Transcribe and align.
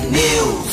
News. 0.00 0.71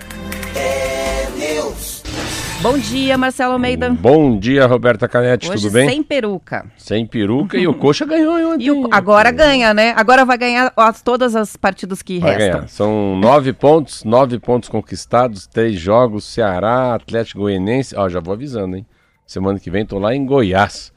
Bom 2.62 2.76
dia, 2.76 3.16
Marcelo 3.16 3.54
Almeida. 3.54 3.88
Bom 3.88 4.38
dia, 4.38 4.66
Roberta 4.66 5.08
Canetti, 5.08 5.48
Hoje 5.48 5.62
tudo 5.62 5.72
bem? 5.72 5.88
Sem 5.88 6.02
peruca. 6.02 6.66
Sem 6.76 7.06
peruca 7.06 7.56
e 7.56 7.66
o 7.66 7.72
Coxa 7.72 8.04
ganhou 8.04 8.52
ontem. 8.52 8.64
E 8.64 8.70
o, 8.70 8.86
agora 8.90 9.30
ganha, 9.30 9.72
né? 9.72 9.94
Agora 9.96 10.26
vai 10.26 10.36
ganhar 10.36 10.70
as, 10.76 11.00
todas 11.00 11.34
as 11.34 11.56
partidas 11.56 12.02
que 12.02 12.18
vai 12.18 12.32
restam. 12.32 12.52
Ganhar. 12.52 12.68
São 12.68 13.16
nove 13.16 13.54
pontos, 13.54 14.04
nove 14.04 14.38
pontos 14.38 14.68
conquistados, 14.68 15.46
três 15.46 15.80
jogos, 15.80 16.26
Ceará, 16.26 16.94
Atlético 16.94 17.40
Goianense. 17.40 17.96
Ó, 17.96 18.10
já 18.10 18.20
vou 18.20 18.34
avisando, 18.34 18.76
hein? 18.76 18.86
Semana 19.26 19.58
que 19.58 19.70
vem 19.70 19.86
tô 19.86 19.98
lá 19.98 20.14
em 20.14 20.26
Goiás. 20.26 20.92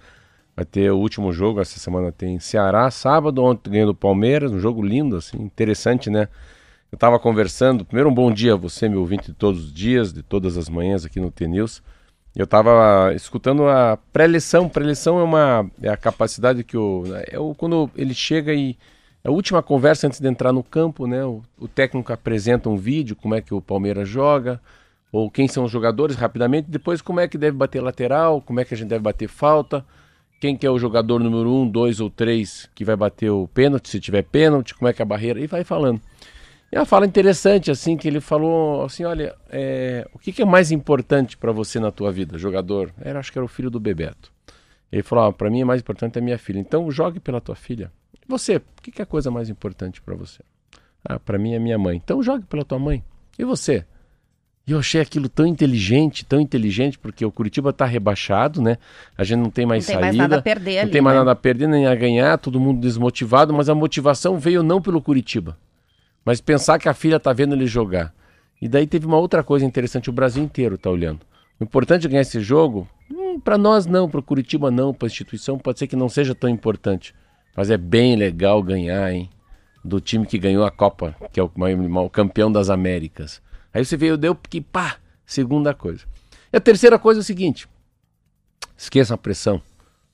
Vai 0.56 0.66
ter 0.66 0.92
o 0.92 0.98
último 0.98 1.32
jogo, 1.32 1.62
essa 1.62 1.80
semana 1.80 2.12
tem 2.12 2.40
Ceará, 2.40 2.92
sábado, 2.92 3.42
ontem 3.42 3.72
ganhou 3.72 3.88
do 3.88 3.96
Palmeiras, 3.96 4.52
um 4.52 4.60
jogo 4.60 4.84
lindo, 4.84 5.16
assim, 5.16 5.42
interessante, 5.42 6.10
né? 6.10 6.28
Eu 6.94 6.96
estava 6.96 7.18
conversando, 7.18 7.84
primeiro 7.84 8.12
um 8.12 8.14
bom 8.14 8.32
dia 8.32 8.54
a 8.54 8.56
você, 8.56 8.88
meu 8.88 9.00
ouvinte 9.00 9.32
de 9.32 9.34
todos 9.34 9.64
os 9.64 9.74
dias, 9.74 10.14
de 10.14 10.22
todas 10.22 10.58
as 10.58 10.70
manhãs 10.70 11.04
aqui 11.04 11.20
no 11.20 11.32
TNews. 11.32 11.82
Eu 12.36 12.44
estava 12.44 13.12
escutando 13.16 13.68
a 13.68 13.98
pré-lição. 14.14 14.70
Pré-lição 14.70 15.18
é 15.18 15.24
uma 15.24 15.72
é 15.82 15.90
a 15.90 15.98
capacidade 15.98 16.64
que 16.64 16.78
o 16.78 17.04
é 17.32 17.40
o, 17.40 17.56
quando 17.56 17.90
ele 17.96 18.14
chega 18.14 18.54
e 18.54 18.78
é 19.24 19.28
a 19.28 19.32
última 19.32 19.64
conversa 19.64 20.06
antes 20.06 20.20
de 20.20 20.28
entrar 20.28 20.54
no 20.54 20.62
campo, 20.62 21.08
né? 21.08 21.26
O, 21.26 21.42
o, 21.58 21.68
técnico 21.68 22.14
apresenta 22.14 22.70
um 22.70 22.78
vídeo, 22.78 23.16
como 23.16 23.34
é 23.34 23.42
que 23.42 23.56
o 23.56 23.60
Palmeiras 23.60 24.08
joga, 24.08 24.62
ou 25.12 25.32
quem 25.32 25.48
são 25.48 25.64
os 25.64 25.72
jogadores 25.72 26.16
rapidamente, 26.16 26.70
depois 26.70 27.02
como 27.02 27.20
é 27.20 27.28
que 27.28 27.40
deve 27.40 27.58
bater 27.58 27.82
lateral, 27.82 28.40
como 28.40 28.60
é 28.60 28.66
que 28.66 28.76
a 28.76 28.78
gente 28.78 28.90
deve 28.90 29.02
bater 29.02 29.28
falta, 29.28 29.84
quem 30.40 30.56
que 30.56 30.68
é 30.68 30.70
o 30.70 30.78
jogador 30.78 31.20
número 31.20 31.52
um, 31.52 31.68
dois 31.68 32.00
ou 32.00 32.12
três 32.12 32.70
que 32.76 32.86
vai 32.86 32.96
bater 32.96 33.32
o 33.32 33.48
pênalti, 33.48 33.90
se 33.90 34.00
tiver 34.00 34.22
pênalti, 34.22 34.76
como 34.76 34.88
é 34.88 34.94
que 34.94 35.02
é 35.02 35.04
a 35.04 35.08
barreira, 35.08 35.40
e 35.40 35.48
vai 35.48 35.64
falando. 35.64 36.00
E 36.74 36.76
uma 36.76 36.86
fala 36.86 37.06
interessante, 37.06 37.70
assim, 37.70 37.96
que 37.96 38.08
ele 38.08 38.20
falou 38.20 38.84
assim, 38.84 39.04
olha, 39.04 39.36
é, 39.52 40.08
o 40.12 40.18
que, 40.18 40.32
que, 40.32 40.42
é 40.42 40.46
mais 40.46 40.72
importante 40.72 41.38
para 41.38 41.52
você 41.52 41.80
na 41.80 41.92
tua 41.92 42.12
vida, 42.12 42.36
jogador? 42.36 42.92
Era, 43.00 43.20
acho 43.20 43.32
que 43.32 43.38
era 43.38 43.46
o 43.46 43.48
filho 43.48 43.70
do 43.70 43.80
Bebeto. 43.80 44.34
Ele 44.92 45.04
falou, 45.04 45.26
ah, 45.26 45.32
para 45.32 45.52
mim 45.52 45.62
é 45.62 45.66
mais 45.66 45.82
importante 45.82 46.18
a 46.18 46.22
minha 46.22 46.40
filha. 46.40 46.58
Então 46.58 46.90
jogue 46.90 47.20
pela 47.20 47.40
tua 47.40 47.56
filha. 47.56 47.92
Você, 48.28 48.56
o 48.56 48.82
que, 48.82 48.92
que 48.92 49.00
é 49.00 49.04
a 49.04 49.06
coisa 49.06 49.30
mais 49.30 49.50
importante 49.50 50.02
para 50.02 50.16
você? 50.16 50.42
Ah, 51.06 51.20
para 51.20 51.38
mim 51.38 51.54
é 51.54 51.60
minha 51.60 51.78
mãe. 51.78 52.02
Então 52.04 52.24
jogue 52.24 52.44
pela 52.46 52.66
tua 52.66 52.80
mãe. 52.80 53.04
E 53.38 53.44
você? 53.44 53.86
E 54.66 54.72
eu 54.72 54.80
achei 54.80 55.00
aquilo 55.00 55.30
tão 55.30 55.46
inteligente, 55.46 56.26
tão 56.26 56.42
inteligente, 56.42 56.98
porque 56.98 57.24
o 57.24 57.32
Curitiba 57.32 57.70
está 57.70 57.86
rebaixado, 57.86 58.64
né? 58.64 58.80
A 59.16 59.24
gente 59.24 59.42
não 59.42 59.52
tem 59.52 59.68
mais 59.68 59.88
não 59.88 59.94
saída. 59.94 60.10
Tem 60.10 60.18
mais 60.18 60.30
nada 60.30 60.40
a 60.40 60.42
perder 60.42 60.76
não 60.78 60.82
ali, 60.82 60.92
tem 60.92 61.02
mais 61.04 61.14
né? 61.14 61.20
nada 61.20 61.32
a 61.34 61.36
perder 61.36 61.68
nem 61.68 61.86
a 61.86 61.94
ganhar, 61.94 62.36
todo 62.40 62.60
mundo 62.60 62.82
desmotivado, 62.82 63.54
mas 63.54 63.70
a 63.70 63.76
motivação 63.76 64.40
veio 64.40 64.64
não 64.64 64.82
pelo 64.82 65.00
Curitiba 65.00 65.56
mas 66.26 66.42
pensar 66.42 66.80
que 66.80 66.90
a 66.90 66.94
filha 66.94 67.20
tá 67.20 67.34
vendo 67.34 67.56
ele 67.56 67.68
jogar. 67.68 68.14
E 68.62 68.68
daí 68.68 68.88
teve 68.88 69.06
uma 69.06 69.18
outra 69.18 69.44
coisa 69.44 69.66
interessante, 69.66 70.10
o 70.10 70.14
Brasil 70.14 70.44
inteiro 70.44 70.78
tá 70.78 70.90
olhando. 70.90 71.22
O 71.60 71.64
importante 71.64 72.08
é 72.08 72.10
ganhar 72.10 72.22
esse 72.22 72.40
jogo, 72.40 72.88
hum, 73.12 73.40
para 73.40 73.58
nós 73.58 73.86
não, 73.86 74.10
para 74.10 74.22
Curitiba 74.22 74.72
não, 74.72 74.94
para 74.94 75.08
a 75.08 75.12
instituição 75.12 75.58
pode 75.58 75.80
ser 75.80 75.88
que 75.88 75.96
não 75.96 76.10
seja 76.10 76.34
tão 76.34 76.50
importante, 76.50 77.14
mas 77.56 77.70
é 77.70 77.78
bem 77.78 78.16
legal 78.16 78.62
ganhar, 78.64 79.12
hein? 79.12 79.30
Do 79.84 80.00
time 80.00 80.26
que 80.26 80.38
ganhou 80.38 80.66
a 80.66 80.72
Copa, 80.72 81.16
que 81.32 81.40
é 81.40 81.44
o, 81.44 81.52
o 82.06 82.10
campeão 82.10 82.52
das 82.52 82.70
Américas. 82.70 83.42
Aí 83.74 83.84
você 83.84 83.98
veio, 83.98 84.18
deu 84.18 84.34
que 84.34 84.62
pá, 84.62 84.98
segunda 85.26 85.74
coisa. 85.74 86.06
E 86.52 86.58
a 86.58 86.62
terceira 86.62 86.98
coisa 86.98 87.20
é 87.20 87.22
o 87.22 87.24
seguinte: 87.24 87.68
esqueçam 88.78 89.16
a 89.16 89.18
pressão, 89.18 89.62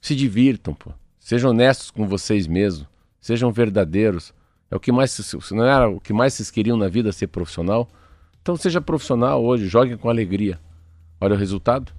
se 0.01 0.15
divirtam, 0.15 0.73
pô. 0.73 0.91
Sejam 1.19 1.51
honestos 1.51 1.91
com 1.91 2.07
vocês 2.07 2.47
mesmos, 2.47 2.87
sejam 3.21 3.51
verdadeiros. 3.51 4.33
É 4.71 4.75
o 4.75 4.79
que 4.79 4.91
mais 4.91 5.11
se 5.11 5.53
não 5.53 5.63
era 5.63 5.89
o 5.89 5.99
que 5.99 6.13
mais 6.13 6.33
vocês 6.33 6.51
queriam 6.51 6.77
na 6.77 6.87
vida 6.87 7.11
ser 7.11 7.27
profissional? 7.27 7.89
Então 8.41 8.55
seja 8.55 8.79
profissional 8.79 9.43
hoje, 9.43 9.67
jogue 9.67 9.97
com 9.97 10.09
alegria. 10.09 10.59
Olha 11.19 11.35
o 11.35 11.37
resultado. 11.37 11.91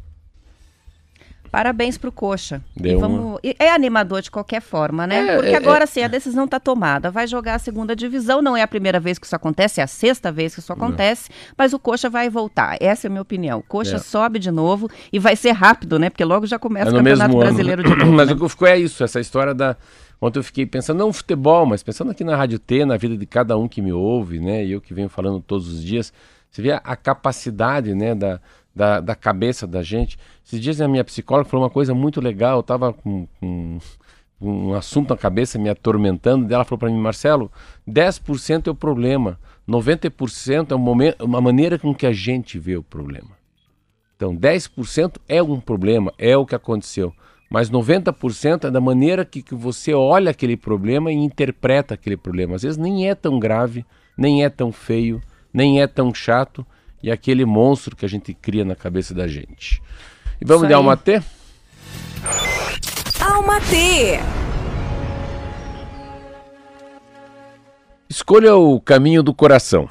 Parabéns 1.51 1.99
pro 1.99 2.13
Coxa. 2.13 2.63
Deu 2.77 2.99
e 2.99 3.01
vamos... 3.01 3.41
É 3.59 3.73
animador 3.73 4.23
de 4.23 4.31
qualquer 4.31 4.63
forma, 4.63 5.07
né? 5.07 5.27
É, 5.27 5.37
Porque 5.37 5.51
é, 5.51 5.57
agora 5.57 5.85
é... 5.85 5.87
sim, 5.87 6.03
a 6.03 6.09
decisão 6.09 6.45
está 6.45 6.61
tomada. 6.61 7.11
Vai 7.11 7.27
jogar 7.27 7.57
a 7.57 7.59
segunda 7.59 7.97
divisão, 7.97 8.41
não 8.41 8.57
é 8.57 8.63
a 8.63 8.69
primeira 8.69 9.01
vez 9.01 9.19
que 9.19 9.27
isso 9.27 9.35
acontece, 9.35 9.81
é 9.81 9.85
a 9.85 9.87
sexta 9.87 10.31
vez 10.31 10.55
que 10.55 10.61
isso 10.61 10.73
acontece, 10.73 11.29
não. 11.29 11.55
mas 11.59 11.73
o 11.73 11.79
Coxa 11.79 12.09
vai 12.09 12.31
voltar. 12.31 12.77
Essa 12.81 13.07
é 13.07 13.09
a 13.09 13.11
minha 13.11 13.23
opinião. 13.23 13.59
O 13.59 13.63
Coxa 13.63 13.97
É. 13.97 13.99
sobe 13.99 14.39
de 14.39 14.51
novo 14.51 14.89
e 15.13 15.19
vai 15.19 15.35
ser 15.35 15.51
rápido, 15.51 15.99
né? 15.99 16.09
Porque 16.09 16.25
logo 16.25 16.47
já 16.47 16.59
começa 16.59 16.91
É 16.91 16.93
o 16.93 16.97
Campeonato 16.97 17.33
ano. 17.33 17.41
Brasileiro 17.41 17.83
de 17.83 17.97
novo. 17.97 18.13
Mas 18.15 18.29
né? 18.29 18.35
o 18.35 18.39
que 18.39 18.49
ficou 18.49 18.69
é 18.69 18.79
isso, 18.79 19.03
essa 19.03 19.19
história 19.19 19.53
da. 19.53 19.77
Ontem 20.21 20.39
eu 20.39 20.45
fiquei 20.45 20.67
pensando, 20.67 20.99
não 20.99 21.13
futebol, 21.15 21.65
mas 21.65 21.83
pensando 21.83 22.11
aqui 22.11 22.23
na 22.23 22.37
Rádio 22.37 22.59
T, 22.59 22.85
na 22.85 22.99
vida 22.99 23.17
de 23.17 23.25
cada 23.25 23.57
um 23.57 23.67
que 23.67 23.81
me 23.81 23.91
ouve, 23.91 24.39
né? 24.39 24.63
E 24.63 24.73
eu 24.73 24.81
que 24.81 24.93
venho 24.93 25.09
falando 25.09 25.41
todos 25.41 25.67
os 25.67 25.83
dias. 25.83 26.13
Você 26.51 26.61
vê 26.61 26.73
a, 26.73 26.77
a 26.85 26.97
capacidade, 26.97 27.95
né, 27.95 28.15
da, 28.15 28.41
da, 28.75 29.01
da, 29.01 29.15
cabeça 29.15 29.67
da 29.67 29.83
gente. 29.83 30.19
Esses 30.45 30.61
dias 30.61 30.81
a 30.81 30.89
minha 30.89 31.05
psicóloga 31.05 31.49
falou 31.49 31.65
uma 31.65 31.71
coisa 31.71 31.95
muito 31.95 32.21
legal, 32.21 32.59
eu 32.59 32.63
tava 32.63 32.93
com, 32.93 33.27
com 33.39 33.79
um 34.41 34.75
assunto 34.75 35.11
na 35.11 35.17
cabeça 35.17 35.59
me 35.59 35.69
atormentando, 35.69 36.47
dela 36.47 36.65
falou 36.65 36.79
para 36.79 36.91
mim, 36.91 36.99
Marcelo, 36.99 37.51
10% 37.89 38.69
é 38.69 38.71
o 38.71 38.75
problema, 38.75 39.39
90% 39.69 40.71
é 40.71 40.75
uma, 40.75 40.93
uma 41.21 41.41
maneira 41.41 41.79
com 41.79 41.95
que 41.95 42.07
a 42.07 42.13
gente 42.13 42.59
vê 42.59 42.77
o 42.77 42.83
problema. 42.83 43.39
Então, 44.17 44.37
10% 44.37 45.17
é 45.29 45.43
um 45.43 45.61
problema, 45.61 46.13
é 46.19 46.37
o 46.37 46.45
que 46.45 46.55
aconteceu. 46.55 47.13
Mas 47.51 47.71
90% 47.71 48.69
é 48.69 48.71
da 48.71 48.81
maneira 48.81 49.25
que, 49.25 49.43
que 49.43 49.55
você 49.55 49.93
olha 49.93 50.31
aquele 50.31 50.57
problema 50.57 51.11
e 51.11 51.17
interpreta 51.17 51.95
aquele 51.95 52.17
problema. 52.17 52.55
Às 52.55 52.63
vezes 52.63 52.79
nem 52.79 53.09
é 53.09 53.15
tão 53.15 53.41
grave, 53.41 53.85
nem 54.17 54.45
é 54.45 54.49
tão 54.49 54.71
feio, 54.71 55.21
nem 55.53 55.83
é 55.83 55.87
tão 55.87 56.15
chato, 56.15 56.65
e 57.03 57.11
aquele 57.11 57.45
monstro 57.45 57.97
que 57.97 58.05
a 58.05 58.09
gente 58.09 58.35
cria 58.35 58.65
na 58.65 58.75
cabeça 58.75 59.15
da 59.15 59.27
gente. 59.27 59.83
E 60.41 60.45
vamos 60.45 60.63
Isso 60.63 60.69
de 60.69 60.75
aí. 60.75 60.79
Alma 60.79 60.97
T? 60.97 61.23
Alma 63.21 63.61
T. 63.61 64.21
Escolha 68.09 68.57
o 68.57 68.81
caminho 68.81 69.23
do 69.23 69.33
coração, 69.33 69.89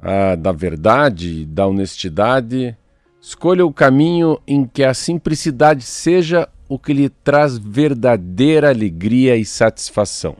a 0.00 0.34
da 0.34 0.52
verdade, 0.52 1.46
da 1.46 1.66
honestidade. 1.66 2.76
Escolha 3.20 3.64
o 3.64 3.72
caminho 3.72 4.38
em 4.46 4.66
que 4.66 4.84
a 4.84 4.92
simplicidade 4.92 5.82
seja 5.82 6.48
o 6.68 6.78
que 6.78 6.92
lhe 6.92 7.08
traz 7.08 7.56
verdadeira 7.56 8.68
alegria 8.68 9.36
e 9.36 9.44
satisfação. 9.44 10.36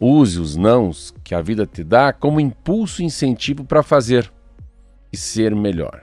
Use 0.00 0.40
os 0.40 0.56
nãos 0.56 1.14
que 1.22 1.34
a 1.34 1.42
vida 1.42 1.66
te 1.66 1.84
dá 1.84 2.12
como 2.12 2.40
impulso 2.40 3.02
e 3.02 3.04
incentivo 3.04 3.64
para 3.64 3.82
fazer 3.82 4.32
e 5.12 5.16
ser 5.16 5.54
melhor. 5.54 6.02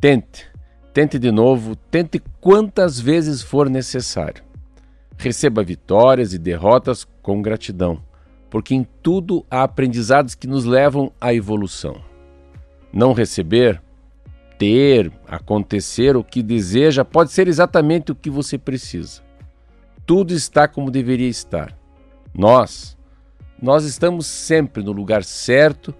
Tente, 0.00 0.46
tente 0.92 1.18
de 1.18 1.30
novo, 1.30 1.76
tente 1.76 2.22
quantas 2.40 2.98
vezes 2.98 3.42
for 3.42 3.68
necessário. 3.68 4.42
Receba 5.16 5.62
vitórias 5.62 6.32
e 6.32 6.38
derrotas 6.38 7.06
com 7.22 7.42
gratidão, 7.42 8.02
porque 8.48 8.74
em 8.74 8.86
tudo 9.02 9.44
há 9.50 9.62
aprendizados 9.62 10.34
que 10.34 10.46
nos 10.46 10.64
levam 10.64 11.12
à 11.20 11.34
evolução. 11.34 12.02
Não 12.92 13.12
receber, 13.12 13.80
ter, 14.58 15.12
acontecer 15.26 16.16
o 16.16 16.24
que 16.24 16.42
deseja 16.42 17.04
pode 17.04 17.32
ser 17.32 17.48
exatamente 17.48 18.12
o 18.12 18.14
que 18.14 18.28
você 18.28 18.58
precisa. 18.58 19.22
Tudo 20.04 20.34
está 20.34 20.66
como 20.66 20.90
deveria 20.90 21.28
estar. 21.28 21.76
Nós, 22.34 22.96
nós 23.60 23.84
estamos 23.84 24.26
sempre 24.26 24.82
no 24.82 24.92
lugar 24.92 25.22
certo, 25.24 25.94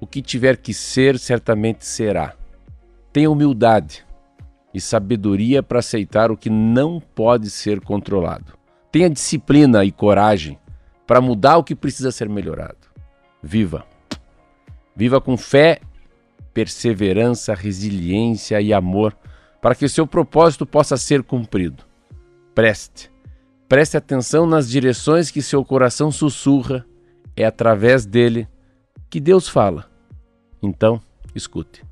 o 0.00 0.06
que 0.06 0.22
tiver 0.22 0.56
que 0.56 0.74
ser, 0.74 1.18
certamente 1.18 1.84
será. 1.84 2.34
Tenha 3.12 3.30
humildade 3.30 4.04
e 4.72 4.80
sabedoria 4.80 5.62
para 5.62 5.78
aceitar 5.78 6.30
o 6.30 6.36
que 6.36 6.50
não 6.50 7.00
pode 7.00 7.50
ser 7.50 7.80
controlado. 7.80 8.52
Tenha 8.92 9.08
disciplina 9.08 9.84
e 9.84 9.92
coragem 9.92 10.58
para 11.06 11.20
mudar 11.20 11.56
o 11.56 11.64
que 11.64 11.74
precisa 11.74 12.10
ser 12.10 12.28
melhorado. 12.28 12.78
Viva! 13.42 13.84
Viva 14.94 15.20
com 15.20 15.36
fé, 15.36 15.80
perseverança, 16.52 17.54
resiliência 17.54 18.60
e 18.60 18.72
amor 18.72 19.16
para 19.60 19.74
que 19.74 19.84
o 19.84 19.88
seu 19.88 20.06
propósito 20.06 20.64
possa 20.64 20.96
ser 20.96 21.22
cumprido. 21.22 21.84
Preste, 22.54 23.10
Preste 23.68 23.96
atenção 23.96 24.46
nas 24.46 24.68
direções 24.68 25.30
que 25.30 25.42
seu 25.42 25.64
coração 25.64 26.12
sussurra. 26.12 26.86
É 27.36 27.44
através 27.44 28.06
dele 28.06 28.48
que 29.08 29.20
Deus 29.20 29.48
fala. 29.48 29.88
Então, 30.62 31.00
escute. 31.34 31.85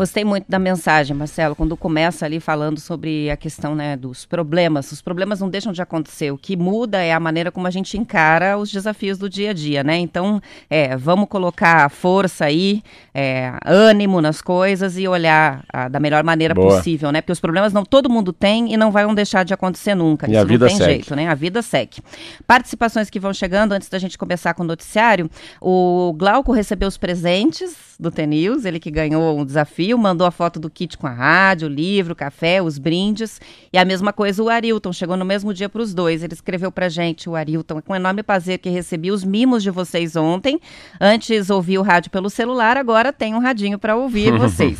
Gostei 0.00 0.24
muito 0.24 0.46
da 0.48 0.58
mensagem, 0.58 1.14
Marcelo, 1.14 1.54
quando 1.54 1.76
começa 1.76 2.24
ali 2.24 2.40
falando 2.40 2.80
sobre 2.80 3.30
a 3.30 3.36
questão 3.36 3.74
né, 3.74 3.98
dos 3.98 4.24
problemas. 4.24 4.90
Os 4.92 5.02
problemas 5.02 5.40
não 5.40 5.50
deixam 5.50 5.74
de 5.74 5.82
acontecer. 5.82 6.30
O 6.30 6.38
que 6.38 6.56
muda 6.56 7.02
é 7.02 7.12
a 7.12 7.20
maneira 7.20 7.52
como 7.52 7.66
a 7.66 7.70
gente 7.70 7.98
encara 7.98 8.56
os 8.56 8.72
desafios 8.72 9.18
do 9.18 9.28
dia 9.28 9.50
a 9.50 9.52
dia, 9.52 9.84
né? 9.84 9.98
Então, 9.98 10.40
é, 10.70 10.96
vamos 10.96 11.28
colocar 11.28 11.86
força 11.90 12.46
aí, 12.46 12.82
é, 13.12 13.52
ânimo 13.62 14.22
nas 14.22 14.40
coisas 14.40 14.96
e 14.96 15.06
olhar 15.06 15.66
a, 15.70 15.86
da 15.86 16.00
melhor 16.00 16.24
maneira 16.24 16.54
Boa. 16.54 16.76
possível, 16.76 17.12
né? 17.12 17.20
Porque 17.20 17.32
os 17.32 17.40
problemas 17.40 17.74
não 17.74 17.84
todo 17.84 18.08
mundo 18.08 18.32
tem 18.32 18.72
e 18.72 18.78
não 18.78 18.90
vão 18.90 19.14
deixar 19.14 19.44
de 19.44 19.52
acontecer 19.52 19.94
nunca. 19.94 20.26
E 20.26 20.30
Isso 20.30 20.40
a 20.40 20.44
vida 20.44 20.64
não 20.64 20.68
tem 20.70 20.78
segue. 20.78 20.92
jeito, 20.92 21.14
né? 21.14 21.28
A 21.28 21.34
vida 21.34 21.60
segue. 21.60 21.98
Participações 22.46 23.10
que 23.10 23.20
vão 23.20 23.34
chegando 23.34 23.72
antes 23.72 23.90
da 23.90 23.98
gente 23.98 24.16
começar 24.16 24.54
com 24.54 24.62
o 24.62 24.66
noticiário. 24.66 25.28
O 25.60 26.14
Glauco 26.16 26.52
recebeu 26.52 26.88
os 26.88 26.96
presentes 26.96 27.90
do 28.00 28.10
TNews, 28.10 28.64
ele 28.64 28.80
que 28.80 28.90
ganhou 28.90 29.38
um 29.38 29.44
desafio 29.44 29.89
mandou 29.98 30.26
a 30.26 30.30
foto 30.30 30.58
do 30.58 30.70
kit 30.70 30.96
com 30.96 31.06
a 31.06 31.12
rádio, 31.12 31.68
o 31.68 31.70
livro, 31.70 32.12
o 32.12 32.16
café, 32.16 32.62
os 32.62 32.78
brindes. 32.78 33.40
E 33.72 33.78
a 33.78 33.84
mesma 33.84 34.12
coisa 34.12 34.42
o 34.42 34.48
Arilton, 34.48 34.92
chegou 34.92 35.16
no 35.16 35.24
mesmo 35.24 35.52
dia 35.54 35.68
para 35.68 35.82
os 35.82 35.94
dois. 35.94 36.22
Ele 36.22 36.34
escreveu 36.34 36.72
para 36.72 36.88
gente, 36.88 37.28
o 37.28 37.34
Arilton, 37.34 37.80
com 37.82 37.94
enorme 37.94 38.22
prazer 38.22 38.58
que 38.58 38.68
recebi 38.68 39.10
os 39.10 39.24
mimos 39.24 39.62
de 39.62 39.70
vocês 39.70 40.16
ontem. 40.16 40.60
Antes 41.00 41.50
ouvi 41.50 41.78
o 41.78 41.82
rádio 41.82 42.10
pelo 42.10 42.30
celular, 42.30 42.76
agora 42.76 43.12
tem 43.12 43.34
um 43.34 43.38
radinho 43.38 43.78
para 43.78 43.96
ouvir 43.96 44.32
vocês. 44.38 44.78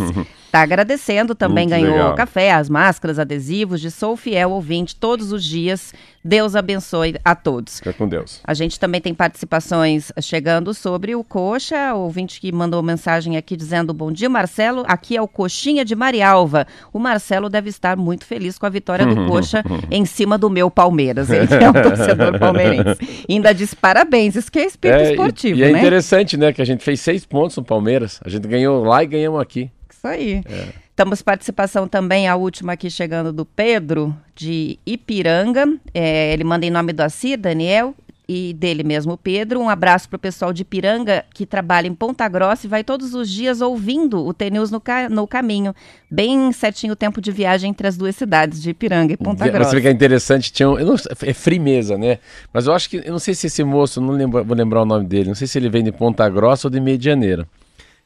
Tá 0.50 0.62
agradecendo, 0.62 1.32
também 1.32 1.68
Muito 1.68 1.80
ganhou 1.80 1.96
legal. 1.96 2.14
café, 2.16 2.52
as 2.52 2.68
máscaras, 2.68 3.20
adesivos, 3.20 3.80
de 3.80 3.88
Sou 3.88 4.16
Fiel 4.16 4.50
Ouvinte 4.50 4.96
todos 4.96 5.30
os 5.30 5.44
dias. 5.44 5.94
Deus 6.24 6.54
abençoe 6.56 7.14
a 7.24 7.34
todos. 7.34 7.78
Fica 7.78 7.92
com 7.92 8.06
Deus. 8.06 8.40
A 8.44 8.52
gente 8.52 8.78
também 8.78 9.00
tem 9.00 9.14
participações 9.14 10.12
chegando 10.20 10.74
sobre 10.74 11.14
o 11.14 11.22
Coxa, 11.22 11.94
o 11.94 12.00
ouvinte 12.00 12.40
que 12.40 12.52
mandou 12.52 12.82
mensagem 12.82 13.36
aqui 13.36 13.56
dizendo 13.56 13.94
bom 13.94 14.10
dia, 14.12 14.28
Marcelo. 14.28 14.84
Aqui 14.86 15.16
é 15.16 15.22
o 15.22 15.28
Coxinha 15.28 15.84
de 15.84 15.94
Marialva. 15.94 16.66
O 16.92 16.98
Marcelo 16.98 17.48
deve 17.48 17.70
estar 17.70 17.96
muito 17.96 18.24
feliz 18.24 18.58
com 18.58 18.66
a 18.66 18.70
vitória 18.70 19.06
do 19.06 19.26
Coxa 19.26 19.62
em 19.90 20.04
cima 20.04 20.36
do 20.36 20.50
meu 20.50 20.70
Palmeiras. 20.70 21.30
Ele 21.30 21.46
é 21.54 21.70
um 21.70 21.72
torcedor 21.80 22.38
palmeirense. 22.38 23.24
ainda 23.28 23.54
diz 23.54 23.72
parabéns, 23.72 24.34
isso 24.34 24.50
que 24.50 24.58
é 24.58 24.66
espírito 24.66 25.00
é, 25.00 25.10
esportivo, 25.12 25.58
e, 25.58 25.60
e 25.60 25.64
é 25.64 25.72
né? 25.72 25.78
interessante, 25.78 26.36
né, 26.36 26.52
que 26.52 26.60
a 26.60 26.66
gente 26.66 26.84
fez 26.84 27.00
seis 27.00 27.24
pontos 27.24 27.56
no 27.56 27.64
Palmeiras. 27.64 28.20
A 28.24 28.28
gente 28.28 28.46
ganhou 28.46 28.82
lá 28.84 29.02
e 29.02 29.06
ganhamos 29.06 29.40
aqui. 29.40 29.70
Isso 30.00 30.06
aí. 30.06 30.42
É. 30.46 30.68
Temos 30.96 31.20
participação 31.20 31.86
também, 31.86 32.26
a 32.26 32.34
última 32.34 32.72
aqui 32.72 32.90
chegando 32.90 33.34
do 33.34 33.44
Pedro, 33.44 34.16
de 34.34 34.78
Ipiranga. 34.86 35.66
É, 35.92 36.32
ele 36.32 36.42
manda 36.42 36.64
em 36.64 36.70
nome 36.70 36.94
do 36.94 37.02
Assi, 37.02 37.36
Daniel, 37.36 37.94
e 38.26 38.54
dele 38.54 38.82
mesmo, 38.82 39.18
Pedro. 39.18 39.60
Um 39.60 39.68
abraço 39.68 40.08
para 40.08 40.16
o 40.16 40.18
pessoal 40.18 40.54
de 40.54 40.62
Ipiranga, 40.62 41.26
que 41.34 41.44
trabalha 41.44 41.86
em 41.86 41.94
Ponta 41.94 42.26
Grossa 42.28 42.66
e 42.66 42.68
vai 42.68 42.82
todos 42.82 43.12
os 43.12 43.28
dias 43.28 43.60
ouvindo 43.60 44.24
o 44.24 44.32
TNews 44.32 44.70
no, 44.70 44.80
ca 44.80 45.06
no 45.10 45.26
caminho. 45.26 45.74
Bem 46.10 46.50
certinho 46.50 46.94
o 46.94 46.96
tempo 46.96 47.20
de 47.20 47.30
viagem 47.30 47.68
entre 47.68 47.86
as 47.86 47.98
duas 47.98 48.16
cidades, 48.16 48.62
de 48.62 48.70
Ipiranga 48.70 49.12
e 49.12 49.18
Ponta 49.18 49.46
Grossa. 49.46 49.68
Você 49.68 49.76
vê 49.76 49.82
que 49.82 49.88
é 49.88 49.90
interessante, 49.90 50.50
tinha 50.50 50.70
um, 50.70 50.78
não, 50.78 50.96
é 51.26 51.34
frimeza, 51.34 51.98
né? 51.98 52.20
Mas 52.54 52.66
eu 52.66 52.72
acho 52.72 52.88
que, 52.88 52.96
eu 53.04 53.12
não 53.12 53.18
sei 53.18 53.34
se 53.34 53.48
esse 53.48 53.62
moço, 53.62 54.00
não 54.00 54.14
lembro, 54.14 54.42
vou 54.42 54.56
lembrar 54.56 54.80
o 54.80 54.86
nome 54.86 55.04
dele, 55.04 55.28
não 55.28 55.34
sei 55.34 55.46
se 55.46 55.58
ele 55.58 55.68
vem 55.68 55.84
de 55.84 55.92
Ponta 55.92 56.26
Grossa 56.26 56.68
ou 56.68 56.70
de 56.70 56.80
Medianeira. 56.80 57.46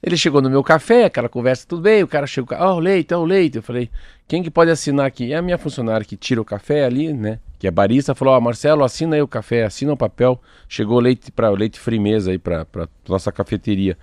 Ele 0.06 0.18
chegou 0.18 0.42
no 0.42 0.50
meu 0.50 0.62
café, 0.62 1.06
aquela 1.06 1.30
conversa, 1.30 1.66
tudo 1.66 1.80
bem, 1.80 2.02
o 2.02 2.06
cara 2.06 2.26
chegou, 2.26 2.54
ó, 2.58 2.74
oh, 2.74 2.78
leite, 2.78 3.14
ó, 3.14 3.20
oh, 3.20 3.24
leite. 3.24 3.56
Eu 3.56 3.62
falei, 3.62 3.88
quem 4.28 4.42
que 4.42 4.50
pode 4.50 4.70
assinar 4.70 5.06
aqui? 5.06 5.32
É 5.32 5.36
a 5.36 5.40
minha 5.40 5.56
funcionária 5.56 6.04
que 6.04 6.14
tira 6.14 6.42
o 6.42 6.44
café 6.44 6.84
ali, 6.84 7.10
né? 7.10 7.38
Que 7.58 7.66
é 7.66 7.70
barista, 7.70 8.14
falou, 8.14 8.34
ó, 8.34 8.36
oh, 8.36 8.40
Marcelo, 8.42 8.84
assina 8.84 9.16
aí 9.16 9.22
o 9.22 9.26
café, 9.26 9.64
assina 9.64 9.94
o 9.94 9.96
papel. 9.96 10.38
Chegou 10.68 11.00
leite 11.00 11.32
para 11.32 11.48
leite 11.48 11.80
frimeza 11.80 12.32
aí 12.32 12.38
para 12.38 12.66
nossa 13.08 13.32
cafeteria. 13.32 13.96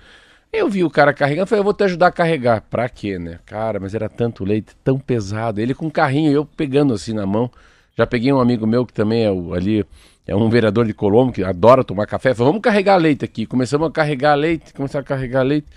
Eu 0.51 0.67
vi 0.67 0.83
o 0.83 0.89
cara 0.89 1.13
carregando, 1.13 1.45
falei, 1.45 1.59
eu 1.59 1.63
vou 1.63 1.73
te 1.73 1.83
ajudar 1.83 2.07
a 2.07 2.11
carregar. 2.11 2.61
Pra 2.61 2.89
quê, 2.89 3.19
né? 3.19 3.37
Cara, 3.45 3.79
mas 3.79 3.93
era 3.93 4.09
tanto 4.09 4.43
leite, 4.43 4.75
tão 4.83 4.97
pesado. 4.97 5.61
Ele 5.61 5.75
com 5.75 5.85
um 5.85 5.91
carrinho, 5.91 6.31
eu 6.31 6.43
pegando 6.43 6.95
assim 6.95 7.13
na 7.13 7.27
mão. 7.27 7.51
Já 7.95 8.07
peguei 8.07 8.33
um 8.33 8.39
amigo 8.39 8.65
meu 8.65 8.87
que 8.87 8.93
também 8.93 9.23
é 9.23 9.31
o, 9.31 9.53
ali, 9.53 9.85
é 10.25 10.35
um 10.35 10.49
vereador 10.49 10.85
de 10.85 10.93
Colombo, 10.93 11.31
que 11.31 11.43
adora 11.43 11.83
tomar 11.83 12.05
café. 12.05 12.33
Falei, 12.33 12.51
vamos 12.51 12.61
carregar 12.61 12.97
leite 12.97 13.25
aqui. 13.25 13.45
Começamos 13.45 13.87
a 13.87 13.91
carregar 13.91 14.35
leite, 14.35 14.73
começar 14.73 14.99
a 14.99 15.03
carregar 15.03 15.43
leite. 15.43 15.67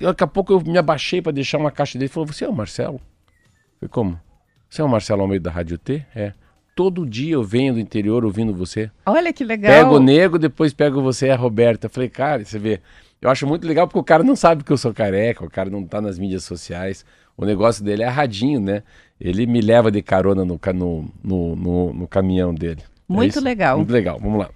Daqui 0.00 0.24
a 0.24 0.26
pouco 0.26 0.52
eu 0.52 0.60
me 0.60 0.76
abaixei 0.76 1.22
para 1.22 1.32
deixar 1.32 1.58
uma 1.58 1.70
caixa 1.70 1.98
dele. 1.98 2.06
Ele 2.06 2.12
falou: 2.12 2.26
Você 2.26 2.44
é 2.44 2.48
o 2.48 2.52
Marcelo? 2.52 2.96
Eu 2.96 3.88
falei: 3.88 3.90
Como? 3.90 4.20
Você 4.68 4.82
é 4.82 4.84
o 4.84 4.88
Marcelo 4.88 5.22
ao 5.22 5.28
meio 5.28 5.40
da 5.40 5.50
Rádio 5.50 5.78
T? 5.78 6.04
É. 6.14 6.32
Todo 6.74 7.06
dia 7.06 7.34
eu 7.34 7.44
venho 7.44 7.74
do 7.74 7.80
interior 7.80 8.24
ouvindo 8.24 8.52
você. 8.52 8.90
Olha 9.06 9.32
que 9.32 9.44
legal. 9.44 9.72
Pego 9.72 9.96
o 9.96 10.00
nego, 10.00 10.38
depois 10.38 10.74
pego 10.74 11.00
você, 11.00 11.30
a 11.30 11.36
Roberta. 11.36 11.86
Eu 11.86 11.90
falei, 11.90 12.08
cara, 12.08 12.44
você 12.44 12.58
vê. 12.58 12.80
Eu 13.22 13.30
acho 13.30 13.46
muito 13.46 13.66
legal 13.66 13.86
porque 13.86 13.98
o 13.98 14.04
cara 14.04 14.24
não 14.24 14.34
sabe 14.34 14.64
que 14.64 14.72
eu 14.72 14.76
sou 14.76 14.92
careca, 14.92 15.44
o 15.44 15.50
cara 15.50 15.70
não 15.70 15.84
tá 15.84 16.00
nas 16.00 16.18
mídias 16.18 16.44
sociais. 16.44 17.06
O 17.36 17.44
negócio 17.44 17.84
dele 17.84 18.02
é 18.02 18.08
radinho, 18.08 18.60
né? 18.60 18.82
Ele 19.20 19.46
me 19.46 19.60
leva 19.60 19.90
de 19.90 20.02
carona 20.02 20.44
no, 20.44 20.60
no, 20.74 21.56
no, 21.56 21.94
no 21.94 22.08
caminhão 22.08 22.52
dele. 22.52 22.82
Muito 23.08 23.38
é 23.38 23.42
legal. 23.42 23.76
Muito 23.78 23.92
legal. 23.92 24.18
Vamos 24.20 24.38
lá. 24.38 24.50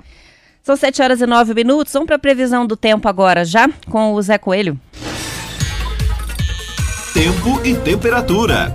São 0.62 0.76
7 0.76 1.02
horas 1.02 1.20
e 1.20 1.26
9 1.26 1.54
minutos. 1.54 1.92
Vamos 1.92 2.06
para 2.06 2.16
a 2.16 2.18
previsão 2.18 2.66
do 2.66 2.76
tempo 2.76 3.08
agora 3.08 3.44
já 3.44 3.68
com 3.90 4.12
o 4.12 4.22
Zé 4.22 4.38
Coelho. 4.38 4.78
Tempo 7.14 7.64
e 7.64 7.76
temperatura. 7.76 8.74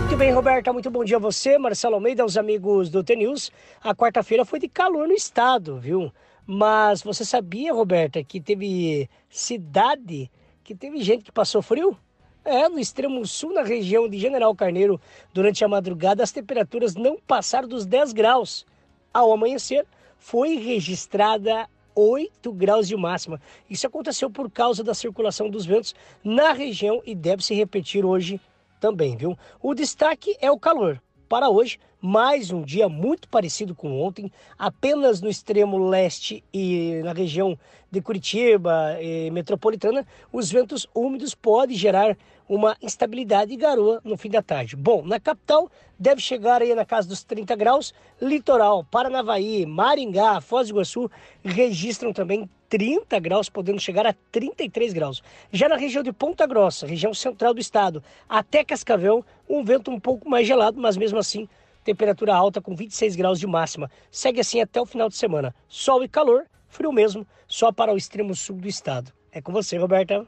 Muito 0.00 0.16
bem, 0.16 0.32
Roberta. 0.32 0.72
Muito 0.72 0.90
bom 0.90 1.04
dia 1.04 1.16
a 1.16 1.20
você, 1.20 1.56
Marcelo 1.58 1.94
Almeida, 1.94 2.22
aos 2.22 2.36
amigos 2.36 2.90
do 2.90 3.02
T-News. 3.02 3.50
A 3.82 3.94
quarta-feira 3.94 4.44
foi 4.44 4.58
de 4.58 4.68
calor 4.68 5.08
no 5.08 5.14
estado, 5.14 5.78
viu? 5.78 6.12
Mas 6.46 7.02
você 7.02 7.24
sabia, 7.24 7.72
Roberta, 7.72 8.22
que 8.22 8.40
teve 8.40 9.08
cidade, 9.30 10.30
que 10.62 10.74
teve 10.74 11.02
gente 11.02 11.24
que 11.24 11.32
passou 11.32 11.62
frio? 11.62 11.96
É, 12.44 12.68
no 12.68 12.78
extremo 12.78 13.24
sul, 13.24 13.52
na 13.52 13.62
região 13.62 14.08
de 14.08 14.18
General 14.18 14.54
Carneiro, 14.54 15.00
durante 15.32 15.64
a 15.64 15.68
madrugada, 15.68 16.22
as 16.22 16.32
temperaturas 16.32 16.96
não 16.96 17.16
passaram 17.16 17.68
dos 17.68 17.86
10 17.86 18.12
graus 18.12 18.66
ao 19.14 19.32
amanhecer, 19.32 19.86
foi 20.18 20.56
registrada 20.56 21.68
8 21.94 22.52
graus 22.52 22.88
de 22.88 22.96
máxima. 22.96 23.40
Isso 23.70 23.86
aconteceu 23.86 24.28
por 24.28 24.50
causa 24.50 24.82
da 24.82 24.94
circulação 24.94 25.48
dos 25.48 25.64
ventos 25.64 25.94
na 26.24 26.52
região 26.52 27.00
e 27.04 27.14
deve 27.14 27.44
se 27.44 27.54
repetir 27.54 28.04
hoje 28.04 28.40
também, 28.80 29.16
viu? 29.16 29.38
O 29.60 29.74
destaque 29.74 30.36
é 30.40 30.50
o 30.50 30.58
calor. 30.58 31.00
Para 31.32 31.48
hoje, 31.48 31.78
mais 31.98 32.50
um 32.50 32.60
dia 32.60 32.90
muito 32.90 33.26
parecido 33.26 33.74
com 33.74 34.02
ontem, 34.02 34.30
apenas 34.58 35.22
no 35.22 35.30
extremo 35.30 35.78
leste 35.88 36.44
e 36.52 37.00
na 37.02 37.14
região 37.14 37.58
de 37.90 38.02
Curitiba 38.02 38.98
e 39.00 39.30
metropolitana, 39.30 40.06
os 40.30 40.52
ventos 40.52 40.86
úmidos 40.94 41.34
podem 41.34 41.74
gerar 41.74 42.18
uma 42.46 42.76
instabilidade 42.82 43.50
e 43.50 43.56
garoa 43.56 43.98
no 44.04 44.18
fim 44.18 44.28
da 44.28 44.42
tarde. 44.42 44.76
Bom, 44.76 45.02
na 45.06 45.18
capital 45.18 45.70
deve 45.98 46.20
chegar 46.20 46.60
aí 46.60 46.74
na 46.74 46.84
casa 46.84 47.08
dos 47.08 47.24
30 47.24 47.56
graus, 47.56 47.94
litoral, 48.20 48.84
Paranavaí, 48.84 49.64
Maringá, 49.64 50.38
Foz 50.42 50.68
do 50.68 50.74
Iguaçu 50.74 51.10
registram 51.42 52.12
também 52.12 52.46
30 52.72 53.20
graus, 53.20 53.50
podendo 53.50 53.78
chegar 53.78 54.06
a 54.06 54.14
33 54.30 54.94
graus. 54.94 55.22
Já 55.52 55.68
na 55.68 55.76
região 55.76 56.02
de 56.02 56.10
Ponta 56.10 56.46
Grossa, 56.46 56.86
região 56.86 57.12
central 57.12 57.52
do 57.52 57.60
estado, 57.60 58.02
até 58.26 58.64
Cascavel, 58.64 59.22
um 59.46 59.62
vento 59.62 59.90
um 59.90 60.00
pouco 60.00 60.26
mais 60.26 60.46
gelado, 60.46 60.80
mas 60.80 60.96
mesmo 60.96 61.18
assim 61.18 61.46
temperatura 61.84 62.34
alta 62.34 62.62
com 62.62 62.74
26 62.74 63.14
graus 63.14 63.38
de 63.38 63.46
máxima. 63.46 63.90
Segue 64.10 64.40
assim 64.40 64.62
até 64.62 64.80
o 64.80 64.86
final 64.86 65.10
de 65.10 65.16
semana. 65.16 65.54
Sol 65.68 66.02
e 66.02 66.08
calor, 66.08 66.46
frio 66.66 66.92
mesmo, 66.92 67.26
só 67.46 67.70
para 67.70 67.92
o 67.92 67.96
extremo 67.98 68.34
sul 68.34 68.56
do 68.56 68.68
estado. 68.68 69.12
É 69.30 69.42
com 69.42 69.52
você, 69.52 69.76
Roberta. 69.76 70.26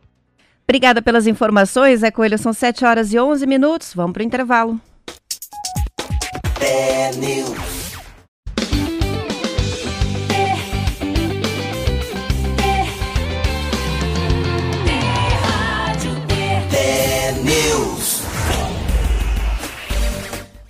Obrigada 0.65 1.01
pelas 1.01 1.27
informações, 1.27 2.03
é 2.03 2.11
Coelho. 2.11 2.37
São 2.37 2.53
7 2.53 2.85
horas 2.85 3.15
e 3.15 3.19
11 3.19 3.47
minutos. 3.47 3.95
Vamos 3.95 4.13
para 4.13 4.23
o 4.23 4.27
intervalo. 4.27 4.79
É 6.61 7.11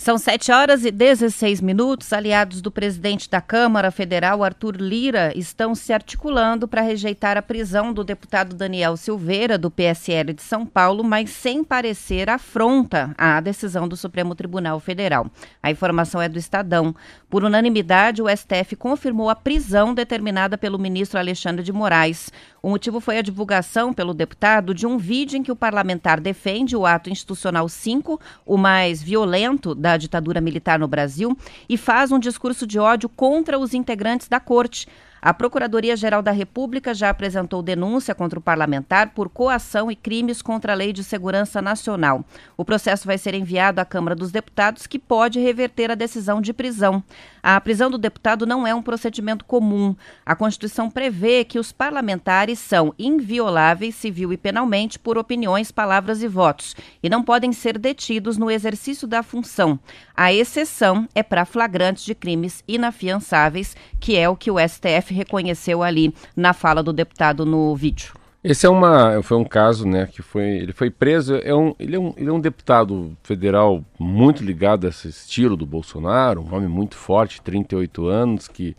São 0.05 0.19
7 0.19 0.53
horas 0.53 0.85
e 0.85 0.91
16 0.91 1.63
minutos. 1.63 2.13
Aliados 2.13 2.61
do 2.61 2.71
presidente 2.71 3.31
da 3.31 3.41
Câmara 3.41 3.91
Federal, 3.91 4.45
Arthur 4.45 4.77
Lira, 4.77 5.33
estão 5.35 5.75
se 5.75 5.95
articulando 5.95 6.69
para 6.69 6.83
rejeitar 6.83 7.39
a 7.39 7.43
prisão 7.43 7.91
do 7.91 8.05
deputado 8.05 8.55
Daniel 8.55 8.99
Silveira, 8.99 9.57
do 9.57 9.71
PSL 9.71 10.35
de 10.35 10.43
São 10.43 10.67
Paulo, 10.67 11.03
mas 11.03 11.31
sem 11.31 11.65
parecer 11.65 12.29
afronta 12.29 13.15
à 13.17 13.41
decisão 13.41 13.89
do 13.89 13.97
Supremo 13.97 14.35
Tribunal 14.35 14.79
Federal. 14.79 15.27
A 15.63 15.71
informação 15.71 16.21
é 16.21 16.29
do 16.29 16.39
Estadão. 16.39 16.95
Por 17.35 17.43
unanimidade, 17.43 18.23
o 18.23 18.29
STF 18.29 18.77
confirmou 18.77 19.29
a 19.29 19.35
prisão 19.35 19.93
determinada 19.93 20.57
pelo 20.57 20.79
ministro 20.79 21.19
Alexandre 21.19 21.65
de 21.65 21.73
Moraes. 21.73 22.31
O 22.63 22.71
motivo 22.71 23.01
foi 23.01 23.19
a 23.19 23.23
divulgação 23.23 23.93
pelo 23.93 24.15
deputado 24.15 24.73
de 24.73 24.87
um 24.87 24.97
vídeo 24.97 25.37
em 25.37 25.43
que 25.43 25.51
o 25.51 25.57
parlamentar 25.57 26.21
defende 26.21 26.77
o 26.77 26.87
ato 26.87 27.11
institucional 27.11 27.69
5, 27.69 28.21
o 28.47 28.57
mais 28.57 29.03
violento 29.03 29.75
da 29.75 29.97
ditadura 29.97 30.41
militar 30.41 30.79
no 30.79 30.87
Brasil, 30.87 31.37
e 31.69 31.77
faz 31.77 32.13
um 32.13 32.21
discurso 32.21 32.69
de 32.69 32.79
ódio 32.79 33.09
contra 33.09 33.59
os 33.59 33.75
integrantes 33.75 34.29
da 34.29 34.39
corte. 34.39 34.87
A 35.25 35.33
Procuradoria-Geral 35.33 36.21
da 36.21 36.33
República 36.33 36.93
já 36.93 37.09
apresentou 37.09 37.63
denúncia 37.63 38.15
contra 38.15 38.39
o 38.39 38.43
parlamentar 38.43 39.15
por 39.15 39.31
coação 39.31 39.91
e 39.91 39.97
crimes 39.97 40.43
contra 40.43 40.73
a 40.73 40.77
Lei 40.77 40.93
de 40.93 41.03
Segurança 41.03 41.63
Nacional. 41.63 42.23
O 42.59 42.65
processo 42.65 43.07
vai 43.07 43.17
ser 43.17 43.33
enviado 43.33 43.81
à 43.81 43.87
Câmara 43.87 44.15
dos 44.15 44.31
Deputados, 44.31 44.87
que 44.87 44.99
pode 44.99 45.41
reverter 45.41 45.91
a 45.91 45.95
decisão 45.95 46.43
de 46.43 46.53
prisão. 46.53 47.03
A 47.43 47.59
prisão 47.59 47.91
do 47.91 47.97
deputado 47.97 48.45
não 48.45 48.67
é 48.67 48.75
um 48.75 48.83
procedimento 48.83 49.47
comum. 49.47 49.97
A 50.27 50.37
Constituição 50.37 50.91
prevê 50.91 51.43
que 51.43 51.59
os 51.59 51.73
parlamentares 51.73 52.59
são 52.59 52.93
invioláveis 52.99 53.95
civil 53.95 54.31
e 54.31 54.37
penalmente 54.37 54.99
por 54.99 55.17
opiniões, 55.17 55.73
palavras 55.73 56.23
e 56.23 56.29
votos 56.29 56.77
e 57.03 57.09
não 57.09 57.23
podem 57.23 57.51
ser 57.51 57.79
detidos 57.79 58.37
no 58.37 58.51
exercício 58.51 59.09
da 59.09 59.23
função. 59.23 59.81
A 60.15 60.35
exceção 60.35 61.09
é 61.15 61.23
para 61.23 61.47
flagrantes 61.47 62.05
de 62.05 62.15
crimes 62.15 62.63
inafiançáveis, 62.69 63.75
que 63.99 64.19
é 64.19 64.29
o 64.29 64.37
que 64.37 64.51
o 64.51 64.59
STF 64.59 65.14
reconheceu 65.15 65.83
ali 65.83 66.13
na 66.37 66.53
fala 66.53 66.83
do 66.83 66.93
deputado 66.93 67.47
no 67.47 67.75
vídeo. 67.75 68.13
Esse 68.45 68.67
é 68.67 68.69
uma, 68.69 69.23
foi 69.23 69.39
um 69.39 69.45
caso, 69.45 69.89
né, 69.89 70.07
que 70.07 70.21
foi, 70.21 70.45
ele 70.45 70.75
foi 70.75 70.91
preso, 70.91 71.37
é 71.37 71.55
um, 71.55 71.75
ele, 71.79 71.97
é 71.97 71.99
um, 71.99 72.13
ele 72.15 72.29
é 72.29 72.33
um 72.33 72.39
deputado 72.39 73.17
federal 73.23 73.83
muito 73.99 74.45
ligado 74.45 74.85
a 74.85 74.91
esse 74.91 75.09
estilo 75.09 75.57
do 75.57 75.65
Bolsonaro, 75.65 76.43
um 76.43 76.55
homem 76.55 76.69
muito 76.69 76.95
forte, 76.95 77.41
38 77.41 78.07
anos, 78.07 78.47
que 78.47 78.77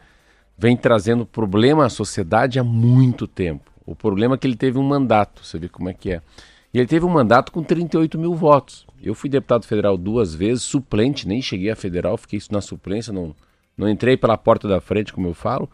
vem 0.56 0.78
trazendo 0.78 1.26
problema 1.26 1.84
à 1.84 1.90
sociedade 1.90 2.60
há 2.60 2.64
muito 2.64 3.26
tempo. 3.26 3.72
O 3.88 3.96
problema 3.96 4.36
é 4.36 4.38
que 4.38 4.46
ele 4.46 4.56
teve 4.56 4.78
um 4.78 4.84
mandato, 4.84 5.44
você 5.44 5.58
vê 5.58 5.68
como 5.68 5.90
é 5.90 5.94
que 5.96 6.12
é. 6.12 6.22
E 6.72 6.78
ele 6.78 6.88
teve 6.88 7.04
um 7.04 7.10
mandato 7.10 7.52
com 7.52 7.64
38 7.64 8.20
mil 8.20 8.36
votos. 8.36 8.86
Eu 9.02 9.16
fui 9.16 9.32
deputado 9.32 9.66
federal 9.66 9.98
duas 9.98 10.36
vezes, 10.36 10.64
suplente, 10.64 11.28
nem 11.28 11.42
cheguei 11.42 11.72
a 11.72 11.76
federal, 11.76 12.18
fiquei 12.18 12.40
na 12.52 12.62
suplência, 12.62 13.12
não, 13.12 13.36
não 13.76 13.90
entrei 13.90 14.16
pela 14.16 14.38
porta 14.38 14.68
da 14.68 14.80
frente, 14.80 15.12
como 15.12 15.28
eu 15.28 15.34
falo 15.34 15.68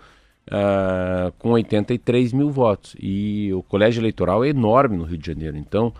uh, 0.47 1.31
com 1.37 1.51
83 1.51 2.33
mil 2.33 2.49
votos. 2.49 2.95
E 2.99 3.53
o 3.53 3.63
colégio 3.63 4.01
eleitoral 4.01 4.43
é 4.43 4.49
enorme 4.49 4.97
no 4.97 5.03
Rio 5.03 5.17
de 5.17 5.27
Janeiro. 5.27 5.57
Então, 5.57 5.93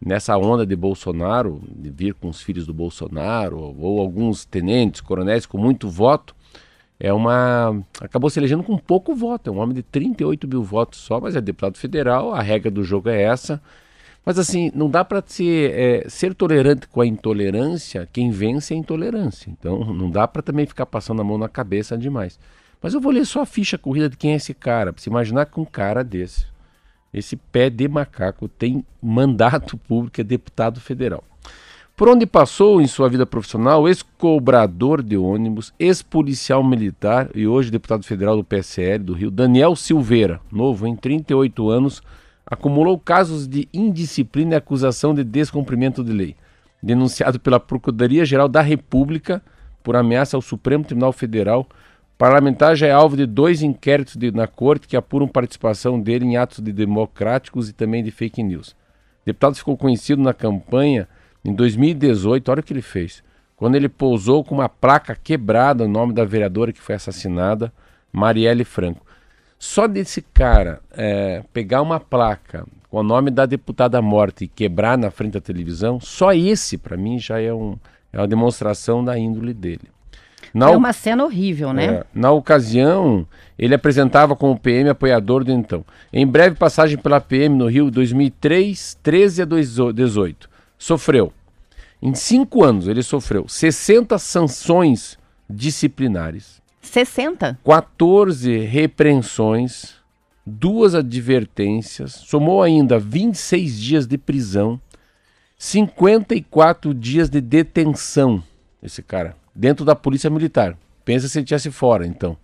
nessa 0.00 0.36
onda 0.36 0.66
de 0.66 0.76
Bolsonaro, 0.76 1.60
de 1.68 1.90
vir 1.90 2.14
com 2.14 2.28
os 2.28 2.40
filhos 2.40 2.66
do 2.66 2.74
Bolsonaro, 2.74 3.58
ou, 3.58 3.76
ou 3.80 4.00
alguns 4.00 4.44
tenentes, 4.44 5.00
coronéis 5.00 5.46
com 5.46 5.58
muito 5.58 5.88
voto, 5.88 6.34
é 7.00 7.12
uma. 7.12 7.80
acabou 8.00 8.28
se 8.28 8.40
elegendo 8.40 8.62
com 8.62 8.76
pouco 8.76 9.14
voto. 9.14 9.50
É 9.50 9.52
um 9.52 9.58
homem 9.58 9.74
de 9.74 9.82
38 9.82 10.48
mil 10.48 10.62
votos 10.62 10.98
só, 10.98 11.20
mas 11.20 11.36
é 11.36 11.40
deputado 11.40 11.76
federal. 11.76 12.34
A 12.34 12.42
regra 12.42 12.70
do 12.70 12.82
jogo 12.82 13.08
é 13.08 13.22
essa. 13.22 13.62
Mas 14.26 14.38
assim, 14.38 14.70
não 14.74 14.90
dá 14.90 15.04
para 15.04 15.22
ser, 15.24 15.72
é, 15.72 16.08
ser 16.08 16.34
tolerante 16.34 16.86
com 16.88 17.00
a 17.00 17.06
intolerância. 17.06 18.06
Quem 18.12 18.30
vence 18.30 18.74
é 18.74 18.76
a 18.76 18.80
intolerância. 18.80 19.50
Então, 19.50 19.78
não 19.94 20.10
dá 20.10 20.28
para 20.28 20.42
também 20.42 20.66
ficar 20.66 20.84
passando 20.86 21.22
a 21.22 21.24
mão 21.24 21.38
na 21.38 21.48
cabeça 21.48 21.96
demais. 21.96 22.38
Mas 22.80 22.94
eu 22.94 23.00
vou 23.00 23.12
ler 23.12 23.26
só 23.26 23.42
a 23.42 23.46
ficha 23.46 23.76
corrida 23.76 24.08
de 24.08 24.16
quem 24.16 24.32
é 24.32 24.36
esse 24.36 24.54
cara, 24.54 24.92
para 24.92 25.02
se 25.02 25.08
imaginar 25.08 25.46
que 25.46 25.58
um 25.58 25.64
cara 25.64 26.04
desse, 26.04 26.46
esse 27.12 27.36
pé 27.36 27.68
de 27.68 27.88
macaco, 27.88 28.48
tem 28.48 28.84
mandato 29.02 29.76
público, 29.76 30.20
é 30.20 30.24
deputado 30.24 30.80
federal. 30.80 31.24
Por 31.96 32.08
onde 32.08 32.26
passou 32.26 32.80
em 32.80 32.86
sua 32.86 33.08
vida 33.08 33.26
profissional, 33.26 33.88
ex-cobrador 33.88 35.02
de 35.02 35.16
ônibus, 35.16 35.74
ex-policial 35.80 36.62
militar 36.62 37.28
e 37.34 37.44
hoje 37.48 37.72
deputado 37.72 38.04
federal 38.04 38.36
do 38.36 38.44
PSL 38.44 39.02
do 39.02 39.14
Rio, 39.14 39.32
Daniel 39.32 39.74
Silveira, 39.74 40.40
novo 40.52 40.86
em 40.86 40.94
38 40.94 41.68
anos, 41.68 42.00
acumulou 42.46 42.96
casos 43.00 43.48
de 43.48 43.68
indisciplina 43.74 44.54
e 44.54 44.56
acusação 44.56 45.12
de 45.12 45.24
descumprimento 45.24 46.04
de 46.04 46.12
lei, 46.12 46.36
denunciado 46.80 47.40
pela 47.40 47.58
Procuradoria-Geral 47.58 48.46
da 48.46 48.62
República 48.62 49.42
por 49.82 49.96
ameaça 49.96 50.36
ao 50.36 50.40
Supremo 50.40 50.84
Tribunal 50.84 51.12
Federal 51.12 51.66
Parlamentar 52.18 52.74
já 52.74 52.88
é 52.88 52.90
alvo 52.90 53.16
de 53.16 53.24
dois 53.24 53.62
inquéritos 53.62 54.16
de, 54.16 54.32
na 54.32 54.48
corte 54.48 54.88
que 54.88 54.96
apuram 54.96 55.28
participação 55.28 56.00
dele 56.00 56.24
em 56.24 56.36
atos 56.36 56.58
de 56.58 56.72
democráticos 56.72 57.68
e 57.68 57.72
também 57.72 58.02
de 58.02 58.10
fake 58.10 58.42
news. 58.42 58.70
O 58.70 59.26
deputado 59.26 59.54
ficou 59.54 59.76
conhecido 59.76 60.20
na 60.20 60.34
campanha 60.34 61.06
em 61.44 61.54
2018, 61.54 62.50
olha 62.50 62.58
o 62.58 62.62
que 62.64 62.72
ele 62.72 62.82
fez, 62.82 63.22
quando 63.54 63.76
ele 63.76 63.88
pousou 63.88 64.42
com 64.42 64.56
uma 64.56 64.68
placa 64.68 65.14
quebrada 65.14 65.86
no 65.86 65.92
nome 65.92 66.12
da 66.12 66.24
vereadora 66.24 66.72
que 66.72 66.80
foi 66.80 66.96
assassinada, 66.96 67.72
Marielle 68.12 68.64
Franco. 68.64 69.06
Só 69.56 69.86
desse 69.86 70.20
cara 70.20 70.80
é, 70.90 71.44
pegar 71.52 71.82
uma 71.82 72.00
placa 72.00 72.66
com 72.90 72.98
o 72.98 73.02
nome 73.04 73.30
da 73.30 73.46
deputada 73.46 74.02
morta 74.02 74.42
e 74.42 74.48
quebrar 74.48 74.98
na 74.98 75.12
frente 75.12 75.34
da 75.34 75.40
televisão, 75.40 76.00
só 76.00 76.32
esse 76.32 76.78
para 76.78 76.96
mim 76.96 77.16
já 77.16 77.40
é, 77.40 77.54
um, 77.54 77.78
é 78.12 78.18
uma 78.18 78.26
demonstração 78.26 79.04
da 79.04 79.16
índole 79.16 79.54
dele. 79.54 79.88
Na 80.52 80.70
é 80.70 80.76
uma 80.76 80.92
cena 80.92 81.24
horrível, 81.24 81.72
né? 81.72 81.84
É, 81.84 82.06
na 82.14 82.30
ocasião, 82.30 83.26
ele 83.58 83.74
apresentava 83.74 84.34
como 84.36 84.58
PM 84.58 84.88
apoiador 84.88 85.44
do 85.44 85.52
então. 85.52 85.84
Em 86.12 86.26
breve 86.26 86.56
passagem 86.56 86.96
pela 86.96 87.20
PM 87.20 87.56
no 87.56 87.66
Rio, 87.66 87.90
2003, 87.90 88.98
13 89.02 89.42
a 89.42 89.44
18. 89.92 90.48
Sofreu. 90.78 91.32
Em 92.00 92.14
cinco 92.14 92.64
anos, 92.64 92.86
ele 92.86 93.02
sofreu 93.02 93.48
60 93.48 94.18
sanções 94.18 95.18
disciplinares. 95.50 96.62
60? 96.80 97.58
14 97.64 98.58
repreensões, 98.58 99.96
duas 100.46 100.94
advertências, 100.94 102.12
somou 102.12 102.62
ainda 102.62 102.98
26 102.98 103.78
dias 103.78 104.06
de 104.06 104.16
prisão, 104.16 104.80
54 105.58 106.94
dias 106.94 107.28
de 107.28 107.40
detenção. 107.40 108.42
Esse 108.80 109.02
cara 109.02 109.36
dentro 109.58 109.84
da 109.84 109.96
polícia 109.96 110.30
militar. 110.30 110.78
Pensa 111.04 111.26
se 111.26 111.36
ele 111.36 111.42
estivesse 111.42 111.72
fora, 111.72 112.06
então. 112.06 112.36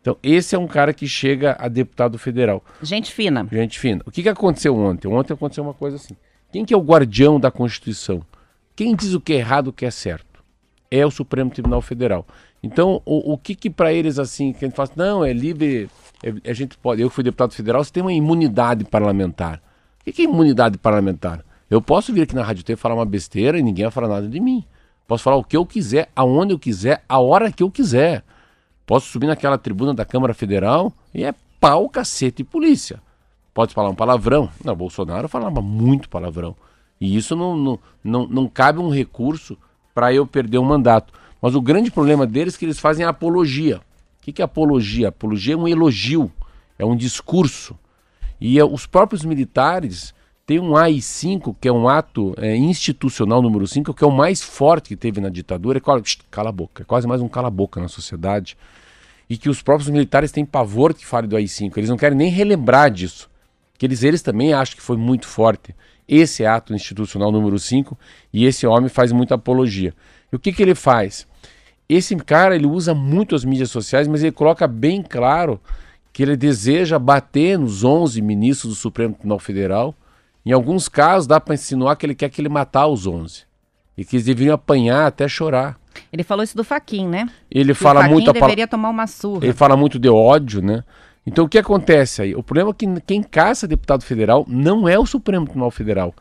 Então, 0.00 0.16
esse 0.22 0.54
é 0.54 0.58
um 0.58 0.68
cara 0.68 0.92
que 0.94 1.08
chega 1.08 1.56
a 1.58 1.66
deputado 1.66 2.16
federal. 2.16 2.62
Gente 2.80 3.12
fina. 3.12 3.48
Gente 3.50 3.78
fina. 3.80 4.02
O 4.06 4.10
que, 4.10 4.22
que 4.22 4.28
aconteceu 4.28 4.76
ontem? 4.76 5.08
Ontem 5.08 5.32
aconteceu 5.32 5.64
uma 5.64 5.74
coisa 5.74 5.96
assim. 5.96 6.14
Quem 6.52 6.64
que 6.64 6.72
é 6.72 6.76
o 6.76 6.82
guardião 6.82 7.40
da 7.40 7.50
Constituição? 7.50 8.22
Quem 8.76 8.94
diz 8.94 9.14
o 9.14 9.20
que 9.20 9.32
é 9.32 9.36
errado, 9.36 9.68
o 9.68 9.72
que 9.72 9.84
é 9.84 9.90
certo? 9.90 10.44
É 10.90 11.04
o 11.04 11.10
Supremo 11.10 11.50
Tribunal 11.50 11.82
Federal. 11.82 12.24
Então, 12.62 13.02
o, 13.04 13.32
o 13.32 13.38
que 13.38 13.54
que 13.54 13.68
para 13.68 13.92
eles 13.92 14.18
assim, 14.18 14.52
que 14.52 14.64
a 14.64 14.68
gente 14.68 14.76
fala, 14.76 14.90
não, 14.94 15.24
é 15.24 15.32
livre, 15.32 15.88
é, 16.22 16.50
a 16.50 16.52
gente 16.52 16.78
pode, 16.78 17.02
eu 17.02 17.10
fui 17.10 17.24
deputado 17.24 17.52
federal, 17.52 17.82
você 17.82 17.92
tem 17.92 18.02
uma 18.02 18.12
imunidade 18.12 18.84
parlamentar. 18.84 19.60
O 20.00 20.04
que, 20.04 20.12
que 20.12 20.22
é 20.22 20.24
imunidade 20.26 20.78
parlamentar? 20.78 21.44
Eu 21.68 21.82
posso 21.82 22.12
vir 22.12 22.22
aqui 22.22 22.34
na 22.34 22.44
Rádio 22.44 22.62
T 22.62 22.76
falar 22.76 22.94
uma 22.94 23.06
besteira 23.06 23.58
e 23.58 23.62
ninguém 23.62 23.86
vai 23.86 23.92
falar 23.92 24.08
nada 24.08 24.28
de 24.28 24.38
mim. 24.38 24.64
Posso 25.06 25.22
falar 25.22 25.36
o 25.36 25.44
que 25.44 25.56
eu 25.56 25.66
quiser, 25.66 26.10
aonde 26.16 26.54
eu 26.54 26.58
quiser, 26.58 27.04
a 27.08 27.18
hora 27.18 27.52
que 27.52 27.62
eu 27.62 27.70
quiser. 27.70 28.24
Posso 28.86 29.08
subir 29.08 29.26
naquela 29.26 29.58
tribuna 29.58 29.94
da 29.94 30.04
Câmara 30.04 30.34
Federal 30.34 30.92
e 31.14 31.24
é 31.24 31.34
pau, 31.60 31.88
cacete 31.88 32.42
e 32.42 32.44
polícia. 32.44 33.00
Pode 33.52 33.72
falar 33.72 33.90
um 33.90 33.94
palavrão. 33.94 34.50
Não, 34.64 34.74
Bolsonaro 34.74 35.28
falava 35.28 35.62
muito 35.62 36.08
palavrão. 36.08 36.56
E 37.00 37.16
isso 37.16 37.36
não, 37.36 37.56
não, 37.56 37.78
não, 38.02 38.26
não 38.26 38.48
cabe 38.48 38.78
um 38.78 38.90
recurso 38.90 39.56
para 39.94 40.12
eu 40.12 40.26
perder 40.26 40.58
um 40.58 40.64
mandato. 40.64 41.12
Mas 41.40 41.54
o 41.54 41.60
grande 41.60 41.90
problema 41.90 42.26
deles 42.26 42.54
é 42.54 42.58
que 42.58 42.64
eles 42.64 42.78
fazem 42.78 43.04
apologia. 43.04 43.78
O 44.18 44.22
que, 44.22 44.32
que 44.32 44.42
é 44.42 44.44
apologia? 44.44 45.08
Apologia 45.08 45.54
é 45.54 45.56
um 45.56 45.68
elogio, 45.68 46.32
é 46.78 46.84
um 46.84 46.96
discurso. 46.96 47.78
E 48.40 48.58
é, 48.58 48.64
os 48.64 48.86
próprios 48.86 49.24
militares 49.24 50.13
tem 50.46 50.58
um 50.58 50.76
AI-5, 50.76 51.56
que 51.58 51.68
é 51.68 51.72
um 51.72 51.88
ato 51.88 52.34
é, 52.36 52.54
institucional 52.54 53.40
número 53.40 53.66
5, 53.66 53.94
que 53.94 54.04
é 54.04 54.06
o 54.06 54.12
mais 54.12 54.42
forte 54.42 54.88
que 54.88 54.96
teve 54.96 55.20
na 55.20 55.30
ditadura. 55.30 55.78
É, 55.78 55.82
cala 56.30 56.50
a 56.50 56.52
boca, 56.52 56.82
é 56.82 56.84
quase 56.84 57.06
mais 57.06 57.22
um 57.22 57.28
cala-boca 57.28 57.80
na 57.80 57.88
sociedade. 57.88 58.56
E 59.28 59.38
que 59.38 59.48
os 59.48 59.62
próprios 59.62 59.88
militares 59.88 60.30
têm 60.30 60.44
pavor 60.44 60.92
que 60.92 61.06
fale 61.06 61.26
do 61.26 61.36
AI-5. 61.36 61.78
Eles 61.78 61.88
não 61.88 61.96
querem 61.96 62.16
nem 62.16 62.30
relembrar 62.30 62.90
disso. 62.90 63.30
Que 63.78 63.86
eles, 63.86 64.02
eles 64.02 64.20
também 64.20 64.52
acham 64.52 64.76
que 64.76 64.82
foi 64.82 64.98
muito 64.98 65.26
forte. 65.26 65.74
Esse 66.06 66.44
é 66.44 66.46
ato 66.46 66.74
institucional 66.74 67.32
número 67.32 67.58
5 67.58 67.98
e 68.30 68.44
esse 68.44 68.66
homem 68.66 68.90
faz 68.90 69.12
muita 69.12 69.36
apologia. 69.36 69.94
E 70.30 70.36
o 70.36 70.38
que, 70.38 70.52
que 70.52 70.62
ele 70.62 70.74
faz? 70.74 71.26
Esse 71.88 72.14
cara 72.16 72.54
ele 72.54 72.66
usa 72.66 72.94
muito 72.94 73.34
as 73.34 73.46
mídias 73.46 73.70
sociais, 73.70 74.06
mas 74.06 74.22
ele 74.22 74.32
coloca 74.32 74.66
bem 74.68 75.02
claro 75.02 75.58
que 76.12 76.22
ele 76.22 76.36
deseja 76.36 76.98
bater 76.98 77.58
nos 77.58 77.82
11 77.82 78.20
ministros 78.20 78.74
do 78.74 78.78
Supremo 78.78 79.14
Tribunal 79.14 79.38
Federal 79.38 79.94
em 80.44 80.52
alguns 80.52 80.88
casos, 80.88 81.26
dá 81.26 81.40
para 81.40 81.54
insinuar 81.54 81.96
que 81.96 82.04
ele 82.04 82.14
quer 82.14 82.28
que 82.28 82.40
ele 82.40 82.48
matar 82.48 82.86
os 82.86 83.06
11 83.06 83.42
e 83.96 84.04
que 84.04 84.16
eles 84.16 84.26
deveriam 84.26 84.54
apanhar 84.54 85.06
até 85.06 85.26
chorar. 85.26 85.78
Ele 86.12 86.22
falou 86.22 86.42
isso 86.42 86.56
do 86.56 86.64
Faquin, 86.64 87.06
né? 87.08 87.28
Ele 87.50 87.72
que 87.72 87.80
fala 87.80 88.06
o 88.06 88.10
muito 88.10 88.32
deveria 88.32 88.66
tomar 88.66 88.90
uma 88.90 89.06
surra. 89.06 89.44
Ele 89.44 89.52
fala 89.52 89.76
muito 89.76 89.98
de 89.98 90.08
ódio, 90.08 90.60
né? 90.60 90.82
Então 91.26 91.44
o 91.44 91.48
que 91.48 91.58
acontece 91.58 92.22
aí? 92.22 92.34
O 92.34 92.42
problema 92.42 92.70
é 92.70 92.74
que 92.74 93.00
quem 93.02 93.22
caça 93.22 93.66
deputado 93.66 94.02
federal 94.02 94.44
não 94.46 94.88
é 94.88 94.98
o 94.98 95.06
Supremo 95.06 95.46
Tribunal 95.46 95.70
Federal. 95.70 96.14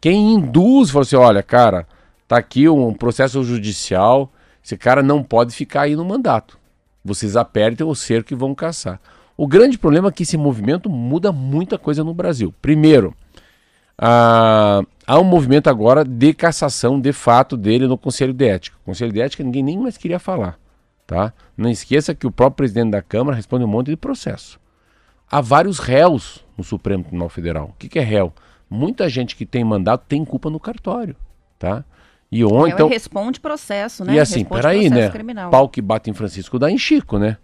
Quem 0.00 0.34
induz, 0.34 0.90
fala 0.90 1.02
assim, 1.02 1.16
olha, 1.16 1.42
cara, 1.42 1.86
tá 2.28 2.36
aqui 2.36 2.68
um 2.68 2.92
processo 2.92 3.42
judicial, 3.42 4.30
Esse 4.64 4.78
cara 4.78 5.02
não 5.02 5.22
pode 5.22 5.54
ficar 5.54 5.82
aí 5.82 5.94
no 5.94 6.04
mandato. 6.04 6.58
Vocês 7.04 7.36
apertem 7.36 7.86
o 7.86 7.94
cerco 7.94 8.32
e 8.32 8.36
vão 8.36 8.54
caçar. 8.54 8.98
O 9.36 9.46
grande 9.46 9.76
problema 9.76 10.08
é 10.08 10.12
que 10.12 10.22
esse 10.22 10.38
movimento 10.38 10.88
muda 10.88 11.32
muita 11.32 11.76
coisa 11.76 12.02
no 12.02 12.14
Brasil. 12.14 12.54
Primeiro, 12.62 13.14
ah, 13.98 14.82
há 15.06 15.18
um 15.18 15.24
movimento 15.24 15.68
agora 15.68 16.04
de 16.04 16.34
cassação 16.34 17.00
de 17.00 17.12
fato 17.12 17.56
dele 17.56 17.86
no 17.86 17.96
Conselho 17.96 18.32
de 18.32 18.46
Ética. 18.46 18.76
O 18.82 18.86
Conselho 18.86 19.12
de 19.12 19.20
Ética 19.20 19.44
ninguém 19.44 19.62
nem 19.62 19.78
mais 19.78 19.96
queria 19.96 20.18
falar. 20.18 20.58
Tá? 21.06 21.32
Não 21.56 21.70
esqueça 21.70 22.14
que 22.14 22.26
o 22.26 22.30
próprio 22.30 22.56
presidente 22.56 22.90
da 22.92 23.02
Câmara 23.02 23.36
responde 23.36 23.64
um 23.64 23.68
monte 23.68 23.88
de 23.88 23.96
processo. 23.96 24.58
Há 25.30 25.40
vários 25.40 25.78
réus 25.78 26.44
no 26.56 26.64
Supremo 26.64 27.02
Tribunal 27.02 27.28
Federal. 27.28 27.66
O 27.66 27.74
que, 27.78 27.88
que 27.88 27.98
é 27.98 28.02
réu? 28.02 28.32
Muita 28.68 29.08
gente 29.08 29.36
que 29.36 29.44
tem 29.44 29.62
mandato 29.62 30.04
tem 30.08 30.24
culpa 30.24 30.48
no 30.48 30.58
cartório. 30.58 31.14
Tá? 31.58 31.84
E 32.30 32.42
ou 32.42 32.66
então 32.66 32.88
responde 32.88 33.38
processo, 33.38 34.04
né? 34.04 34.14
E 34.14 34.20
assim, 34.20 34.40
responde 34.40 34.62
peraí, 34.62 34.90
né? 34.90 35.08
Criminal. 35.10 35.50
Pau 35.50 35.68
que 35.68 35.80
bate 35.80 36.10
em 36.10 36.14
Francisco 36.14 36.58
dá 36.58 36.70
em 36.70 36.78
Chico, 36.78 37.18
né? 37.18 37.36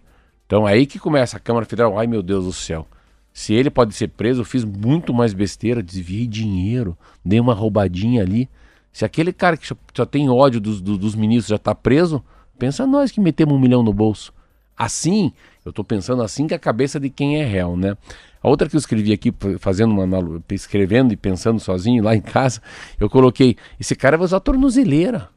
Então 0.45 0.65
aí 0.65 0.85
que 0.85 0.99
começa 0.99 1.37
a 1.37 1.39
Câmara 1.39 1.65
Federal. 1.65 1.97
Ai 1.97 2.07
meu 2.07 2.21
Deus 2.21 2.45
do 2.45 2.51
céu. 2.51 2.85
Se 3.33 3.53
ele 3.53 3.69
pode 3.69 3.93
ser 3.93 4.09
preso, 4.09 4.41
eu 4.41 4.45
fiz 4.45 4.63
muito 4.63 5.13
mais 5.13 5.33
besteira, 5.33 5.81
desviei 5.81 6.27
dinheiro, 6.27 6.97
dei 7.23 7.39
uma 7.39 7.53
roubadinha 7.53 8.21
ali. 8.21 8.49
Se 8.91 9.05
aquele 9.05 9.31
cara 9.31 9.55
que 9.55 9.65
só, 9.65 10.05
tem 10.05 10.29
ódio 10.29 10.59
dos, 10.59 10.81
dos, 10.81 11.15
ministros 11.15 11.47
já 11.47 11.55
está 11.55 11.73
preso, 11.73 12.21
pensa 12.59 12.85
nós 12.85 13.11
que 13.11 13.21
metemos 13.21 13.55
um 13.55 13.59
milhão 13.59 13.81
no 13.81 13.93
bolso. 13.93 14.33
Assim, 14.77 15.31
eu 15.63 15.69
estou 15.69 15.85
pensando 15.85 16.21
assim 16.23 16.47
que 16.47 16.53
a 16.53 16.59
cabeça 16.59 16.99
de 16.99 17.09
quem 17.09 17.41
é 17.41 17.45
réu, 17.45 17.77
né? 17.77 17.95
A 18.43 18.49
outra 18.49 18.67
que 18.67 18.75
eu 18.75 18.79
escrevi 18.79 19.13
aqui, 19.13 19.33
fazendo 19.59 19.91
uma 19.91 20.41
escrevendo 20.49 21.13
e 21.13 21.17
pensando 21.17 21.59
sozinho 21.59 22.03
lá 22.03 22.15
em 22.15 22.21
casa, 22.21 22.61
eu 22.99 23.09
coloquei: 23.09 23.55
esse 23.79 23.95
cara 23.95 24.17
vai 24.17 24.25
usar 24.25 24.39
tornozeleira. 24.39 25.29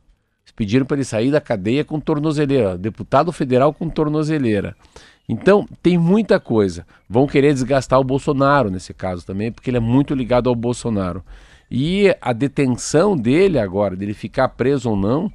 Eles 0.42 0.52
pediram 0.56 0.86
para 0.86 0.96
ele 0.96 1.04
sair 1.04 1.30
da 1.30 1.40
cadeia 1.40 1.84
com 1.84 2.00
tornozeleira, 2.00 2.76
deputado 2.78 3.30
federal 3.32 3.72
com 3.72 3.88
tornozeleira. 3.88 4.74
Então, 5.28 5.66
tem 5.82 5.96
muita 5.96 6.38
coisa. 6.38 6.86
Vão 7.08 7.26
querer 7.26 7.52
desgastar 7.52 7.98
o 7.98 8.04
Bolsonaro 8.04 8.70
nesse 8.70 8.92
caso 8.92 9.24
também, 9.24 9.50
porque 9.50 9.70
ele 9.70 9.78
é 9.78 9.80
muito 9.80 10.14
ligado 10.14 10.48
ao 10.48 10.54
Bolsonaro. 10.54 11.24
E 11.70 12.14
a 12.20 12.32
detenção 12.32 13.16
dele 13.16 13.58
agora, 13.58 13.96
dele 13.96 14.14
ficar 14.14 14.48
preso 14.50 14.90
ou 14.90 14.96
não, 14.96 15.32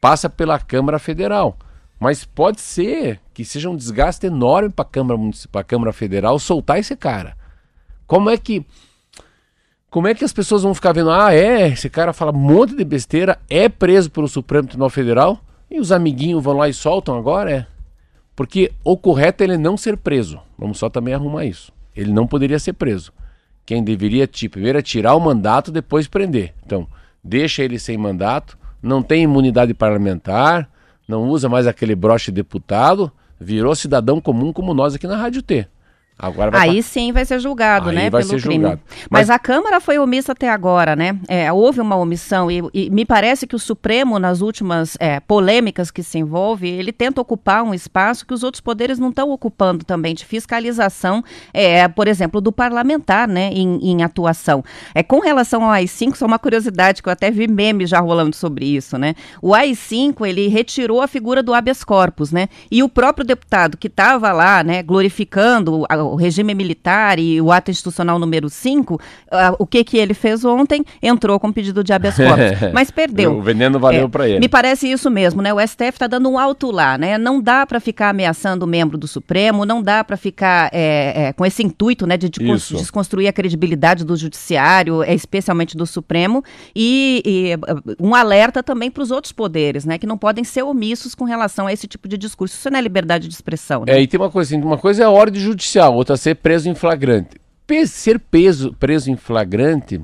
passa 0.00 0.28
pela 0.28 0.58
Câmara 0.58 0.98
Federal. 0.98 1.56
Mas 1.98 2.24
pode 2.24 2.60
ser 2.60 3.20
que 3.34 3.44
seja 3.44 3.68
um 3.68 3.76
desgaste 3.76 4.26
enorme 4.26 4.70
para 4.70 4.84
a 4.84 4.88
Câmara 4.88 5.18
Câmara 5.66 5.92
Federal 5.92 6.38
soltar 6.38 6.78
esse 6.78 6.96
cara. 6.96 7.36
Como 8.06 8.30
é 8.30 8.36
que 8.36 8.64
como 9.90 10.06
é 10.06 10.14
que 10.14 10.24
as 10.24 10.32
pessoas 10.32 10.62
vão 10.62 10.72
ficar 10.72 10.92
vendo, 10.92 11.10
ah, 11.10 11.34
é, 11.34 11.66
esse 11.68 11.90
cara 11.90 12.12
fala 12.12 12.30
um 12.30 12.38
monte 12.38 12.76
de 12.76 12.84
besteira, 12.84 13.40
é 13.50 13.68
preso 13.68 14.08
pelo 14.08 14.28
Supremo 14.28 14.68
Tribunal 14.68 14.88
Federal 14.88 15.40
e 15.68 15.80
os 15.80 15.90
amiguinhos 15.90 16.42
vão 16.42 16.56
lá 16.56 16.68
e 16.68 16.72
soltam 16.72 17.18
agora, 17.18 17.50
é? 17.50 17.66
Porque 18.40 18.72
o 18.82 18.96
correto 18.96 19.42
é 19.42 19.46
ele 19.46 19.58
não 19.58 19.76
ser 19.76 19.98
preso. 19.98 20.40
Vamos 20.58 20.78
só 20.78 20.88
também 20.88 21.12
arrumar 21.12 21.44
isso. 21.44 21.70
Ele 21.94 22.10
não 22.10 22.26
poderia 22.26 22.58
ser 22.58 22.72
preso. 22.72 23.12
Quem 23.66 23.84
deveria, 23.84 24.26
primeiro 24.50 24.78
é 24.78 24.82
tirar 24.82 25.14
o 25.14 25.20
mandato, 25.20 25.70
depois 25.70 26.08
prender. 26.08 26.54
Então, 26.64 26.88
deixa 27.22 27.62
ele 27.62 27.78
sem 27.78 27.98
mandato, 27.98 28.56
não 28.82 29.02
tem 29.02 29.24
imunidade 29.24 29.74
parlamentar, 29.74 30.70
não 31.06 31.28
usa 31.28 31.50
mais 31.50 31.66
aquele 31.66 31.94
broche 31.94 32.32
deputado, 32.32 33.12
virou 33.38 33.74
cidadão 33.74 34.22
comum 34.22 34.54
como 34.54 34.72
nós 34.72 34.94
aqui 34.94 35.06
na 35.06 35.18
Rádio 35.18 35.42
T. 35.42 35.68
Agora 36.20 36.50
vai 36.50 36.68
Aí 36.68 36.82
sim 36.82 37.12
vai 37.12 37.24
ser 37.24 37.38
julgado, 37.38 37.88
Aí 37.88 37.96
né? 37.96 38.10
Vai 38.10 38.22
pelo 38.22 38.38
ser 38.38 38.42
crime. 38.42 38.64
Julgado. 38.64 38.80
Mas... 39.08 39.28
Mas... 39.28 39.30
a 39.30 39.38
Câmara 39.38 39.80
foi 39.80 39.98
omissa 39.98 40.32
até 40.32 40.48
agora, 40.50 40.94
né? 40.94 41.18
É, 41.28 41.50
houve 41.52 41.80
uma 41.80 41.96
omissão 41.96 42.50
e, 42.50 42.62
e, 42.74 42.90
me 42.90 43.04
parece 43.04 43.46
que 43.46 43.56
o 43.56 43.58
Supremo, 43.58 44.18
nas 44.18 44.40
últimas 44.40 44.96
é, 45.00 45.20
polêmicas 45.20 45.90
que 45.90 46.02
se 46.02 46.18
envolve, 46.18 46.68
ele 46.68 46.92
tenta 46.92 47.20
ocupar 47.20 47.62
um 47.62 47.72
espaço 47.72 48.26
que 48.26 48.34
os 48.34 48.42
outros 48.42 48.60
poderes 48.60 48.98
não 48.98 49.08
estão 49.08 49.30
ocupando 49.30 49.84
também, 49.84 50.14
de 50.14 50.24
fiscalização, 50.24 51.24
é, 51.54 51.88
por 51.88 52.06
exemplo, 52.06 52.40
do 52.40 52.52
parlamentar, 52.52 53.26
né? 53.26 53.50
Em, 53.52 53.78
em, 53.90 54.02
atuação. 54.02 54.62
É, 54.94 55.02
com 55.02 55.20
relação 55.20 55.64
ao 55.64 55.70
AI-5, 55.70 56.16
só 56.16 56.26
uma 56.26 56.38
curiosidade 56.38 57.02
que 57.02 57.08
eu 57.08 57.12
até 57.12 57.30
vi 57.30 57.48
memes 57.48 57.88
já 57.88 58.00
rolando 58.00 58.36
sobre 58.36 58.66
isso, 58.66 58.98
né? 58.98 59.14
O 59.40 59.54
AI-5, 59.54 60.26
ele 60.26 60.48
retirou 60.48 61.00
a 61.00 61.06
figura 61.06 61.42
do 61.42 61.54
habeas 61.54 61.82
corpus, 61.82 62.30
né? 62.30 62.48
E 62.70 62.82
o 62.82 62.88
próprio 62.88 63.24
deputado 63.24 63.76
que 63.76 63.86
estava 63.86 64.32
lá, 64.32 64.62
né, 64.62 64.82
glorificando 64.82 65.84
a, 65.88 66.09
o 66.12 66.16
regime 66.16 66.54
militar 66.54 67.18
e 67.18 67.40
o 67.40 67.52
ato 67.52 67.70
institucional 67.70 68.18
número 68.18 68.48
5, 68.48 68.94
uh, 68.94 68.98
ah, 69.32 69.54
o 69.58 69.66
que 69.66 69.82
que 69.84 69.96
ele 69.98 70.14
fez 70.14 70.44
ontem? 70.44 70.84
Entrou 71.02 71.38
com 71.38 71.52
pedido 71.52 71.82
de 71.82 71.92
habeas 71.92 72.16
corpus, 72.16 72.70
mas 72.72 72.90
perdeu. 72.90 73.36
O 73.36 73.42
veneno 73.42 73.78
valeu 73.78 74.06
é, 74.06 74.08
para 74.08 74.28
ele. 74.28 74.40
Me 74.40 74.48
parece 74.48 74.90
isso 74.90 75.10
mesmo, 75.10 75.42
né? 75.42 75.52
O 75.52 75.60
STF 75.60 75.90
está 75.90 76.06
dando 76.06 76.28
um 76.28 76.38
alto 76.38 76.70
lá, 76.70 76.98
né? 76.98 77.18
Não 77.18 77.40
dá 77.40 77.66
para 77.66 77.80
ficar 77.80 78.10
ameaçando 78.10 78.64
o 78.64 78.68
membro 78.68 78.98
do 78.98 79.06
Supremo, 79.06 79.64
não 79.64 79.82
dá 79.82 80.04
para 80.04 80.16
ficar 80.16 80.70
é, 80.72 81.28
é, 81.28 81.32
com 81.32 81.44
esse 81.44 81.62
intuito, 81.62 82.06
né, 82.06 82.16
de, 82.16 82.28
de 82.28 82.38
desconstruir 82.38 83.28
a 83.28 83.32
credibilidade 83.32 84.04
do 84.04 84.16
judiciário, 84.16 85.02
é, 85.02 85.14
especialmente 85.14 85.76
do 85.76 85.86
Supremo, 85.86 86.42
e, 86.74 87.22
e 87.24 88.02
um 88.02 88.14
alerta 88.14 88.62
também 88.62 88.90
para 88.90 89.02
os 89.02 89.10
outros 89.10 89.32
poderes, 89.32 89.84
né, 89.84 89.98
que 89.98 90.06
não 90.06 90.18
podem 90.18 90.44
ser 90.44 90.62
omissos 90.62 91.14
com 91.14 91.24
relação 91.24 91.66
a 91.66 91.72
esse 91.72 91.86
tipo 91.86 92.08
de 92.08 92.16
discurso. 92.16 92.54
Isso 92.54 92.70
não 92.70 92.78
é 92.78 92.82
liberdade 92.82 93.28
de 93.28 93.34
expressão. 93.34 93.84
Né? 93.86 93.94
É, 93.94 94.02
e 94.02 94.06
tem 94.06 94.18
uma 94.18 94.30
coisa, 94.30 94.54
assim, 94.54 94.64
uma 94.64 94.78
coisa 94.78 95.02
é 95.02 95.06
a 95.06 95.10
ordem 95.10 95.40
judicial, 95.40 95.94
outra 96.00 96.16
ser 96.16 96.36
preso 96.36 96.68
em 96.68 96.74
flagrante. 96.74 97.40
Ser 97.86 98.18
peso, 98.18 98.74
preso 98.80 99.10
em 99.10 99.16
flagrante 99.16 100.00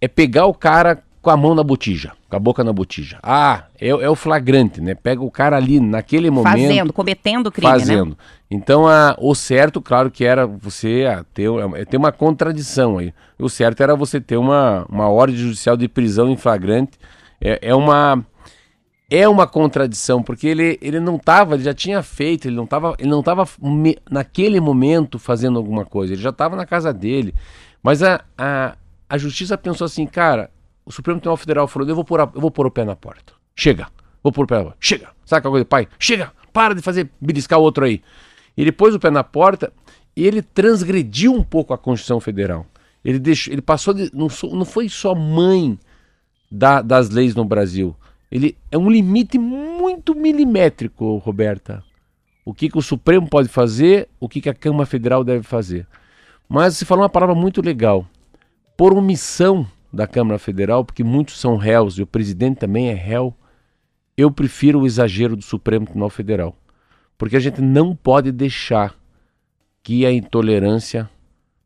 é 0.00 0.06
pegar 0.06 0.44
o 0.44 0.52
cara 0.52 1.02
com 1.22 1.30
a 1.30 1.36
mão 1.36 1.54
na 1.54 1.62
botija, 1.62 2.12
com 2.28 2.36
a 2.36 2.38
boca 2.38 2.62
na 2.62 2.72
botija. 2.72 3.18
Ah, 3.22 3.64
é, 3.80 3.88
é 3.88 4.10
o 4.10 4.14
flagrante, 4.14 4.80
né? 4.80 4.94
Pega 4.94 5.22
o 5.22 5.30
cara 5.30 5.56
ali 5.56 5.80
naquele 5.80 6.30
momento. 6.30 6.52
Fazendo, 6.52 6.92
cometendo 6.92 7.50
crime, 7.50 7.72
né? 7.72 7.78
fazendo. 7.78 8.10
né? 8.10 8.16
Então, 8.50 8.86
a, 8.86 9.16
o 9.18 9.34
certo, 9.34 9.80
claro 9.80 10.10
que 10.10 10.24
era 10.24 10.46
você 10.46 11.06
a, 11.10 11.24
ter, 11.24 11.48
a, 11.48 11.84
ter 11.86 11.96
uma 11.96 12.12
contradição 12.12 12.98
aí. 12.98 13.12
O 13.38 13.48
certo 13.48 13.82
era 13.82 13.96
você 13.96 14.20
ter 14.20 14.36
uma, 14.36 14.86
uma 14.88 15.08
ordem 15.08 15.36
judicial 15.36 15.76
de 15.76 15.88
prisão 15.88 16.28
em 16.28 16.36
flagrante. 16.36 16.92
É, 17.40 17.58
é 17.62 17.74
uma 17.74 18.24
é 19.10 19.26
uma 19.26 19.46
contradição, 19.46 20.22
porque 20.22 20.46
ele, 20.46 20.78
ele 20.82 21.00
não 21.00 21.16
estava, 21.16 21.54
ele 21.54 21.64
já 21.64 21.72
tinha 21.72 22.02
feito, 22.02 22.46
ele 22.46 22.56
não 22.56 22.64
estava 22.64 22.94
ele 22.98 23.08
não 23.08 23.22
tava 23.22 23.48
naquele 24.10 24.60
momento 24.60 25.18
fazendo 25.18 25.58
alguma 25.58 25.84
coisa, 25.84 26.12
ele 26.12 26.20
já 26.20 26.30
estava 26.30 26.54
na 26.56 26.66
casa 26.66 26.92
dele. 26.92 27.34
Mas 27.82 28.02
a, 28.02 28.22
a, 28.36 28.76
a 29.08 29.18
justiça 29.18 29.56
pensou 29.56 29.86
assim, 29.86 30.06
cara, 30.06 30.50
o 30.84 30.92
Supremo 30.92 31.20
Tribunal 31.20 31.36
Federal 31.36 31.68
falou, 31.68 31.88
eu 31.88 31.94
vou 31.94 32.04
pôr, 32.04 32.20
a, 32.20 32.30
eu 32.34 32.40
vou 32.40 32.50
pôr 32.50 32.66
o 32.66 32.70
pé 32.70 32.84
na 32.84 32.94
porta. 32.94 33.32
Chega, 33.56 33.88
vou 34.22 34.32
pôr 34.32 34.44
o 34.44 34.46
pé 34.46 34.58
na 34.58 34.64
porta. 34.64 34.78
Chega, 34.80 35.08
sabe 35.24 35.38
aquela 35.38 35.52
coisa, 35.52 35.64
pai? 35.64 35.88
Chega, 35.98 36.32
para 36.52 36.74
de 36.74 36.82
fazer, 36.82 37.10
beliscar 37.20 37.58
o 37.58 37.62
outro 37.62 37.84
aí. 37.84 38.02
Ele 38.56 38.72
pôs 38.72 38.94
o 38.94 39.00
pé 39.00 39.10
na 39.10 39.24
porta 39.24 39.72
e 40.14 40.26
ele 40.26 40.42
transgrediu 40.42 41.32
um 41.32 41.42
pouco 41.42 41.72
a 41.72 41.78
Constituição 41.78 42.20
Federal. 42.20 42.66
Ele, 43.04 43.18
deixou, 43.18 43.52
ele 43.52 43.62
passou 43.62 43.94
de, 43.94 44.10
não, 44.12 44.28
não 44.52 44.64
foi 44.64 44.88
só 44.88 45.14
mãe 45.14 45.78
da, 46.50 46.82
das 46.82 47.08
leis 47.08 47.34
no 47.34 47.44
Brasil, 47.44 47.94
ele 48.30 48.56
é 48.70 48.76
um 48.76 48.90
limite 48.90 49.38
muito 49.38 50.14
milimétrico, 50.14 51.16
Roberta. 51.18 51.82
O 52.44 52.52
que, 52.52 52.68
que 52.68 52.78
o 52.78 52.82
Supremo 52.82 53.28
pode 53.28 53.48
fazer, 53.48 54.08
o 54.18 54.28
que, 54.28 54.40
que 54.40 54.48
a 54.48 54.54
Câmara 54.54 54.86
Federal 54.86 55.22
deve 55.22 55.42
fazer. 55.42 55.86
Mas 56.48 56.76
você 56.76 56.84
falou 56.84 57.02
uma 57.02 57.10
palavra 57.10 57.34
muito 57.34 57.60
legal. 57.60 58.06
Por 58.76 58.94
omissão 58.94 59.66
da 59.92 60.06
Câmara 60.06 60.38
Federal, 60.38 60.84
porque 60.84 61.02
muitos 61.04 61.38
são 61.38 61.56
réus 61.56 61.98
e 61.98 62.02
o 62.02 62.06
presidente 62.06 62.58
também 62.58 62.88
é 62.88 62.94
réu, 62.94 63.34
eu 64.16 64.30
prefiro 64.30 64.80
o 64.80 64.86
exagero 64.86 65.36
do 65.36 65.42
Supremo 65.42 65.86
Tribunal 65.86 66.10
Federal. 66.10 66.56
Porque 67.16 67.36
a 67.36 67.40
gente 67.40 67.60
não 67.60 67.94
pode 67.94 68.30
deixar 68.30 68.94
que 69.82 70.04
a 70.04 70.12
intolerância 70.12 71.08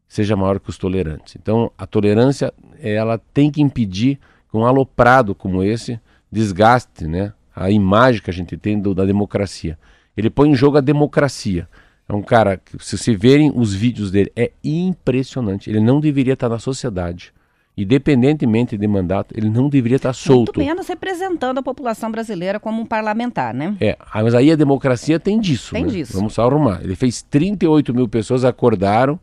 seja 0.08 0.36
maior 0.36 0.60
que 0.60 0.70
os 0.70 0.78
tolerantes. 0.78 1.36
Então, 1.36 1.72
a 1.76 1.86
tolerância, 1.86 2.52
ela 2.78 3.18
tem 3.18 3.50
que 3.50 3.62
impedir 3.62 4.18
que 4.50 4.56
um 4.56 4.64
aloprado 4.64 5.34
como 5.34 5.62
esse 5.62 5.98
desgaste 6.32 7.06
né, 7.06 7.34
a 7.54 7.70
imagem 7.70 8.22
que 8.22 8.30
a 8.30 8.32
gente 8.32 8.56
tem 8.56 8.80
do, 8.80 8.94
da 8.94 9.04
democracia. 9.04 9.78
Ele 10.16 10.30
põe 10.30 10.50
em 10.50 10.54
jogo 10.54 10.78
a 10.78 10.80
democracia. 10.80 11.68
É 12.08 12.14
um 12.14 12.22
cara 12.22 12.56
que, 12.56 12.82
se 12.84 12.98
se 12.98 13.14
verem 13.14 13.52
os 13.54 13.74
vídeos 13.74 14.10
dele, 14.10 14.32
é 14.34 14.50
impressionante. 14.64 15.70
Ele 15.70 15.80
não 15.80 16.00
deveria 16.00 16.32
estar 16.32 16.48
na 16.48 16.58
sociedade. 16.58 17.32
Independentemente 17.76 18.76
de 18.76 18.86
mandato, 18.86 19.34
ele 19.36 19.48
não 19.48 19.68
deveria 19.68 19.96
estar 19.96 20.12
solto. 20.12 20.58
Muito 20.58 20.68
menos 20.68 20.86
representando 20.88 21.58
a 21.58 21.62
população 21.62 22.10
brasileira 22.10 22.60
como 22.60 22.82
um 22.82 22.86
parlamentar, 22.86 23.54
né? 23.54 23.74
É, 23.80 23.96
ah, 23.98 24.22
mas 24.22 24.34
aí 24.34 24.50
a 24.50 24.56
democracia 24.56 25.18
tem 25.18 25.40
disso. 25.40 25.72
Tem 25.72 25.84
né? 25.84 25.90
disso. 25.90 26.12
Vamos 26.12 26.34
só 26.34 26.42
arrumar. 26.42 26.80
Ele 26.82 26.94
fez 26.94 27.22
38 27.22 27.94
mil 27.94 28.06
pessoas, 28.08 28.44
acordaram, 28.44 29.18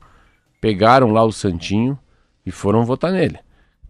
pegaram 0.60 1.12
lá 1.12 1.24
o 1.24 1.32
Santinho 1.32 1.98
e 2.44 2.50
foram 2.50 2.84
votar 2.86 3.12
nele. 3.12 3.38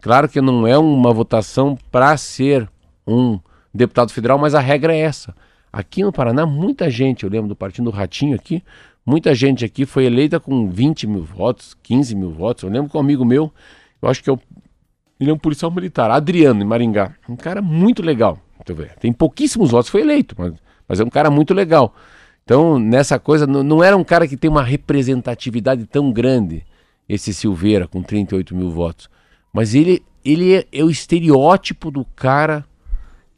Claro 0.02 0.28
que 0.28 0.42
não 0.42 0.66
é 0.66 0.76
uma 0.76 1.12
votação 1.12 1.78
para 1.90 2.14
ser 2.18 2.68
um 3.06 3.38
deputado 3.72 4.12
federal, 4.12 4.38
mas 4.38 4.54
a 4.54 4.60
regra 4.60 4.94
é 4.94 4.98
essa. 5.00 5.34
Aqui 5.72 6.02
no 6.02 6.12
Paraná, 6.12 6.44
muita 6.44 6.90
gente, 6.90 7.24
eu 7.24 7.30
lembro 7.30 7.48
do 7.48 7.56
Partido 7.56 7.84
do 7.84 7.96
Ratinho 7.96 8.34
aqui, 8.34 8.62
muita 9.06 9.34
gente 9.34 9.64
aqui 9.64 9.86
foi 9.86 10.04
eleita 10.04 10.40
com 10.40 10.68
20 10.68 11.06
mil 11.06 11.22
votos, 11.22 11.76
15 11.82 12.14
mil 12.16 12.32
votos. 12.32 12.64
Eu 12.64 12.70
lembro 12.70 12.90
que 12.90 12.96
um 12.96 13.00
amigo 13.00 13.24
meu, 13.24 13.52
eu 14.02 14.08
acho 14.08 14.22
que 14.22 14.28
é 14.28 14.32
o, 14.32 14.38
ele 15.18 15.30
é 15.30 15.32
um 15.32 15.38
policial 15.38 15.70
militar, 15.70 16.10
Adriano, 16.10 16.62
em 16.62 16.64
Maringá, 16.64 17.14
um 17.28 17.36
cara 17.36 17.62
muito 17.62 18.02
legal. 18.02 18.38
Tem 18.98 19.12
pouquíssimos 19.12 19.70
votos, 19.70 19.90
foi 19.90 20.00
eleito, 20.00 20.34
mas, 20.36 20.54
mas 20.88 21.00
é 21.00 21.04
um 21.04 21.10
cara 21.10 21.30
muito 21.30 21.54
legal. 21.54 21.94
Então, 22.44 22.78
nessa 22.78 23.18
coisa, 23.18 23.46
não, 23.46 23.62
não 23.62 23.84
era 23.84 23.96
um 23.96 24.02
cara 24.02 24.26
que 24.26 24.36
tem 24.36 24.50
uma 24.50 24.62
representatividade 24.62 25.86
tão 25.86 26.10
grande, 26.10 26.64
esse 27.08 27.32
Silveira, 27.32 27.86
com 27.86 28.02
38 28.02 28.54
mil 28.56 28.70
votos. 28.70 29.08
Mas 29.52 29.74
ele, 29.74 30.02
ele 30.24 30.54
é, 30.54 30.66
é 30.72 30.82
o 30.82 30.90
estereótipo 30.90 31.90
do 31.90 32.04
cara 32.04 32.64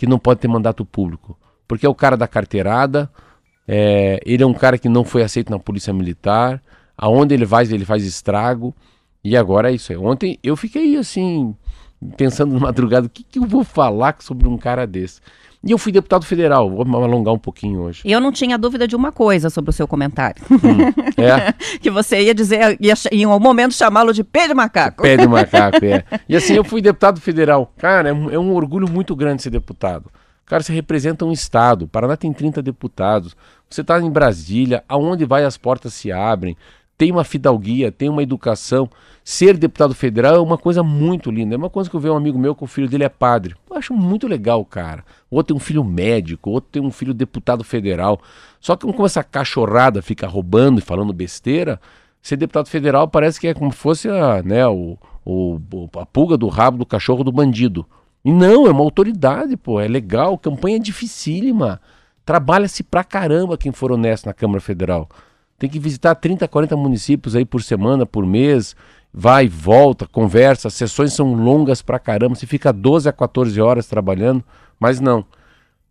que 0.03 0.07
não 0.09 0.19
pode 0.19 0.41
ter 0.41 0.49
mandato 0.49 0.85
público. 0.85 1.39
Porque 1.69 1.87
é 1.87 1.89
o 1.89 1.95
cara 1.95 2.17
da 2.17 2.27
carteirada, 2.27 3.09
é, 3.69 4.19
ele 4.27 4.43
é 4.43 4.47
um 4.47 4.53
cara 4.53 4.77
que 4.77 4.89
não 4.89 5.05
foi 5.05 5.23
aceito 5.23 5.49
na 5.49 5.61
polícia 5.61 5.93
militar, 5.93 6.61
aonde 6.99 7.35
ele 7.35 7.45
vai, 7.45 7.63
ele 7.67 7.85
faz 7.85 8.05
estrago. 8.05 8.75
E 9.23 9.37
agora 9.37 9.71
é 9.71 9.75
isso 9.77 9.93
aí. 9.93 9.97
Ontem 9.97 10.41
eu 10.43 10.57
fiquei 10.57 10.97
assim, 10.97 11.55
pensando 12.17 12.53
na 12.53 12.59
madrugada, 12.59 13.07
o 13.07 13.09
que, 13.09 13.23
que 13.23 13.39
eu 13.39 13.45
vou 13.45 13.63
falar 13.63 14.17
sobre 14.19 14.49
um 14.49 14.59
cara 14.59 14.89
desse? 14.89 15.21
E 15.65 15.71
eu 15.71 15.79
fui 15.79 15.93
deputado 15.93 16.27
federal, 16.27 16.69
vou 16.69 16.85
me 16.85 16.95
alongar 16.97 17.33
um 17.33 17.39
pouquinho 17.39 17.83
hoje. 17.83 18.03
Eu 18.05 18.21
não 18.21 18.33
tinha 18.33 18.59
dúvida 18.59 18.89
de 18.89 18.97
uma 18.97 19.13
coisa 19.13 19.49
sobre 19.49 19.71
o 19.71 19.73
seu 19.73 19.87
comentário. 19.87 20.43
Hum, 20.51 21.23
é? 21.23 21.53
que 21.79 21.89
você 21.89 22.21
ia 22.21 22.35
dizer, 22.35 22.77
ia 22.81 22.95
em 23.13 23.25
um 23.25 23.39
momento 23.39 23.73
chamá-lo 23.73 24.13
de 24.13 24.25
pé 24.25 24.49
de 24.49 24.55
macaco. 24.55 25.03
Pé 25.03 25.17
de 25.17 25.29
macaco, 25.29 25.85
é. 25.85 26.05
E 26.29 26.35
assim, 26.35 26.55
eu 26.55 26.65
fui 26.65 26.83
deputado 26.83 27.21
federal. 27.21 27.73
Cara, 27.79 28.09
é 28.09 28.13
um, 28.13 28.31
é 28.31 28.39
um 28.39 28.53
orgulho 28.53 28.91
muito 28.91 29.15
grande 29.15 29.43
ser 29.43 29.51
deputado. 29.51 30.11
Cara, 30.45 30.65
você 30.65 30.73
representa 30.73 31.25
um 31.25 31.31
estado. 31.31 31.83
O 31.85 31.89
Paraná 31.89 32.17
tem 32.17 32.33
30 32.33 32.61
deputados. 32.61 33.37
Você 33.71 33.83
está 33.83 34.01
em 34.01 34.11
Brasília, 34.11 34.83
aonde 34.89 35.25
vai 35.25 35.45
as 35.45 35.57
portas 35.57 35.95
se 35.95 36.11
abrem 36.11 36.57
tem 37.03 37.11
uma 37.11 37.25
fidalguia, 37.25 37.91
tem 37.91 38.09
uma 38.09 38.23
educação. 38.23 38.89
Ser 39.25 39.57
deputado 39.57 39.93
federal 39.93 40.37
é 40.37 40.41
uma 40.41 40.57
coisa 40.57 40.85
muito 40.85 41.33
linda. 41.33 41.57
É 41.57 41.59
uma 41.59 41.69
coisa 41.69 41.91
que 41.91 41.97
eu 41.97 42.01
vejo 42.01 42.15
um 42.15 42.17
amigo 42.17 42.39
meu 42.39 42.55
que 42.55 42.63
o 42.63 42.67
filho 42.69 42.89
dele 42.89 43.03
é 43.03 43.09
padre. 43.09 43.57
Eu 43.73 43.79
acho 43.79 43.95
muito 43.95 44.29
legal, 44.29 44.65
cara. 44.65 45.05
Outro 45.31 45.55
tem 45.55 45.57
um 45.57 45.65
filho 45.65 45.83
médico, 45.83 46.51
outro 46.51 46.71
tem 46.71 46.83
um 46.83 46.91
filho 46.91 47.15
deputado 47.15 47.65
federal. 47.65 48.21
Só 48.61 48.77
que 48.77 48.87
como 48.87 49.07
essa 49.07 49.25
cachorrada 49.25 50.03
fica 50.03 50.27
roubando 50.27 50.79
e 50.79 50.83
falando 50.83 51.13
besteira, 51.13 51.81
ser 52.21 52.37
deputado 52.37 52.69
federal 52.69 53.09
parece 53.09 53.41
que 53.41 53.49
é 53.49 53.55
como 53.55 53.73
se 53.73 53.79
fosse 53.79 54.09
a, 54.09 54.43
né, 54.43 54.67
o, 54.67 54.99
o, 55.25 55.59
a 55.99 56.05
pulga 56.05 56.37
do 56.37 56.49
rabo 56.49 56.79
do 56.79 56.87
cachorro 56.87 57.25
do 57.25 57.33
bandido. 57.33 57.87
E 58.25 58.31
não, 58.31 58.67
é 58.67 58.71
uma 58.71 58.83
autoridade, 58.83 59.57
pô. 59.57 59.81
É 59.81 59.89
legal, 59.89 60.37
campanha 60.37 60.77
é 60.77 60.79
dificílima. 60.79 61.81
Trabalha-se 62.25 62.83
pra 62.83 63.03
caramba 63.03 63.57
quem 63.57 63.73
for 63.73 63.91
honesto 63.91 64.27
na 64.27 64.35
Câmara 64.35 64.61
Federal. 64.61 65.09
Tem 65.59 65.69
que 65.69 65.79
visitar 65.79 66.15
30, 66.15 66.47
40 66.47 66.77
municípios 66.77 67.35
aí 67.35 67.45
por 67.45 67.63
semana, 67.63 68.05
por 68.05 68.27
mês, 68.27 68.77
vai, 69.13 69.49
volta, 69.49 70.07
conversa, 70.07 70.69
as 70.69 70.75
sessões 70.75 71.13
são 71.13 71.35
longas 71.35 71.83
pra 71.83 71.99
caramba, 71.99 72.35
você 72.35 72.47
fica 72.47 72.73
12 72.73 73.09
a 73.09 73.13
14 73.13 73.61
horas 73.61 73.87
trabalhando, 73.87 74.43
mas 74.81 75.01
não. 75.01 75.25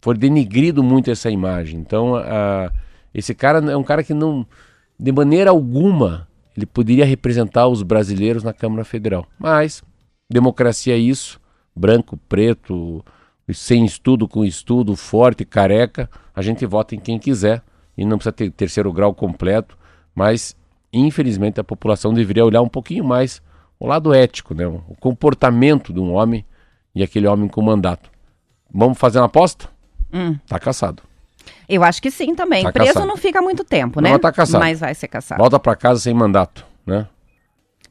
Foi 0.02 0.18
denigrido 0.18 0.82
muito 0.82 1.12
essa 1.12 1.30
imagem. 1.30 1.80
Então, 1.80 2.16
esse 3.14 3.36
cara 3.36 3.60
é 3.72 3.78
um 3.78 3.84
cara 3.84 4.04
que 4.04 4.14
não, 4.14 4.46
de 5.00 5.12
maneira 5.12 5.52
alguma, 5.52 6.28
ele 6.58 6.66
poderia 6.66 7.06
representar 7.06 7.68
os 7.68 7.84
brasileiros 7.84 8.44
na 8.44 8.54
Câmara 8.54 8.84
Federal. 8.84 9.28
Mas, 9.38 9.84
democracia 10.30 10.96
é 10.96 10.98
isso, 10.98 11.40
branco, 11.76 12.18
preto, 12.28 13.06
sem 13.54 13.86
estudo, 13.86 14.28
com 14.28 14.44
estudo, 14.44 14.96
forte, 14.96 15.46
careca, 15.46 16.10
a 16.36 16.42
gente 16.42 16.66
vota 16.66 16.96
em 16.96 17.00
quem 17.00 17.20
quiser 17.20 17.62
e 17.96 18.04
não 18.04 18.18
precisa 18.18 18.34
ter 18.34 18.50
terceiro 18.52 18.92
grau 18.92 19.14
completo, 19.14 19.78
mas 20.16 20.56
infelizmente 20.94 21.60
a 21.60 21.64
população 21.64 22.14
deveria 22.14 22.46
olhar 22.46 22.62
um 22.62 22.68
pouquinho 22.68 23.04
mais 23.04 23.42
o 23.80 23.88
lado 23.88 24.14
ético, 24.14 24.54
né? 24.54 24.66
o 24.68 24.96
comportamento 25.00 25.92
de 25.92 26.00
um 26.00 26.14
homem 26.14 26.46
e 26.94 27.02
aquele 27.02 27.28
homem 27.28 27.48
com 27.48 27.62
mandato. 27.62 28.10
Vamos 28.74 28.98
fazer 28.98 29.20
uma 29.20 29.26
aposta? 29.26 29.68
Hum. 30.14 30.38
Tá 30.48 30.60
caçado. 30.60 31.02
Eu 31.68 31.84
acho 31.84 32.02
que 32.02 32.12
sim 32.12 32.36
também. 32.36 32.64
Tá 32.64 32.72
Preso 32.72 32.94
caçado. 32.94 33.08
não 33.08 33.18
fica 33.18 33.42
muito 33.42 33.64
tempo, 33.64 34.02
né? 34.02 34.12
Não, 34.12 34.20
tá 34.20 34.32
caçado. 34.32 34.64
Mas 34.64 34.80
vai 34.80 34.94
ser 34.94 35.08
caçado. 35.08 35.40
Volta 35.40 35.60
para 35.60 35.76
casa 35.76 36.00
sem 36.00 36.14
mandato, 36.14 36.66
né? 36.86 37.08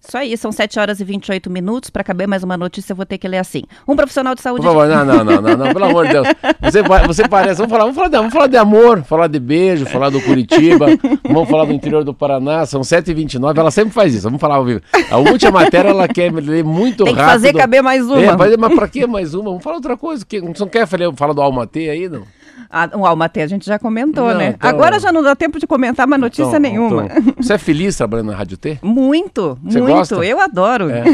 Isso 0.06 0.16
aí, 0.16 0.36
são 0.36 0.50
7 0.50 0.78
horas 0.80 0.98
e 0.98 1.04
28 1.04 1.50
minutos. 1.50 1.90
Para 1.90 2.02
caber 2.02 2.26
mais 2.26 2.42
uma 2.42 2.56
notícia, 2.56 2.92
eu 2.92 2.96
vou 2.96 3.04
ter 3.04 3.18
que 3.18 3.28
ler 3.28 3.38
assim. 3.38 3.62
Um 3.86 3.94
profissional 3.94 4.34
de 4.34 4.40
saúde. 4.40 4.62
Por 4.62 4.68
favor, 4.68 4.88
não, 4.88 5.04
não, 5.04 5.24
não, 5.24 5.42
não, 5.42 5.56
não, 5.56 5.72
pelo 5.72 5.84
amor 5.84 6.06
de 6.06 6.12
Deus. 6.12 6.28
Você, 6.62 6.82
você 7.06 7.28
parece. 7.28 7.56
Vamos 7.56 7.70
falar, 7.70 7.84
vamos, 7.84 7.96
falar 7.96 8.08
de, 8.08 8.16
vamos 8.16 8.32
falar 8.32 8.46
de 8.46 8.56
amor, 8.56 9.02
falar 9.04 9.26
de 9.26 9.38
beijo, 9.38 9.84
falar 9.86 10.10
do 10.10 10.20
Curitiba, 10.22 10.86
vamos 11.22 11.48
falar 11.48 11.66
do 11.66 11.72
interior 11.72 12.02
do 12.02 12.14
Paraná. 12.14 12.64
São 12.64 12.80
7h29, 12.80 13.58
ela 13.58 13.70
sempre 13.70 13.92
faz 13.92 14.14
isso. 14.14 14.24
Vamos 14.24 14.40
falar 14.40 14.56
ao 14.56 14.64
vivo. 14.64 14.80
A 15.10 15.18
última 15.18 15.50
matéria 15.50 15.90
ela 15.90 16.08
quer 16.08 16.32
ler 16.32 16.64
muito 16.64 17.04
Tem 17.04 17.14
que 17.14 17.20
rápido. 17.20 17.32
fazer 17.34 17.52
caber 17.52 17.82
mais 17.82 18.06
uma. 18.06 18.20
É, 18.20 18.56
mas 18.56 18.74
para 18.74 18.88
que 18.88 19.06
mais 19.06 19.34
uma? 19.34 19.44
Vamos 19.50 19.62
falar 19.62 19.76
outra 19.76 19.96
coisa. 19.96 20.24
Você 20.28 20.40
não 20.60 20.68
quer 20.68 20.86
falar 20.86 21.32
do 21.34 21.42
Almatê 21.42 21.90
aí, 21.90 22.08
não? 22.08 22.22
Ah, 22.68 22.90
o 22.94 23.06
Almaté 23.06 23.42
a 23.42 23.46
gente 23.46 23.66
já 23.66 23.78
comentou, 23.78 24.28
não, 24.28 24.38
né? 24.38 24.54
Então... 24.56 24.68
Agora 24.68 24.98
já 24.98 25.12
não 25.12 25.22
dá 25.22 25.34
tempo 25.34 25.58
de 25.58 25.66
comentar 25.66 26.06
mais 26.06 26.20
notícia 26.20 26.44
então, 26.44 26.60
nenhuma. 26.60 27.06
Então. 27.06 27.34
Você 27.38 27.54
é 27.54 27.58
feliz 27.58 27.96
trabalhando 27.96 28.28
na 28.28 28.36
Rádio 28.36 28.56
T? 28.56 28.78
Muito, 28.82 29.58
Você 29.64 29.80
muito. 29.80 29.94
Gosta? 29.94 30.14
Eu 30.16 30.40
adoro. 30.40 30.90
É. 30.90 31.04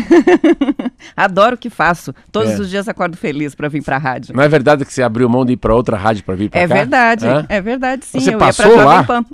adoro 1.17 1.57
o 1.57 1.59
que 1.59 1.71
faço. 1.71 2.15
Todos 2.33 2.53
é. 2.53 2.61
os 2.61 2.71
dias 2.71 2.89
acordo 2.89 3.17
feliz 3.17 3.55
para 3.55 3.69
vir 3.69 3.83
para 3.83 3.97
a 3.97 3.99
rádio. 3.99 4.35
Não 4.35 4.43
é 4.43 4.49
verdade 4.49 4.85
que 4.85 4.93
você 4.93 5.03
abriu 5.03 5.29
mão 5.29 5.45
de 5.45 5.53
ir 5.53 5.57
para 5.57 5.75
outra 5.75 5.97
rádio 5.97 6.25
para 6.25 6.35
vir 6.35 6.51
para 6.51 6.61
é 6.61 6.67
cá? 6.67 6.75
É 6.75 6.79
verdade, 6.79 7.27
é? 7.27 7.47
é 7.49 7.61
verdade 7.61 8.05
sim. 8.05 8.21
Você 8.21 8.35
eu 8.35 8.39
passou 8.39 8.77
lá? 8.77 9.05
Pan. 9.05 9.25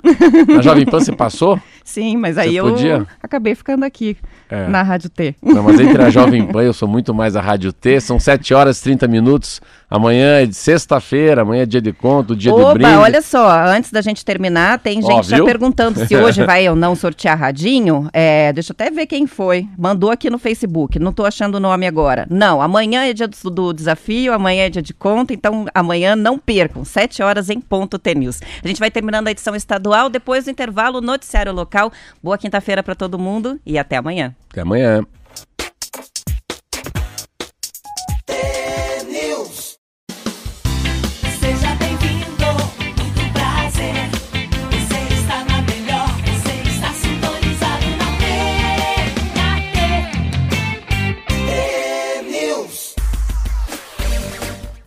Na 0.47 0.61
Jovem 0.61 0.85
Pan 0.85 0.99
você 0.99 1.11
passou? 1.11 1.59
Sim, 1.83 2.15
mas 2.15 2.37
aí 2.37 2.55
eu 2.55 2.73
acabei 3.21 3.53
ficando 3.55 3.83
aqui 3.83 4.15
é. 4.49 4.67
na 4.69 4.81
Rádio 4.81 5.09
T. 5.09 5.35
Não, 5.41 5.63
mas 5.63 5.77
entre 5.81 6.01
a 6.01 6.09
Jovem 6.09 6.47
Pan 6.47 6.63
eu 6.63 6.73
sou 6.73 6.87
muito 6.87 7.13
mais 7.13 7.35
a 7.35 7.41
Rádio 7.41 7.73
T. 7.73 7.99
São 7.99 8.17
7 8.17 8.53
horas 8.53 8.79
e 8.79 8.83
30 8.83 9.07
minutos. 9.07 9.61
Amanhã 9.89 10.39
é 10.41 10.45
de 10.45 10.55
sexta-feira, 10.55 11.41
amanhã 11.41 11.63
é 11.63 11.65
dia 11.65 11.81
de 11.81 11.93
conto, 11.93 12.35
dia 12.35 12.53
Opa, 12.53 12.69
do 12.69 12.73
brinde. 12.73 12.95
olha 12.95 13.21
só, 13.21 13.49
antes 13.67 13.91
da 13.91 14.01
gente 14.01 14.25
terminar, 14.25 14.79
tem 14.79 15.01
gente 15.01 15.11
Ó, 15.11 15.21
já 15.21 15.43
perguntando 15.43 16.05
se 16.05 16.15
hoje 16.17 16.43
vai 16.43 16.67
ou 16.67 16.75
não 16.75 16.95
sortear 16.95 17.37
radinho. 17.37 18.09
É, 18.11 18.51
deixa 18.53 18.71
eu 18.71 18.73
até 18.73 18.89
ver 18.89 19.05
quem 19.05 19.27
foi. 19.27 19.67
Mandou 19.77 20.09
aqui 20.09 20.29
no 20.29 20.39
Facebook, 20.39 20.97
não 20.99 21.11
estou 21.11 21.25
achando 21.25 21.55
o 21.55 21.59
nome 21.59 21.85
agora. 21.85 22.25
Não, 22.29 22.61
amanhã 22.61 23.05
é 23.05 23.13
dia 23.13 23.27
do, 23.27 23.49
do, 23.49 23.73
desafio, 23.73 24.33
amanhã 24.33 24.65
é 24.65 24.69
dia 24.69 24.81
de 24.81 24.93
conta, 24.93 25.33
então 25.33 25.65
amanhã 25.73 26.15
não 26.15 26.37
percam, 26.37 26.83
7 26.83 27.21
horas 27.21 27.49
em 27.49 27.59
ponto 27.59 27.99
T-News. 27.99 28.41
A 28.63 28.67
gente 28.67 28.79
vai 28.79 28.89
terminando 28.89 29.27
a 29.27 29.31
edição 29.31 29.55
estadual, 29.55 30.09
depois 30.09 30.45
do 30.45 30.51
intervalo, 30.51 31.01
noticiário 31.01 31.53
local. 31.53 31.91
Boa 32.21 32.37
quinta-feira 32.37 32.81
para 32.81 32.95
todo 32.95 33.19
mundo 33.19 33.59
e 33.65 33.77
até 33.77 33.97
amanhã. 33.97 34.35
Até 34.51 34.61
amanhã. 34.61 35.05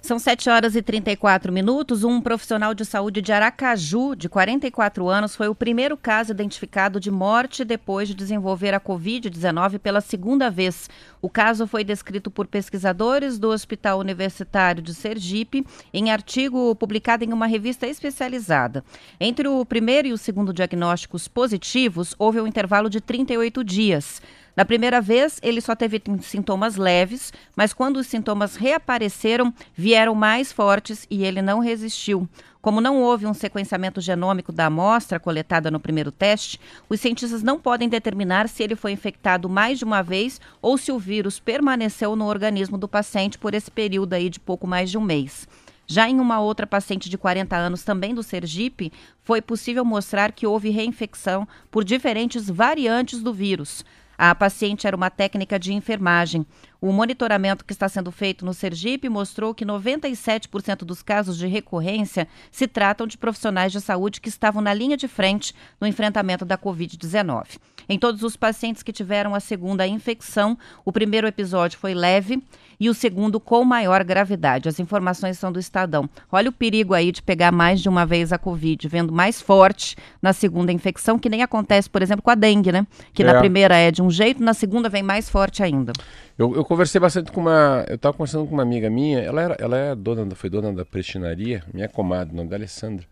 São 0.07 0.21
7 0.21 0.49
horas 0.49 0.77
e 0.77 0.83
34 0.83 1.53
minutos. 1.53 2.05
Um 2.05 2.21
profissional 2.21 2.73
de 2.75 2.85
saúde 2.85 3.21
de 3.21 3.33
Aracaju, 3.33 4.15
de 4.15 4.29
44 4.29 5.09
anos, 5.09 5.35
foi 5.35 5.49
o 5.49 5.55
primeiro 5.55 5.97
caso 5.97 6.31
identificado 6.31 7.01
de 7.01 7.11
morte 7.11 7.65
depois 7.65 8.07
de 8.07 8.15
desenvolver 8.15 8.73
a 8.73 8.79
Covid-19 8.79 9.81
pela 9.81 10.01
segunda 10.01 10.49
vez. 10.49 10.89
O 11.21 11.29
caso 11.29 11.67
foi 11.67 11.83
descrito 11.83 12.31
por 12.31 12.47
pesquisadores 12.47 13.37
do 13.37 13.49
Hospital 13.49 13.99
Universitário 13.99 14.81
de 14.81 14.95
Sergipe 14.95 15.67
em 15.93 16.13
artigo 16.13 16.73
publicado 16.77 17.25
em 17.25 17.33
uma 17.33 17.49
revista 17.49 17.85
especializada. 17.89 18.85
Entre 19.19 19.49
o 19.49 19.65
primeiro 19.65 20.07
e 20.07 20.13
o 20.13 20.19
segundo 20.19 20.53
diagnósticos 20.53 21.27
positivos, 21.27 22.15
houve 22.17 22.41
um 22.41 22.47
intervalo 22.47 22.89
de 22.89 23.01
38 23.01 23.65
dias. 23.65 24.23
Na 24.57 24.65
primeira 24.65 25.03
vez, 25.03 25.39
ele 25.43 25.61
só 25.61 25.77
teve 25.77 26.03
sintomas 26.23 26.77
leves, 26.77 27.31
mas 27.55 27.75
quando 27.75 27.99
os 27.99 28.07
sintomas 28.07 28.57
reapareceram, 28.57 29.53
vieram 29.75 30.15
mais 30.15 30.51
fortes 30.51 31.07
e 31.11 31.25
ele 31.25 31.43
não 31.43 31.59
resistiu. 31.59 32.27
Como 32.63 32.81
não 32.81 33.03
houve 33.03 33.27
um 33.27 33.35
sequenciamento 33.35 34.01
genômico 34.01 34.51
da 34.51 34.67
amostra 34.67 35.21
coletada 35.21 35.71
no 35.71 35.79
primeiro 35.79 36.11
teste, 36.11 36.59
os 36.89 36.99
cientistas 37.01 37.43
não 37.43 37.61
podem 37.61 37.87
determinar 37.87 38.49
se 38.49 38.63
ele 38.63 38.75
foi 38.75 38.93
infectado 38.93 39.47
mais 39.47 39.79
de 39.79 39.85
uma 39.85 40.03
vez 40.03 40.41
ou 40.63 40.79
se 40.79 40.91
o 40.91 40.99
vírus 40.99 41.39
permaneceu 41.39 42.17
no 42.17 42.25
organismo 42.25 42.79
do 42.79 42.89
paciente 42.89 43.39
por 43.39 43.53
esse 43.53 43.71
período 43.71 44.15
aí 44.15 44.31
de 44.31 44.41
pouco 44.41 44.67
mais 44.67 44.91
de 44.91 44.97
um 44.97 45.03
mês. 45.03 45.47
Já 45.87 46.09
em 46.09 46.19
uma 46.19 46.41
outra 46.41 46.67
paciente 46.67 47.11
de 47.11 47.19
40 47.19 47.55
anos, 47.55 47.85
também 47.85 48.15
do 48.15 48.23
Sergipe, 48.23 48.91
foi 49.23 49.41
possível 49.43 49.85
mostrar 49.85 50.33
que 50.33 50.47
houve 50.47 50.71
reinfecção 50.71 51.47
por 51.71 51.85
diferentes 51.85 52.49
variantes 52.49 53.23
do 53.23 53.33
vírus. 53.33 53.85
A 54.19 54.35
paciente 54.35 54.87
era 54.87 54.97
uma 54.97 55.11
técnica 55.11 55.59
de 55.59 55.73
enfermagem. 55.73 56.47
O 56.81 56.93
monitoramento 56.93 57.65
que 57.65 57.73
está 57.73 57.89
sendo 57.89 58.13
feito 58.13 58.45
no 58.45 58.53
Sergipe 58.53 59.09
mostrou 59.09 59.55
que 59.55 59.65
97% 59.65 60.79
dos 60.85 61.03
casos 61.03 61.39
de 61.39 61.47
recorrência 61.47 62.29
se 62.51 62.67
tratam 62.67 63.07
de 63.07 63.17
profissionais 63.17 63.73
de 63.73 63.81
saúde 63.81 64.21
que 64.21 64.29
estavam 64.29 64.61
na 64.61 64.75
linha 64.75 64.97
de 64.97 65.09
frente 65.09 65.55
no 65.81 65.87
enfrentamento 65.87 66.45
da 66.45 66.59
Covid-19. 66.59 67.59
Em 67.89 67.99
todos 67.99 68.23
os 68.23 68.37
pacientes 68.37 68.83
que 68.83 68.93
tiveram 68.93 69.35
a 69.35 69.41
segunda 69.41 69.87
infecção, 69.87 70.59
o 70.85 70.93
primeiro 70.93 71.27
episódio 71.27 71.79
foi 71.79 71.95
leve 71.95 72.43
e 72.79 72.91
o 72.91 72.95
segundo 72.95 73.41
com 73.41 73.65
maior 73.65 74.03
gravidade. 74.05 74.69
As 74.69 74.79
informações 74.79 75.39
são 75.39 75.51
do 75.51 75.59
Estadão. 75.59 76.09
Olha 76.31 76.51
o 76.51 76.53
perigo 76.53 76.95
aí 76.95 77.11
de 77.11 77.23
pegar 77.23 77.53
mais 77.53 77.81
de 77.81 77.89
uma 77.89 78.05
vez 78.05 78.33
a 78.33 78.39
Covid, 78.39 78.87
vendo 78.89 79.13
mais 79.13 79.41
forte 79.41 79.97
na 80.21 80.33
segunda 80.33 80.73
infecção, 80.73 81.19
que 81.19 81.29
nem 81.29 81.43
acontece, 81.43 81.89
por 81.89 82.03
exemplo, 82.03 82.23
com 82.23 82.31
a 82.31 82.35
dengue, 82.35 82.73
né? 82.73 82.87
Que 83.15 83.23
é. 83.23 83.27
na 83.27 83.39
primeira 83.39 83.77
é 83.77 83.91
de 83.91 84.03
um 84.03 84.11
jeito, 84.11 84.43
na 84.43 84.53
segunda 84.53 84.89
vem 84.89 85.03
mais 85.03 85.31
forte 85.31 85.63
ainda. 85.63 85.93
Eu, 86.39 86.55
eu 86.55 86.65
conversei 86.65 87.01
bastante 87.01 87.33
com 87.33 87.41
uma. 87.41 87.85
Eu 87.89 87.97
estava 87.97 88.17
conversando 88.17 88.47
com 88.47 88.53
uma 88.53 88.63
amiga 88.63 88.91
minha, 88.91 89.21
ela, 89.21 89.41
era, 89.41 89.57
ela 89.59 89.77
é 89.77 89.95
dona, 89.95 90.35
foi 90.35 90.51
dona 90.51 90.73
da 90.73 90.85
prestinaria, 90.85 91.65
minha 91.73 91.89
comadre, 91.89 92.35
o 92.35 92.37
nome 92.37 92.51
dela 92.51 92.65
é 92.65 92.67
Sandra. 92.67 93.07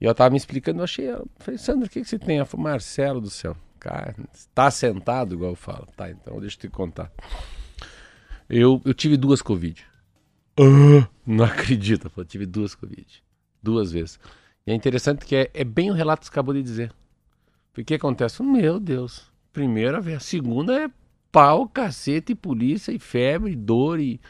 E 0.00 0.04
ela 0.04 0.12
estava 0.12 0.30
me 0.30 0.36
explicando, 0.36 0.80
eu 0.80 0.84
achei. 0.84 1.10
Eu 1.10 1.26
falei, 1.38 1.56
Sandra, 1.58 1.86
o 1.86 1.90
que, 1.90 2.02
que 2.02 2.08
você 2.08 2.18
tem? 2.18 2.36
Ela 2.36 2.46
falou, 2.46 2.64
Marcelo 2.64 3.20
do 3.20 3.30
céu. 3.30 3.56
Cara, 3.80 4.14
está 4.34 4.70
sentado, 4.70 5.34
igual 5.34 5.52
eu 5.52 5.56
falo. 5.56 5.88
Tá, 5.96 6.10
então 6.10 6.38
deixa 6.40 6.56
eu 6.56 6.60
te 6.60 6.68
contar. 6.68 7.10
Eu, 8.48 8.82
eu 8.84 8.92
tive 8.92 9.16
duas 9.16 9.40
Covid. 9.40 9.84
Uh, 10.58 11.06
não 11.26 11.44
acredito, 11.44 12.10
eu 12.16 12.24
tive 12.24 12.44
duas 12.44 12.74
Covid. 12.74 13.22
Duas 13.62 13.92
vezes. 13.92 14.20
E 14.66 14.72
é 14.72 14.74
interessante 14.74 15.24
que 15.24 15.34
é, 15.34 15.50
é 15.54 15.64
bem 15.64 15.90
o 15.90 15.94
relato 15.94 16.20
que 16.20 16.26
você 16.26 16.32
acabou 16.32 16.52
de 16.52 16.62
dizer. 16.62 16.92
Porque 17.72 17.82
o 17.82 17.86
que 17.86 17.94
acontece? 17.94 18.42
Meu 18.42 18.78
Deus. 18.78 19.30
Primeira 19.52 20.00
vez. 20.00 20.18
A 20.18 20.20
segunda 20.20 20.84
é 20.84 20.90
pau, 21.30 21.68
cacete, 21.68 22.34
polícia, 22.34 22.92
e 22.92 22.98
febre, 22.98 23.52
e 23.52 23.56
dor. 23.56 24.00
E, 24.00 24.20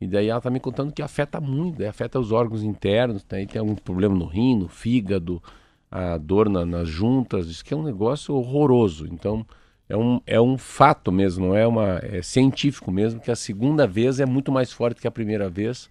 e 0.00 0.06
daí 0.06 0.28
ela 0.28 0.40
tá 0.40 0.50
me 0.50 0.60
contando 0.60 0.92
que 0.92 1.02
afeta 1.02 1.40
muito. 1.40 1.84
Afeta 1.84 2.18
os 2.18 2.32
órgãos 2.32 2.62
internos. 2.62 3.24
Daí 3.28 3.46
tem 3.46 3.60
algum 3.60 3.74
problema 3.74 4.14
no 4.14 4.26
rim, 4.26 4.56
no 4.56 4.68
fígado, 4.68 5.42
a 5.90 6.18
dor 6.18 6.48
na, 6.48 6.64
nas 6.64 6.88
juntas. 6.88 7.46
Isso 7.48 7.64
que 7.64 7.74
é 7.74 7.76
um 7.76 7.82
negócio 7.82 8.34
horroroso. 8.34 9.06
Então 9.06 9.46
é 9.88 9.96
um, 9.96 10.20
é 10.26 10.40
um 10.40 10.58
fato 10.58 11.10
mesmo, 11.10 11.46
não 11.46 11.56
é 11.56 11.66
uma 11.66 11.98
é 12.02 12.20
científico 12.20 12.92
mesmo 12.92 13.20
que 13.20 13.30
a 13.30 13.36
segunda 13.36 13.86
vez 13.86 14.20
é 14.20 14.26
muito 14.26 14.52
mais 14.52 14.70
forte 14.70 15.00
que 15.00 15.08
a 15.08 15.10
primeira 15.10 15.48
vez. 15.48 15.88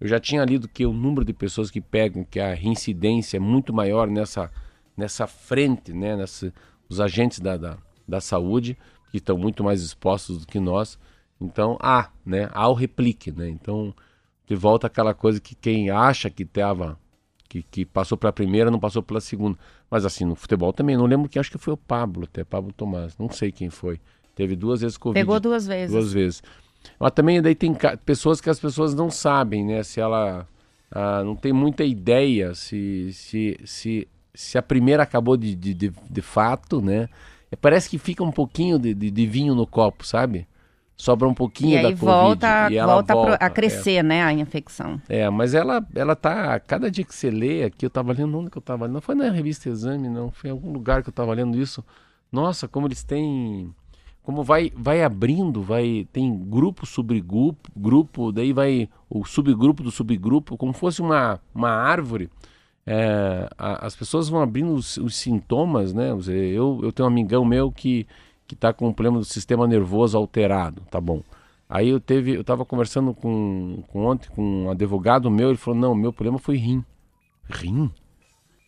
Eu 0.00 0.08
já 0.08 0.20
tinha 0.20 0.44
lido 0.44 0.68
que 0.68 0.84
o 0.84 0.92
número 0.92 1.24
de 1.24 1.32
pessoas 1.32 1.70
que 1.70 1.80
pegam, 1.80 2.24
que 2.24 2.38
a 2.40 2.52
reincidência 2.52 3.38
é 3.38 3.40
muito 3.40 3.72
maior 3.72 4.08
nessa 4.08 4.50
nessa 4.96 5.26
frente, 5.26 5.92
né, 5.92 6.16
nessa, 6.16 6.52
os 6.88 7.00
agentes 7.00 7.38
da, 7.38 7.56
da, 7.56 7.76
da 8.08 8.20
saúde 8.20 8.78
que 9.10 9.18
estão 9.18 9.36
muito 9.36 9.64
mais 9.64 9.82
expostos 9.82 10.38
do 10.38 10.46
que 10.46 10.60
nós. 10.60 10.98
Então 11.40 11.76
há, 11.80 12.10
né, 12.24 12.48
há 12.52 12.68
o 12.68 12.74
replique, 12.74 13.30
né? 13.30 13.48
Então 13.48 13.94
de 14.46 14.54
volta 14.54 14.86
aquela 14.86 15.12
coisa 15.12 15.40
que 15.40 15.54
quem 15.54 15.90
acha 15.90 16.30
que 16.30 16.44
tava 16.44 16.98
que, 17.48 17.62
que 17.62 17.84
passou 17.84 18.16
para 18.16 18.30
a 18.30 18.32
primeira 18.32 18.70
não 18.70 18.78
passou 18.78 19.02
pela 19.02 19.20
segunda. 19.20 19.58
Mas 19.90 20.04
assim, 20.04 20.24
no 20.24 20.34
futebol 20.34 20.72
também, 20.72 20.96
não 20.96 21.06
lembro 21.06 21.28
quem, 21.28 21.40
acho 21.40 21.50
que 21.50 21.58
foi 21.58 21.74
o 21.74 21.76
Pablo, 21.76 22.24
até 22.24 22.44
Pablo 22.44 22.72
Tomás, 22.72 23.16
não 23.18 23.30
sei 23.30 23.52
quem 23.52 23.70
foi. 23.70 24.00
Teve 24.34 24.54
duas 24.54 24.80
vezes 24.80 24.96
Covid. 24.96 25.20
Pegou 25.20 25.40
duas 25.40 25.66
vezes. 25.66 25.90
Duas 25.90 26.12
vezes. 26.12 26.42
Mas 26.98 27.12
também 27.12 27.40
daí 27.40 27.54
tem 27.54 27.76
pessoas 28.04 28.40
que 28.40 28.50
as 28.50 28.60
pessoas 28.60 28.94
não 28.94 29.10
sabem, 29.10 29.64
né? 29.64 29.82
Se 29.82 30.00
ela 30.00 30.46
ah, 30.90 31.22
não 31.24 31.34
tem 31.34 31.52
muita 31.52 31.84
ideia 31.84 32.54
se, 32.54 33.12
se, 33.12 33.58
se, 33.64 34.08
se 34.34 34.58
a 34.58 34.62
primeira 34.62 35.02
acabou 35.02 35.36
de, 35.36 35.54
de, 35.54 35.74
de, 35.74 35.92
de 36.08 36.22
fato, 36.22 36.80
né? 36.80 37.08
Parece 37.60 37.88
que 37.88 37.98
fica 37.98 38.22
um 38.24 38.32
pouquinho 38.32 38.78
de, 38.78 38.94
de, 38.94 39.10
de 39.10 39.26
vinho 39.26 39.54
no 39.54 39.66
copo, 39.66 40.06
sabe? 40.06 40.46
sobra 40.96 41.28
um 41.28 41.34
pouquinho 41.34 41.78
e 41.78 41.82
da 41.82 41.88
aí 41.88 41.94
volta, 41.94 42.62
Covid. 42.62 42.74
E 42.74 42.78
ela 42.78 42.94
volta, 42.94 43.14
volta 43.14 43.34
a 43.34 43.50
crescer, 43.50 43.96
é. 43.96 44.02
né, 44.02 44.22
a 44.22 44.32
infecção. 44.32 45.00
É, 45.08 45.28
mas 45.28 45.54
ela, 45.54 45.86
ela 45.94 46.16
tá, 46.16 46.58
cada 46.58 46.90
dia 46.90 47.04
que 47.04 47.14
você 47.14 47.30
lê 47.30 47.64
aqui, 47.64 47.84
eu 47.84 47.90
tava 47.90 48.12
lendo, 48.12 48.36
onde 48.38 48.50
que 48.50 48.56
eu 48.56 48.62
tava 48.62 48.86
lendo? 48.86 48.94
Não 48.94 49.00
foi 49.00 49.14
na 49.14 49.30
revista 49.30 49.68
Exame, 49.68 50.08
não, 50.08 50.30
foi 50.30 50.48
em 50.48 50.52
algum 50.52 50.72
lugar 50.72 51.02
que 51.02 51.10
eu 51.10 51.12
tava 51.12 51.34
lendo 51.34 51.58
isso. 51.58 51.84
Nossa, 52.32 52.66
como 52.66 52.86
eles 52.86 53.04
têm, 53.04 53.72
como 54.22 54.42
vai, 54.42 54.72
vai 54.74 55.02
abrindo, 55.02 55.62
vai, 55.62 56.08
tem 56.12 56.34
grupo, 56.34 56.86
subgrupo, 56.86 57.70
grupo, 57.76 58.32
daí 58.32 58.52
vai 58.52 58.88
o 59.08 59.24
subgrupo 59.24 59.82
do 59.82 59.90
subgrupo, 59.90 60.56
como 60.56 60.72
fosse 60.72 61.02
uma, 61.02 61.38
uma 61.54 61.70
árvore. 61.70 62.30
É, 62.86 63.48
a, 63.58 63.86
as 63.86 63.96
pessoas 63.96 64.28
vão 64.28 64.40
abrindo 64.40 64.72
os, 64.72 64.96
os 64.96 65.16
sintomas, 65.16 65.92
né? 65.92 66.10
Eu, 66.10 66.80
eu 66.82 66.92
tenho 66.92 67.08
um 67.08 67.12
amigão 67.12 67.44
meu 67.44 67.72
que 67.72 68.06
que 68.46 68.54
está 68.54 68.72
com 68.72 68.88
um 68.88 68.92
problema 68.92 69.18
do 69.18 69.24
sistema 69.24 69.66
nervoso 69.66 70.16
alterado, 70.16 70.82
tá 70.90 71.00
bom. 71.00 71.20
Aí 71.68 71.88
eu 71.88 71.98
teve, 71.98 72.36
eu 72.36 72.42
estava 72.42 72.64
conversando 72.64 73.12
com, 73.12 73.82
com 73.88 74.06
ontem 74.06 74.28
com 74.30 74.66
um 74.66 74.70
advogado 74.70 75.30
meu, 75.30 75.48
ele 75.48 75.58
falou: 75.58 75.80
"Não, 75.80 75.94
meu 75.94 76.12
problema 76.12 76.38
foi 76.38 76.56
rim". 76.56 76.84
Rim? 77.50 77.90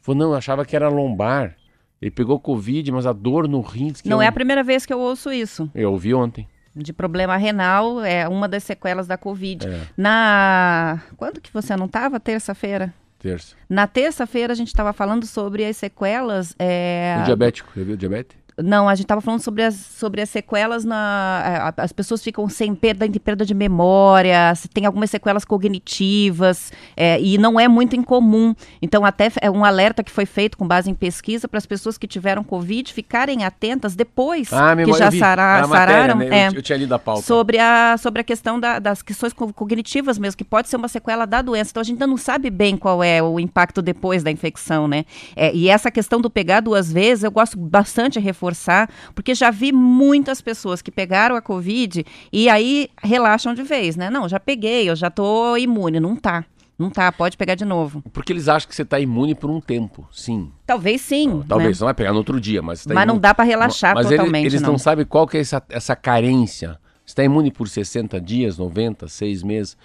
Falou: 0.03 0.19
"Não, 0.19 0.31
eu 0.31 0.35
achava 0.35 0.65
que 0.65 0.75
era 0.75 0.89
lombar". 0.89 1.57
Ele 2.01 2.11
pegou 2.11 2.39
covid, 2.39 2.91
mas 2.93 3.07
a 3.07 3.13
dor 3.13 3.49
no 3.49 3.61
rim 3.61 3.93
Não 4.05 4.23
é, 4.23 4.27
é 4.27 4.29
a 4.29 4.33
primeira 4.33 4.63
vez 4.63 4.87
que 4.87 4.93
eu 4.93 5.01
ouço 5.01 5.33
isso. 5.33 5.71
Eu 5.75 5.93
ouvi 5.93 6.15
ontem. 6.15 6.49
De 6.75 6.93
problema 6.93 7.37
renal, 7.37 8.01
é 8.05 8.29
uma 8.29 8.49
das 8.49 8.63
sequelas 8.63 9.09
da 9.09 9.17
covid. 9.17 9.67
É. 9.67 9.81
Na 9.97 11.03
quando 11.17 11.41
que 11.41 11.53
você 11.53 11.77
não 11.77 11.87
estava 11.87 12.21
terça-feira? 12.21 12.95
Terça. 13.19 13.57
Na 13.69 13.87
terça-feira 13.87 14.53
a 14.53 14.57
gente 14.57 14.69
estava 14.69 14.93
falando 14.93 15.27
sobre 15.27 15.65
as 15.65 15.77
sequelas. 15.77 16.55
É... 16.59 17.19
O 17.21 17.25
diabético, 17.25 17.71
você 17.75 17.85
viu 17.85 17.95
o 17.95 17.97
diabetes? 17.97 18.37
Não, 18.63 18.89
a 18.89 18.95
gente 18.95 19.05
estava 19.05 19.21
falando 19.21 19.41
sobre 19.41 19.63
as, 19.63 19.75
sobre 19.75 20.21
as 20.21 20.29
sequelas 20.29 20.85
na. 20.85 21.73
É, 21.79 21.83
as 21.83 21.93
pessoas 21.93 22.23
ficam 22.23 22.49
sem 22.49 22.75
perda, 22.75 23.09
de 23.09 23.21
perda 23.21 23.47
de 23.47 23.55
memória, 23.55 24.53
tem 24.75 24.85
algumas 24.85 25.11
sequelas 25.11 25.45
cognitivas, 25.45 26.73
é, 26.97 27.21
e 27.21 27.39
não 27.39 27.59
é 27.59 27.69
muito 27.69 27.95
incomum. 27.95 28.55
Então, 28.83 29.05
até 29.05 29.31
é 29.41 29.51
um 29.51 29.65
alerta 29.65 30.03
que 30.03 30.11
foi 30.11 30.27
feito 30.27 30.59
com 30.59 30.67
base 30.67 30.91
em 30.91 30.95
pesquisa 30.95 31.47
para 31.47 31.59
as 31.59 31.67
pessoas 31.67 31.97
que 31.97 32.09
tiveram 32.09 32.43
Covid 32.43 32.93
ficarem 32.93 33.45
atentas 33.45 33.95
depois 33.95 34.53
ah, 34.53 34.75
que 34.75 34.93
já 34.93 35.11
sara, 35.13 35.65
sararam. 35.69 35.69
Matéria, 35.69 36.15
né? 36.15 36.49
eu, 36.49 36.55
eu, 36.55 36.63
tinha 36.63 36.79
lido 36.79 36.95
a 36.95 36.99
pauta. 36.99 37.23
Sobre 37.23 37.59
a, 37.59 37.97
sobre 37.97 38.23
a 38.23 38.25
questão 38.25 38.59
da, 38.59 38.81
das 38.81 39.03
questões 39.03 39.33
cognitivas 39.33 40.19
mesmo, 40.19 40.37
que 40.37 40.45
pode 40.45 40.69
ser 40.69 40.77
uma 40.77 40.89
sequela 40.89 41.27
da 41.27 41.41
doença. 41.43 41.71
Então, 41.71 41.81
a 41.81 41.85
gente 41.85 41.95
ainda 41.95 42.07
não 42.09 42.17
sabe 42.17 42.51
bem 42.51 42.77
qual 42.77 43.05
é 43.05 43.23
o 43.23 43.39
impacto 43.39 43.81
depois 43.81 44.25
da 44.25 44.33
infecção, 44.33 44.89
né? 44.89 45.05
É, 45.37 45.55
e 45.55 45.69
essa 45.69 45.93
questão 45.93 46.21
do 46.21 46.29
pegar 46.29 46.61
duas 46.61 46.93
vezes, 46.93 47.23
eu 47.23 47.31
gosto 47.31 47.57
bastante 47.57 48.15
de 48.15 48.21
reforçar 48.21 48.48
reforçar, 48.49 48.89
porque 49.15 49.35
já 49.35 49.51
vi 49.51 49.73
muitas 49.73 50.41
pessoas 50.41 50.81
que 50.81 50.91
pegaram 50.91 51.37
a 51.37 51.43
Covid 51.43 52.05
e 52.33 52.49
aí 52.49 52.89
relaxam 53.03 53.55
de 53.55 53.63
vez, 53.63 53.97
né? 53.97 54.11
Não, 54.11 54.29
já 54.29 54.41
peguei, 54.41 54.89
eu 54.89 54.97
já 54.97 55.11
tô 55.11 55.57
imune. 55.57 56.01
Não 56.01 56.17
tá. 56.17 56.45
Não 56.79 56.91
tá, 56.91 57.11
pode 57.11 57.37
pegar 57.37 57.57
de 57.57 57.65
novo. 57.65 58.03
Porque 58.13 58.33
eles 58.33 58.47
acham 58.47 58.69
que 58.69 58.75
você 58.75 58.83
está 58.83 59.01
imune 59.01 59.35
por 59.35 59.51
um 59.51 59.61
tempo, 59.61 60.09
sim. 60.13 60.53
Talvez 60.65 61.01
sim. 61.01 61.43
Talvez, 61.49 61.79
né? 61.79 61.81
não 61.81 61.87
vai 61.87 61.95
pegar 61.95 62.13
no 62.13 62.19
outro 62.19 62.41
dia, 62.41 62.63
mas... 62.63 62.85
Tá 62.85 62.95
mas 62.95 63.03
imune... 63.03 63.15
não 63.15 63.21
dá 63.21 63.35
para 63.35 63.45
relaxar 63.45 63.97
mas 63.97 64.09
totalmente, 64.09 64.45
eles, 64.45 64.55
eles 64.55 64.63
não. 64.63 64.73
não 64.73 64.79
sabem 64.79 65.05
qual 65.05 65.27
que 65.27 65.37
é 65.37 65.41
essa, 65.41 65.61
essa 65.69 65.97
carência. 65.97 66.79
Você 67.05 67.13
está 67.13 67.25
imune 67.25 67.51
por 67.51 67.69
60 67.69 68.21
dias, 68.21 68.59
90, 68.59 69.09
6 69.09 69.43
meses. 69.43 69.77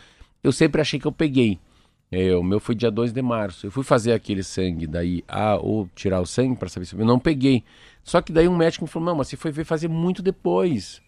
Eu 0.44 0.52
sempre 0.52 0.82
achei 0.82 1.00
que 1.00 1.08
eu 1.08 1.12
peguei. 1.12 1.60
É, 2.16 2.36
o 2.36 2.44
meu 2.44 2.60
foi 2.60 2.76
dia 2.76 2.92
2 2.92 3.12
de 3.12 3.24
março. 3.24 3.66
Eu 3.66 3.72
fui 3.72 3.84
fazer 3.84 4.14
aquele 4.14 4.44
sangue 4.44 4.86
daí, 4.86 5.24
ah, 5.28 5.58
ou 5.60 5.90
tirar 5.96 6.22
o 6.22 6.28
sangue 6.28 6.56
para 6.56 6.70
saber 6.70 6.86
se 6.86 6.96
eu 6.96 7.04
não 7.04 7.18
peguei. 7.18 7.64
Só 8.04 8.22
que 8.22 8.32
daí 8.32 8.48
um 8.48 8.56
médico 8.56 8.86
me 8.86 8.88
falou, 8.90 9.08
não, 9.10 9.16
mas 9.16 9.30
você 9.30 9.36
foi 9.36 9.52
ver 9.52 9.66
fazer 9.66 9.88
muito 9.88 10.22
depois. 10.22 11.02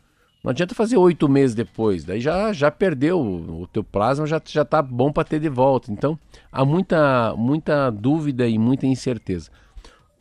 Não 0.44 0.50
adianta 0.50 0.74
fazer 0.74 0.98
oito 0.98 1.30
meses 1.30 1.54
depois. 1.56 2.04
Daí 2.04 2.20
já, 2.20 2.52
já 2.52 2.72
perdeu 2.72 3.22
o 3.22 3.68
teu 3.68 3.84
plasma, 3.84 4.26
já, 4.26 4.41
já 4.44 4.65
tá 4.65 4.82
bom 4.82 5.12
para 5.12 5.24
ter 5.24 5.39
de 5.39 5.48
volta. 5.48 5.91
Então, 5.91 6.18
há 6.52 6.65
muita, 6.65 7.36
muita 7.38 7.91
dúvida 7.91 8.48
e 8.48 8.58
muita 8.58 8.88
incerteza. 8.88 9.52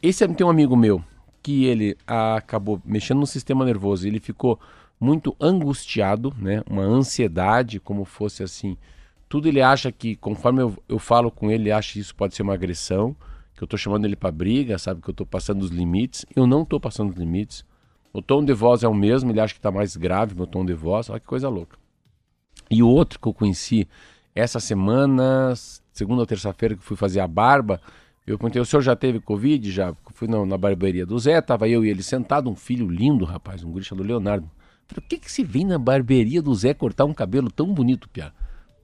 Esse 0.02 0.28
tem 0.28 0.46
um 0.46 0.50
amigo 0.50 0.76
meu 0.76 1.02
que 1.42 1.64
ele 1.64 1.96
acabou 2.06 2.78
mexendo 2.84 3.20
no 3.20 3.26
sistema 3.26 3.64
nervoso. 3.64 4.06
Ele 4.06 4.20
ficou 4.20 4.60
muito 5.00 5.34
angustiado, 5.40 6.30
né? 6.38 6.62
Uma 6.68 6.82
ansiedade, 6.82 7.80
como 7.80 8.04
fosse 8.04 8.42
assim 8.42 8.76
tudo 9.34 9.48
ele 9.48 9.60
acha 9.60 9.90
que, 9.90 10.14
conforme 10.14 10.62
eu, 10.62 10.78
eu 10.88 10.96
falo 10.96 11.28
com 11.28 11.50
ele, 11.50 11.64
ele 11.64 11.72
acha 11.72 11.94
que 11.94 11.98
isso 11.98 12.14
pode 12.14 12.36
ser 12.36 12.42
uma 12.42 12.54
agressão, 12.54 13.16
que 13.56 13.64
eu 13.64 13.66
estou 13.66 13.76
chamando 13.76 14.04
ele 14.04 14.14
para 14.14 14.30
briga, 14.30 14.78
sabe? 14.78 15.02
Que 15.02 15.10
eu 15.10 15.12
estou 15.12 15.26
passando 15.26 15.60
os 15.62 15.72
limites. 15.72 16.24
Eu 16.36 16.46
não 16.46 16.62
estou 16.62 16.78
passando 16.78 17.10
os 17.10 17.16
limites. 17.16 17.64
O 18.12 18.22
tom 18.22 18.44
de 18.44 18.52
voz 18.52 18.84
é 18.84 18.88
o 18.88 18.94
mesmo, 18.94 19.32
ele 19.32 19.40
acha 19.40 19.52
que 19.52 19.58
está 19.58 19.72
mais 19.72 19.96
grave 19.96 20.36
meu 20.36 20.46
tom 20.46 20.64
de 20.64 20.72
voz. 20.72 21.10
Olha 21.10 21.18
que 21.18 21.26
coisa 21.26 21.48
louca. 21.48 21.76
E 22.70 22.80
o 22.80 22.86
outro 22.86 23.18
que 23.18 23.26
eu 23.26 23.34
conheci 23.34 23.88
essa 24.36 24.60
semana, 24.60 25.52
segunda 25.92 26.20
ou 26.20 26.26
terça-feira, 26.26 26.76
que 26.76 26.84
fui 26.84 26.96
fazer 26.96 27.18
a 27.18 27.26
barba, 27.26 27.80
eu 28.24 28.38
perguntei, 28.38 28.62
o 28.62 28.64
senhor 28.64 28.82
já 28.82 28.94
teve 28.94 29.18
Covid? 29.18 29.68
Já. 29.68 29.92
Fui 30.14 30.28
na, 30.28 30.46
na 30.46 30.56
barbearia 30.56 31.04
do 31.04 31.18
Zé, 31.18 31.40
tava 31.40 31.68
eu 31.68 31.84
e 31.84 31.90
ele 31.90 32.04
sentado, 32.04 32.48
um 32.48 32.54
filho 32.54 32.88
lindo, 32.88 33.24
rapaz, 33.24 33.64
um 33.64 33.72
guri 33.72 33.84
do 33.84 34.02
Leonardo. 34.04 34.48
O 34.96 35.00
que 35.00 35.18
que 35.18 35.32
se 35.32 35.42
vem 35.42 35.64
na 35.64 35.76
barbearia 35.76 36.40
do 36.40 36.54
Zé 36.54 36.72
cortar 36.72 37.04
um 37.04 37.12
cabelo 37.12 37.50
tão 37.50 37.74
bonito, 37.74 38.08
Pia? 38.08 38.32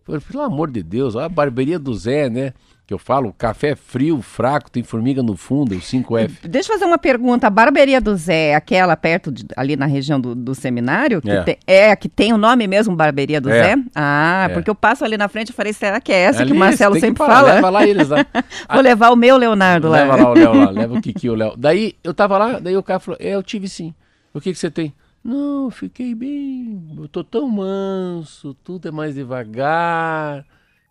Falei, 0.05 0.21
pelo 0.21 0.43
amor 0.43 0.71
de 0.71 0.83
Deus, 0.83 1.15
olha 1.15 1.27
a 1.27 1.29
barbearia 1.29 1.79
do 1.79 1.95
Zé, 1.95 2.29
né? 2.29 2.53
que 2.87 2.95
eu 2.95 2.99
falo, 2.99 3.33
café 3.39 3.69
é 3.69 3.77
frio, 3.77 4.21
fraco, 4.21 4.69
tem 4.69 4.83
formiga 4.83 5.23
no 5.23 5.37
fundo, 5.37 5.77
o 5.77 5.79
5F. 5.79 6.49
Deixa 6.49 6.71
eu 6.73 6.75
fazer 6.77 6.87
uma 6.87 6.99
pergunta. 6.99 7.47
A 7.47 7.51
barbearia 7.51 8.01
do 8.01 8.17
Zé, 8.17 8.53
aquela 8.57 8.97
perto 8.97 9.31
de, 9.31 9.45
ali 9.57 9.77
na 9.77 9.87
região 9.87 10.21
do, 10.21 10.35
do 10.35 10.57
seminário, 10.57 11.23
que 11.23 11.31
É. 11.31 11.43
tem, 11.45 11.57
é 11.69 11.95
que 11.95 12.09
tem 12.09 12.33
o 12.33 12.37
nome 12.37 12.67
mesmo, 12.67 12.97
barbearia 12.97 13.41
do 13.41 13.49
É. 13.49 13.63
Zé? 13.63 13.77
Ah, 13.95 14.49
É. 14.51 14.53
porque 14.55 14.69
eu 14.69 14.75
passo 14.75 15.05
ali 15.05 15.17
na 15.17 15.29
frente 15.29 15.51
e 15.51 15.53
falei, 15.53 15.73
será 15.73 16.01
que 16.01 16.11
é 16.13 16.17
essa 16.17 16.39
que 16.39 16.43
Ali, 16.43 16.53
o 16.53 16.57
Marcelo 16.57 16.95
tem 16.95 17.01
que 17.03 17.07
sempre 17.07 17.19
falar, 17.25 17.37
fala? 17.45 17.55
Leva 17.55 17.71
lá 17.71 17.87
eles 17.87 18.09
lá. 18.09 18.27
Vou 18.73 18.83
levar 18.83 19.11
o 19.11 19.17
meu 19.17 19.37
Leonardo 19.37 19.89
lá. 19.89 19.99
Leva 19.99 20.17
lá 20.17 20.31
o 20.31 20.35
Léo 20.35 20.53
lá, 20.55 20.71
leva 20.71 20.95
o 20.95 21.01
Kiki 21.01 21.31
o 21.31 21.35
Léo. 21.37 21.55
Daí 21.57 21.95
eu 22.03 22.13
tava 22.13 22.37
lá, 22.39 22.59
daí 22.59 22.77
o 22.77 22.83
cara 22.83 22.99
falou, 22.99 23.19
é, 23.21 23.37
eu 23.37 23.43
tive 23.45 23.69
sim. 23.69 23.95
O 24.35 24.41
que 24.41 24.53
que 24.53 24.59
você 24.59 24.69
tem? 24.69 24.93
Não, 25.23 25.71
fiquei 25.71 26.15
bem, 26.15 26.95
eu 26.97 27.07
tô 27.07 27.23
tão 27.23 27.47
manso, 27.49 28.55
tudo 28.65 28.89
é 28.89 28.91
mais 28.91 29.15
devagar. 29.15 30.47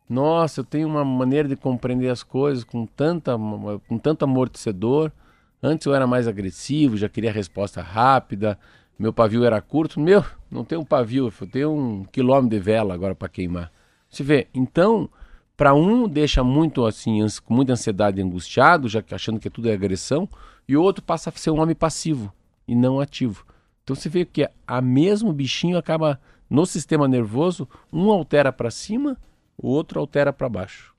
Nossa, 0.07 0.61
eu 0.61 0.63
tenho 0.63 0.87
uma 0.87 1.03
maneira 1.03 1.47
de 1.47 1.55
compreender 1.55 2.09
as 2.09 2.21
coisas 2.23 2.63
com, 2.63 2.85
tanta, 2.85 3.35
com 3.87 3.97
tanto 3.97 4.23
amortecedor. 4.25 5.11
Antes 5.61 5.85
eu 5.85 5.93
era 5.93 6.07
mais 6.07 6.27
agressivo, 6.27 6.95
já 6.97 7.09
queria 7.09 7.31
resposta 7.31 7.81
rápida. 7.81 8.57
Meu 8.97 9.11
pavio 9.11 9.43
era 9.43 9.59
curto. 9.61 9.99
Meu, 9.99 10.23
não 10.49 10.63
tem 10.63 10.77
um 10.77 10.85
pavio, 10.85 11.31
eu 11.41 11.47
tenho 11.47 11.71
um 11.71 12.03
quilômetro 12.05 12.49
de 12.49 12.59
vela 12.59 12.93
agora 12.93 13.15
para 13.15 13.29
queimar. 13.29 13.71
Você 14.09 14.23
vê, 14.23 14.47
então, 14.53 15.09
para 15.57 15.73
um 15.73 16.07
deixa 16.07 16.43
muito 16.43 16.85
assim, 16.85 17.19
com 17.45 17.53
muita 17.53 17.73
ansiedade 17.73 18.19
e 18.19 18.23
angustiado, 18.23 18.87
já 18.87 19.01
que 19.01 19.13
achando 19.13 19.39
que 19.39 19.49
tudo 19.49 19.69
é 19.69 19.73
agressão, 19.73 20.29
e 20.67 20.77
o 20.77 20.81
outro 20.81 21.03
passa 21.03 21.29
a 21.29 21.33
ser 21.33 21.51
um 21.51 21.59
homem 21.59 21.75
passivo 21.75 22.31
e 22.67 22.75
não 22.75 22.99
ativo. 22.99 23.45
Então 23.89 23.95
você 23.95 24.07
vê 24.07 24.23
que 24.23 24.47
a 24.67 24.81
mesmo 24.83 25.33
bichinho 25.33 25.75
acaba 25.75 26.21
no 26.47 26.63
sistema 26.63 27.07
nervoso, 27.07 27.67
um 27.91 28.11
altera 28.11 28.53
para 28.53 28.69
cima, 28.69 29.17
o 29.57 29.67
outro 29.67 29.99
altera 29.99 30.31
para 30.31 30.47
baixo. 30.47 30.93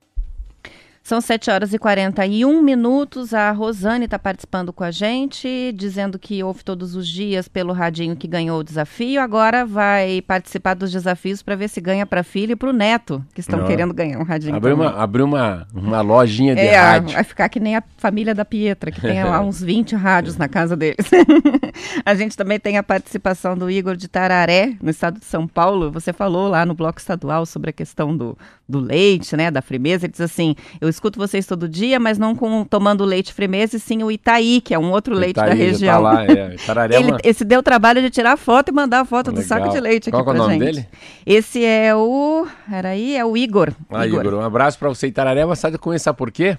São 1.11 1.20
7 1.20 1.51
horas 1.51 1.75
e 1.75 1.79
41 1.81 2.62
minutos. 2.62 3.35
A 3.35 3.51
Rosane 3.51 4.05
está 4.05 4.16
participando 4.16 4.73
com 4.73 4.85
a 4.85 4.92
gente, 4.92 5.75
dizendo 5.77 6.20
que 6.20 6.40
ouve 6.40 6.62
todos 6.62 6.94
os 6.94 7.09
dias 7.09 7.49
pelo 7.49 7.73
radinho 7.73 8.14
que 8.14 8.29
ganhou 8.29 8.61
o 8.61 8.62
desafio. 8.62 9.20
Agora 9.20 9.66
vai 9.66 10.23
participar 10.23 10.75
dos 10.75 10.92
desafios 10.92 11.42
para 11.42 11.57
ver 11.57 11.66
se 11.66 11.81
ganha 11.81 12.07
para 12.07 12.23
filho 12.23 12.53
e 12.53 12.55
para 12.55 12.70
o 12.70 12.73
neto, 12.73 13.25
que 13.35 13.40
estão 13.40 13.66
querendo 13.66 13.92
ganhar 13.92 14.20
um 14.20 14.23
radinho. 14.23 14.55
Abriu 14.55 14.77
uma, 14.77 14.90
abriu 14.90 15.25
uma, 15.25 15.66
uma 15.75 16.01
lojinha 16.01 16.55
de 16.55 16.61
É, 16.61 16.77
rádio. 16.77 17.14
vai 17.14 17.25
ficar 17.25 17.49
que 17.49 17.59
nem 17.59 17.75
a 17.75 17.83
família 17.99 18.33
da 18.33 18.44
Pietra, 18.44 18.92
que 18.92 19.01
tem 19.01 19.25
lá 19.25 19.40
uns 19.42 19.61
20 19.61 19.96
rádios 19.96 20.37
na 20.37 20.46
casa 20.46 20.77
deles. 20.77 21.11
a 22.07 22.14
gente 22.14 22.37
também 22.37 22.61
tem 22.61 22.79
a 22.79 22.85
participação 22.85 23.59
do 23.59 23.68
Igor 23.68 23.96
de 23.96 24.07
Tararé, 24.07 24.77
no 24.81 24.90
estado 24.90 25.18
de 25.18 25.25
São 25.27 25.49
Paulo. 25.49 25.90
Você 25.90 26.12
falou 26.12 26.46
lá 26.46 26.64
no 26.64 26.73
bloco 26.73 27.01
estadual 27.01 27.44
sobre 27.46 27.70
a 27.70 27.73
questão 27.73 28.16
do, 28.16 28.38
do 28.70 28.80
leite, 28.80 29.37
né, 29.37 29.50
da 29.50 29.61
frimeza. 29.61 30.06
Ele 30.06 30.12
diz 30.12 30.20
assim: 30.20 30.54
eu 30.80 30.88
escuto 30.88 31.18
vocês 31.18 31.46
todo 31.46 31.68
dia, 31.68 31.98
mas 32.00 32.16
não 32.18 32.35
com 32.35 32.64
tomando 32.64 33.04
leite 33.04 33.35
frimeza, 33.35 33.76
e 33.76 33.80
sim 33.80 34.02
o 34.02 34.11
Itaí, 34.11 34.61
que 34.61 34.72
é 34.72 34.78
um 34.78 34.90
outro 34.90 35.14
leite 35.14 35.37
Tá 35.37 35.46
da 35.46 35.48
já 35.48 35.54
região. 35.54 35.94
Tá 35.94 35.98
lá, 35.98 36.24
é. 36.24 36.56
Tararé 36.66 36.94
é 36.94 37.00
Ele, 37.00 37.12
esse 37.24 37.44
deu 37.44 37.61
o 37.61 37.62
trabalho 37.62 38.00
de 38.00 38.11
tirar 38.11 38.33
a 38.33 38.37
foto 38.37 38.70
e 38.70 38.72
mandar 38.72 39.00
a 39.00 39.04
foto 39.04 39.33
do 39.33 39.40
Legal. 39.40 39.59
saco 39.59 39.68
de 39.74 39.80
leite 39.80 40.09
aqui 40.09 40.16
Qual 40.16 40.24
que 40.24 40.30
é 40.30 40.35
o 40.35 40.37
nome 40.37 40.54
gente. 40.54 40.64
dele? 40.64 40.88
Esse 41.26 41.64
é 41.64 41.94
o. 41.94 42.46
Era 42.70 42.90
aí, 42.90 43.16
é 43.16 43.24
o 43.24 43.37
Igor. 43.37 43.72
Ah, 43.90 44.06
Igor, 44.06 44.35
um 44.35 44.40
abraço 44.40 44.78
pra 44.78 44.88
você. 44.88 45.06
Itararé, 45.06 45.44
mas 45.44 45.59
sabe 45.59 45.76
como 45.76 45.98
sabe 45.98 46.16
por 46.16 46.30
quê? 46.30 46.56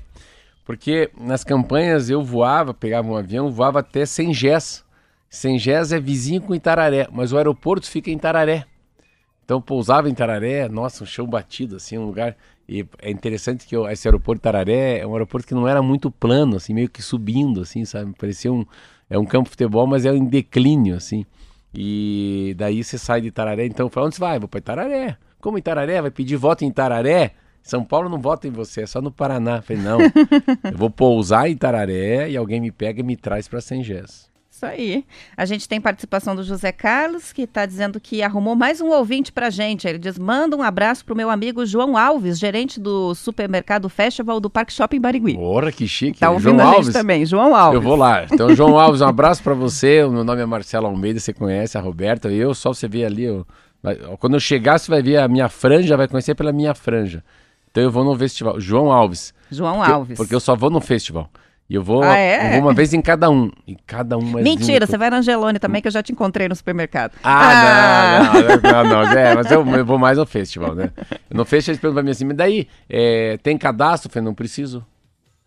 Porque 0.66 1.10
nas 1.20 1.44
campanhas 1.44 2.10
eu 2.10 2.24
voava, 2.24 2.74
pegava 2.74 3.08
um 3.08 3.16
avião, 3.16 3.52
voava 3.52 3.80
até 3.80 4.06
Sengés. 4.06 4.84
Sengés 5.30 5.92
é 5.92 6.00
vizinho 6.00 6.42
com 6.42 6.54
Itararé, 6.54 7.08
mas 7.12 7.32
o 7.32 7.38
aeroporto 7.38 7.90
fica 7.90 8.12
em 8.12 8.18
Tararé. 8.18 8.66
Então 9.44 9.62
pousava 9.62 10.10
em 10.10 10.14
Tararé, 10.14 10.70
nossa, 10.70 11.04
um 11.04 11.08
chão 11.08 11.28
batido, 11.28 11.76
assim, 11.76 11.98
um 11.98 12.06
lugar. 12.06 12.36
E 12.68 12.86
é 13.02 13.12
interessante 13.12 13.66
que 13.68 13.76
esse 13.76 14.08
aeroporto 14.08 14.40
de 14.40 14.44
Tararé 14.44 15.00
é 15.00 15.08
um 15.08 15.14
aeroporto 15.14 15.48
que 15.48 15.54
não 15.54 15.68
era 15.68 15.82
muito 15.82 16.10
plano, 16.10 16.56
assim, 16.56 16.74
meio 16.74 16.90
que 16.90 17.02
subindo, 17.02 17.62
assim, 17.62 17.84
sabe? 17.86 18.14
Parecia 18.18 18.52
um. 18.52 18.66
É 19.10 19.20
um 19.20 19.26
campo 19.26 19.46
de 19.46 19.52
futebol, 19.52 19.86
mas 19.86 20.06
é 20.06 20.16
em 20.16 20.24
declínio, 20.24 20.96
assim. 20.96 21.26
E 21.74 22.56
daí 22.58 22.82
você 22.82 22.98
sai 22.98 23.20
de 23.20 23.28
Itararé, 23.28 23.66
então 23.66 23.90
fala, 23.90 24.08
onde 24.08 24.16
você 24.16 24.22
vai? 24.22 24.40
Vou 24.40 24.48
para 24.48 24.60
Itararé. 24.60 25.18
Como 25.42 25.58
Itararé? 25.58 26.02
Vai 26.02 26.12
pedir 26.12 26.38
voto 26.38 26.64
em 26.64 26.70
Itararé? 26.70 27.34
São 27.62 27.84
Paulo 27.84 28.08
não 28.08 28.20
vota 28.20 28.48
em 28.48 28.52
você, 28.52 28.84
é 28.84 28.86
só 28.88 29.02
no 29.02 29.12
Paraná. 29.12 29.58
Eu 29.58 29.62
falei, 29.62 29.82
não, 29.82 30.00
eu 30.72 30.78
vou 30.78 30.90
pousar 30.90 31.50
em 31.50 31.54
Itararé 31.54 32.30
e 32.30 32.38
alguém 32.38 32.62
me 32.62 32.72
pega 32.72 33.02
e 33.02 33.04
me 33.04 33.18
traz 33.18 33.50
para 33.50 33.60
Sengés. 33.60 34.31
Isso 34.62 34.66
aí. 34.68 35.04
A 35.36 35.44
gente 35.44 35.68
tem 35.68 35.82
participação 35.82 36.36
do 36.36 36.44
José 36.44 36.72
Carlos, 36.72 37.34
que 37.34 37.42
está 37.44 37.66
dizendo 37.66 38.00
que 38.00 38.22
arrumou 38.22 38.56
mais 38.56 38.80
um 38.80 38.90
ouvinte 38.92 39.32
para 39.32 39.50
gente. 39.50 39.88
Ele 39.88 39.98
diz: 39.98 40.20
manda 40.20 40.56
um 40.56 40.62
abraço 40.62 41.04
para 41.04 41.16
o 41.16 41.18
meu 41.18 41.32
amigo 41.32 41.66
João 41.66 41.98
Alves, 41.98 42.38
gerente 42.38 42.80
do 42.80 43.16
supermercado 43.16 43.90
Festival 43.90 44.40
do 44.40 44.52
Parque 44.52 44.72
Shopping 44.72 45.02
Barigui. 45.02 45.34
Porra, 45.34 45.72
que 45.72 45.88
chique. 45.88 46.20
Tá 46.20 46.30
ouvindo 46.30 46.58
João 46.58 46.60
a 46.62 46.66
gente 46.74 46.76
Alves. 46.78 46.94
também, 46.94 47.26
João 47.26 47.56
Alves. 47.56 47.74
Eu 47.76 47.82
vou 47.82 47.96
lá. 47.96 48.26
Então, 48.32 48.54
João 48.56 48.78
Alves, 48.80 49.02
um 49.02 49.08
abraço 49.08 49.42
para 49.42 49.56
você. 49.56 50.04
O 50.04 50.12
meu 50.12 50.24
nome 50.24 50.42
é 50.42 50.46
Marcelo 50.46 50.86
Almeida, 50.86 51.20
você 51.20 51.34
conhece 51.34 51.76
a 51.76 51.82
Roberta. 51.82 52.30
Eu, 52.30 52.54
só 52.54 52.72
você 52.72 52.88
ver 52.88 53.06
ali. 53.06 53.24
eu- 53.24 53.48
Quando 54.20 54.36
eu 54.36 54.40
chegar, 54.40 54.78
você 54.78 54.92
vai 54.92 55.02
ver 55.02 55.18
a 55.18 55.28
minha 55.28 55.50
franja, 55.50 55.98
vai 55.98 56.08
conhecer 56.08 56.36
pela 56.36 56.52
minha 56.52 56.76
franja. 56.76 57.24
Então 57.72 57.82
eu 57.84 57.90
vou 57.90 58.04
no 58.04 58.16
festival. 58.16 58.60
João 58.60 58.92
Alves. 58.92 59.34
João 59.50 59.78
Porque- 59.78 59.92
Alves. 59.92 60.18
Porque 60.18 60.36
eu 60.36 60.40
só 60.40 60.56
vou 60.56 60.70
no 60.70 60.80
festival. 60.80 61.32
E 61.72 61.76
eu 61.76 61.82
vou, 61.82 62.04
Ah, 62.04 62.18
é? 62.18 62.48
eu 62.48 62.52
vou 62.56 62.68
uma 62.70 62.74
vez 62.74 62.94
em 62.94 63.02
cada 63.02 63.30
um. 63.30 63.50
E 63.66 63.78
cada 63.88 64.18
um 64.18 64.22
mais 64.22 64.44
Mentira, 64.44 64.86
você 64.86 64.98
vai 64.98 65.10
na 65.10 65.20
Angelone 65.20 65.58
também, 65.58 65.82
que 65.82 65.88
eu 65.88 65.92
já 65.92 66.04
te 66.04 66.12
encontrei 66.12 66.50
no 66.50 66.54
supermercado. 66.56 67.14
Ah, 67.24 68.34
não, 68.34 68.42
não, 68.44 68.84
não, 68.84 69.06
não, 69.06 69.12
é, 69.18 69.36
mas 69.36 69.50
eu, 69.50 69.66
eu 69.66 69.86
vou 69.86 69.98
mais 69.98 70.18
no 70.18 70.26
festival, 70.26 70.76
né? 70.76 70.92
No 71.30 71.46
festival 71.46 71.72
eles 71.72 71.80
perguntam 71.80 71.94
pra 71.94 72.04
mim 72.04 72.12
assim, 72.12 72.26
mas 72.26 72.36
daí, 72.36 72.68
é, 72.90 73.38
tem 73.42 73.58
cadastro? 73.58 74.10
Eu 74.10 74.12
falei, 74.12 74.26
não 74.26 74.34
preciso. 74.34 74.86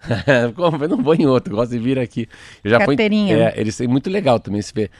Como? 0.56 0.82
Eu 0.82 0.88
não 0.88 1.02
vou 1.02 1.14
em 1.14 1.26
outro, 1.26 1.54
gosto 1.54 1.72
de 1.72 1.78
vir 1.78 1.98
aqui. 1.98 2.26
Eu 2.64 2.70
já 2.70 2.78
fui- 2.78 2.96
Carteirinha. 2.96 3.36
é, 3.50 3.60
eles 3.60 3.76
têm 3.76 3.86
muito 3.86 4.08
legal 4.08 4.40
também 4.40 4.62
se 4.62 4.72
ver. 4.72 4.90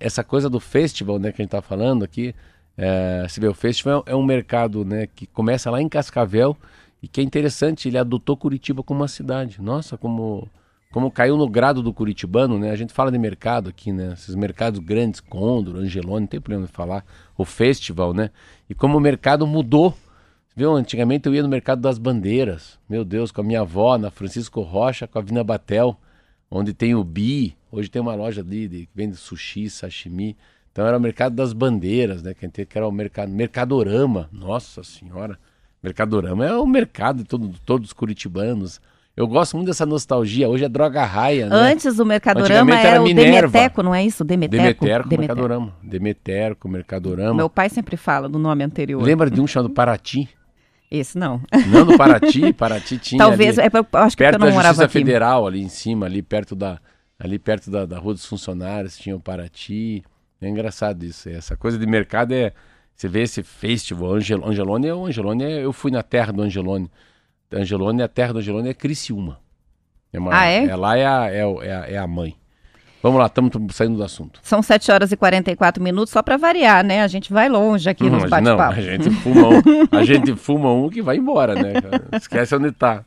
Essa 0.00 0.24
coisa 0.24 0.48
do 0.48 0.60
festival, 0.60 1.18
né, 1.18 1.30
que 1.30 1.42
a 1.42 1.44
gente 1.44 1.50
tá 1.52 1.60
falando 1.60 2.02
aqui, 2.04 2.34
é, 2.78 3.26
se 3.28 3.38
vê, 3.38 3.48
o 3.48 3.52
festival 3.54 4.02
é 4.06 4.16
um 4.16 4.22
mercado, 4.24 4.82
né, 4.82 5.06
que 5.14 5.26
começa 5.26 5.70
lá 5.70 5.78
em 5.82 5.90
Cascavel 5.90 6.56
e 7.02 7.06
que 7.08 7.20
é 7.20 7.24
interessante, 7.24 7.86
ele 7.86 7.98
adotou 7.98 8.34
Curitiba 8.34 8.82
como 8.82 9.00
uma 9.00 9.08
cidade. 9.08 9.60
Nossa, 9.60 9.98
como 9.98 10.48
como 10.92 11.10
caiu 11.10 11.36
no 11.36 11.48
grado 11.48 11.82
do 11.82 11.94
curitibano, 11.94 12.58
né? 12.58 12.70
A 12.70 12.76
gente 12.76 12.92
fala 12.92 13.12
de 13.12 13.18
mercado 13.18 13.70
aqui, 13.70 13.92
né? 13.92 14.12
Esses 14.12 14.34
mercados 14.34 14.80
grandes, 14.80 15.20
Condor, 15.20 15.76
Angelone, 15.76 16.20
não 16.22 16.26
tem 16.26 16.40
problema 16.40 16.66
de 16.66 16.72
falar, 16.72 17.04
o 17.38 17.44
festival, 17.44 18.12
né? 18.12 18.30
E 18.68 18.74
como 18.74 18.98
o 18.98 19.00
mercado 19.00 19.46
mudou. 19.46 19.96
Viu? 20.56 20.74
Antigamente 20.74 21.26
eu 21.26 21.34
ia 21.34 21.44
no 21.44 21.48
mercado 21.48 21.80
das 21.80 21.96
bandeiras, 21.96 22.76
meu 22.88 23.04
Deus, 23.04 23.30
com 23.30 23.40
a 23.40 23.44
minha 23.44 23.60
avó, 23.60 23.96
na 23.96 24.10
Francisco 24.10 24.60
Rocha, 24.62 25.06
com 25.06 25.18
a 25.18 25.22
Vina 25.22 25.44
Batel, 25.44 25.96
onde 26.50 26.74
tem 26.74 26.92
o 26.94 27.04
Bi, 27.04 27.56
hoje 27.70 27.88
tem 27.88 28.02
uma 28.02 28.16
loja 28.16 28.40
ali 28.40 28.68
que 28.68 28.88
vende 28.92 29.16
sushi, 29.16 29.70
sashimi. 29.70 30.36
Então 30.72 30.84
era 30.84 30.98
o 30.98 31.00
mercado 31.00 31.36
das 31.36 31.52
bandeiras, 31.52 32.20
né? 32.22 32.34
Que, 32.34 32.44
a 32.44 32.48
gente- 32.48 32.66
que 32.66 32.76
era 32.76 32.86
o 32.86 32.90
mercado, 32.92 33.30
Mercadorama, 33.30 34.28
nossa 34.32 34.82
senhora. 34.82 35.38
Mercadorama 35.82 36.44
é 36.44 36.52
o 36.52 36.66
mercado 36.66 37.18
de 37.18 37.24
todo, 37.24 37.54
todos 37.64 37.88
os 37.88 37.92
curitibanos. 37.92 38.80
Eu 39.20 39.26
gosto 39.26 39.54
muito 39.54 39.66
dessa 39.66 39.84
nostalgia. 39.84 40.48
Hoje 40.48 40.64
é 40.64 40.68
droga 40.68 41.04
raia, 41.04 41.46
né? 41.46 41.54
Antes 41.54 41.98
o 41.98 42.06
Mercadorama 42.06 42.74
era, 42.74 42.88
era 42.88 43.02
o. 43.02 43.04
Demeteco, 43.04 43.82
não 43.82 43.94
é 43.94 44.02
isso? 44.02 44.24
Demeteco. 44.24 44.62
Demeterco, 44.62 45.08
Mercadorama. 45.10 45.76
Demeterco, 45.82 46.68
Mercadorama. 46.70 47.34
Meu 47.34 47.50
pai 47.50 47.68
sempre 47.68 47.98
fala 47.98 48.30
do 48.30 48.38
nome 48.38 48.64
anterior. 48.64 49.02
Lembra 49.02 49.28
de 49.30 49.38
um 49.38 49.46
chamado 49.46 49.74
Paraty? 49.74 50.26
Esse 50.90 51.18
não. 51.18 51.42
Não 51.66 51.84
no 51.84 51.98
Paraty, 51.98 52.50
Paraty 52.56 52.96
tinha 52.96 53.18
Talvez, 53.18 53.58
ali, 53.58 53.68
é, 53.68 53.78
eu 53.78 53.86
acho 54.00 54.16
que 54.16 54.22
perto 54.24 54.36
eu 54.36 54.38
não 54.40 54.46
da 54.46 54.52
morava 54.54 54.74
Justiça 54.76 54.84
aqui. 54.86 54.92
Federal, 55.04 55.46
ali 55.46 55.60
em 55.60 55.68
cima, 55.68 56.06
ali 56.06 56.22
perto 56.22 56.56
da, 56.56 56.80
ali 57.18 57.38
perto 57.38 57.70
da, 57.70 57.84
da 57.84 57.98
Rua 57.98 58.14
dos 58.14 58.24
Funcionários, 58.24 58.96
tinha 58.96 59.14
o 59.14 59.20
Paraty. 59.20 60.02
É 60.40 60.48
engraçado 60.48 61.04
isso. 61.04 61.28
Essa 61.28 61.58
coisa 61.58 61.78
de 61.78 61.86
mercado 61.86 62.32
é. 62.32 62.52
Você 62.96 63.06
vê 63.06 63.20
esse 63.20 63.42
festival, 63.42 64.14
Angel, 64.14 64.42
Angelone 64.48 64.88
é 64.88 64.94
o 64.94 65.04
Angelone, 65.04 65.44
é- 65.44 65.62
eu 65.64 65.74
fui 65.74 65.90
na 65.90 66.02
terra 66.02 66.32
do 66.32 66.40
Angelone. 66.40 66.90
Angelone, 67.52 68.02
a 68.02 68.08
terra 68.08 68.32
do 68.32 68.38
Angelone 68.38 68.68
é 68.68 68.74
Criciúma. 68.74 69.38
É 70.12 70.18
uma- 70.18 70.34
Ah, 70.38 70.46
é? 70.46 70.74
lá 70.76 70.96
é 70.96 71.06
a, 71.06 71.30
é, 71.30 71.38
é 71.40 71.74
a, 71.74 71.90
é 71.92 71.98
a 71.98 72.06
mãe. 72.06 72.34
Vamos 73.02 73.18
lá, 73.18 73.26
estamos 73.26 73.50
saindo 73.74 73.96
do 73.96 74.04
assunto. 74.04 74.40
São 74.42 74.60
7 74.62 74.92
horas 74.92 75.10
e 75.10 75.16
44 75.16 75.82
minutos, 75.82 76.12
só 76.12 76.22
para 76.22 76.36
variar, 76.36 76.84
né? 76.84 77.02
A 77.02 77.06
gente 77.08 77.32
vai 77.32 77.48
longe 77.48 77.88
aqui 77.88 78.04
Hum, 78.04 78.10
nos 78.10 78.28
mas 78.28 78.42
não, 78.44 78.60
a 78.60 78.72
gente 78.78 79.08
fuma 79.10 79.48
um, 79.48 79.62
a 79.98 80.04
gente 80.04 80.34
fuma 80.36 80.72
um 80.72 80.90
que 80.90 81.00
vai 81.00 81.16
embora, 81.16 81.54
né? 81.54 81.72
Esquece 82.12 82.54
onde 82.54 82.72
tá. 82.72 83.02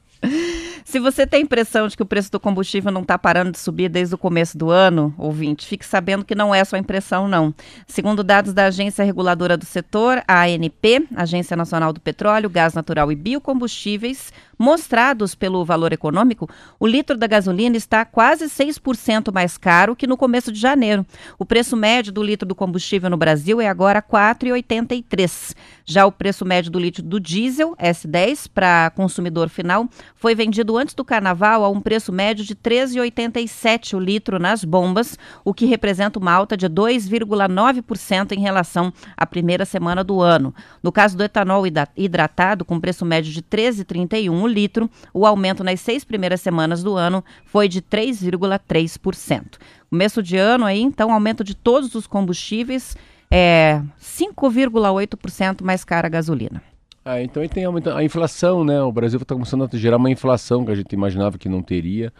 Se 0.94 1.00
você 1.00 1.26
tem 1.26 1.40
a 1.40 1.44
impressão 1.44 1.88
de 1.88 1.98
que 1.98 2.04
o 2.04 2.06
preço 2.06 2.32
do 2.32 2.40
combustível 2.40 2.92
não 2.92 3.02
está 3.02 3.18
parando 3.18 3.52
de 3.52 3.58
subir 3.58 3.90
desde 3.90 4.14
o 4.14 4.18
começo 4.18 4.56
do 4.56 4.70
ano, 4.70 5.12
ouvinte, 5.18 5.66
fique 5.66 5.84
sabendo 5.84 6.24
que 6.24 6.36
não 6.36 6.54
é 6.54 6.64
sua 6.64 6.78
impressão, 6.78 7.28
não. 7.28 7.52
Segundo 7.88 8.24
dados 8.24 8.54
da 8.54 8.66
Agência 8.66 9.04
Reguladora 9.04 9.58
do 9.58 9.66
Setor, 9.66 10.24
a 10.28 10.44
ANP, 10.44 11.08
Agência 11.16 11.58
Nacional 11.58 11.94
do 11.94 12.00
Petróleo, 12.00 12.48
Gás 12.48 12.76
Natural 12.76 13.12
e 13.12 13.16
Biocombustíveis, 13.16 14.32
mostrados 14.64 15.36
pelo 15.36 15.66
valor 15.66 15.92
econômico, 15.92 16.50
o 16.80 16.88
litro 16.88 17.18
da 17.18 17.28
gasolina 17.28 17.76
está 17.76 18.06
quase 18.06 18.46
6% 18.46 19.30
mais 19.34 19.58
caro 19.58 19.94
que 19.94 20.08
no 20.08 20.16
começo 20.16 20.54
de 20.54 20.60
janeiro. 20.60 21.06
O 21.38 21.46
preço 21.46 21.76
médio 21.76 22.14
do 22.14 22.24
litro 22.24 22.48
do 22.48 22.56
combustível 22.56 23.10
no 23.10 23.18
Brasil 23.18 23.60
é 23.60 23.68
agora 23.68 24.00
R$ 24.00 24.06
4,83. 24.10 25.54
Já 25.86 26.06
o 26.06 26.14
preço 26.14 26.46
médio 26.46 26.72
do 26.72 26.80
litro 26.80 27.04
do 27.04 27.20
diesel, 27.20 27.76
S10, 27.76 28.50
para 28.54 28.90
consumidor 28.92 29.50
final, 29.50 29.90
foi 30.16 30.34
vendido 30.34 30.78
antes 30.78 30.96
do 30.96 31.04
carnaval 31.04 31.66
a 31.66 31.70
um 31.70 31.82
preço 31.82 32.14
médio 32.14 32.46
de 32.46 32.54
R$ 32.54 32.86
13,87 32.86 33.98
o 33.98 34.00
litro 34.00 34.40
nas 34.40 34.64
bombas, 34.64 35.20
o 35.44 35.54
que 35.54 35.66
representa 35.66 36.20
uma 36.20 36.32
alta 36.32 36.56
de 36.56 36.70
2,9% 36.70 38.32
em 38.32 38.40
relação 38.40 38.94
à 39.18 39.26
primeira 39.26 39.66
semana 39.66 40.06
do 40.06 40.22
ano. 40.22 40.56
No 40.82 40.90
caso 40.90 41.18
do 41.18 41.24
etanol 41.24 41.66
hidratado, 41.98 42.64
com 42.64 42.80
preço 42.80 43.04
médio 43.04 43.34
de 43.34 43.40
R$ 43.40 43.72
13,31 43.72 44.42
o 44.42 44.53
litro, 44.54 44.90
o 45.14 45.26
aumento 45.26 45.64
nas 45.64 45.82
seis 45.82 46.04
primeiras 46.04 46.40
semanas 46.40 46.82
do 46.82 46.96
ano 46.96 47.24
foi 47.46 47.68
de 47.68 47.82
3,3%. 47.82 49.58
Começo 49.90 50.24
de 50.24 50.38
ano 50.38 50.66
aí, 50.66 50.82
então, 50.82 51.12
aumento 51.12 51.44
de 51.44 51.56
todos 51.56 51.94
os 51.96 52.08
combustíveis 52.08 52.96
é 53.30 53.82
5,8% 54.00 55.64
mais 55.64 55.84
cara 55.84 56.08
a 56.08 56.10
gasolina. 56.10 56.62
Ah, 57.06 57.22
então 57.22 57.44
aí 57.44 57.50
tem 57.50 57.66
a 57.66 58.04
inflação, 58.04 58.64
né? 58.64 58.82
O 58.82 58.92
Brasil 58.92 59.20
está 59.20 59.36
começando 59.36 59.68
a 59.72 59.78
gerar 59.78 59.98
uma 59.98 60.10
inflação 60.10 60.64
que 60.64 60.72
a 60.72 60.76
gente 60.76 60.94
imaginava 60.94 61.38
que 61.38 61.50
não 61.50 61.62
teria. 61.62 62.14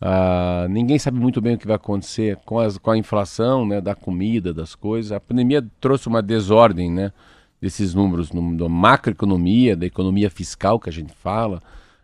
Ah, 0.00 0.66
ninguém 0.68 0.98
sabe 0.98 1.18
muito 1.18 1.40
bem 1.40 1.54
o 1.54 1.58
que 1.58 1.66
vai 1.66 1.76
acontecer 1.76 2.36
com, 2.44 2.58
as, 2.58 2.78
com 2.78 2.90
a 2.90 2.98
inflação 2.98 3.66
né, 3.66 3.80
da 3.80 3.94
comida, 3.94 4.52
das 4.52 4.74
coisas. 4.74 5.12
A 5.12 5.20
pandemia 5.20 5.64
trouxe 5.80 6.08
uma 6.08 6.22
desordem 6.22 6.90
né, 6.90 7.12
desses 7.60 7.94
números 7.94 8.32
no, 8.32 8.56
da 8.56 8.68
macroeconomia, 8.68 9.76
da 9.76 9.86
economia 9.86 10.30
fiscal 10.30 10.78
que 10.78 10.88
a 10.88 10.92
gente 10.92 11.12
fala. 11.12 11.62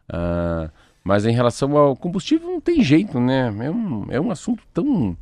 Ah, 0.08 0.70
mas 1.04 1.26
em 1.26 1.32
relação 1.32 1.76
ao 1.76 1.94
combustível 1.94 2.48
não 2.48 2.60
tem 2.60 2.82
jeito, 2.82 3.20
né? 3.20 3.54
É 3.60 3.70
um, 3.70 4.06
é 4.10 4.20
um 4.20 4.30
assunto 4.30 4.62
tão 4.72 5.16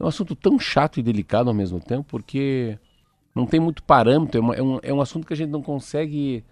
é 0.00 0.04
um 0.04 0.06
assunto 0.06 0.34
tão 0.34 0.58
chato 0.58 0.98
e 0.98 1.02
delicado 1.02 1.48
ao 1.48 1.54
mesmo 1.54 1.80
tempo, 1.80 2.04
porque 2.08 2.78
não 3.34 3.46
tem 3.46 3.60
muito 3.60 3.82
parâmetro, 3.82 4.38
é, 4.38 4.40
uma, 4.40 4.54
é, 4.54 4.62
um, 4.62 4.78
é 4.82 4.94
um 4.94 5.00
assunto 5.00 5.26
que 5.26 5.32
a 5.32 5.36
gente 5.36 5.50
não 5.50 5.60
consegue 5.60 6.44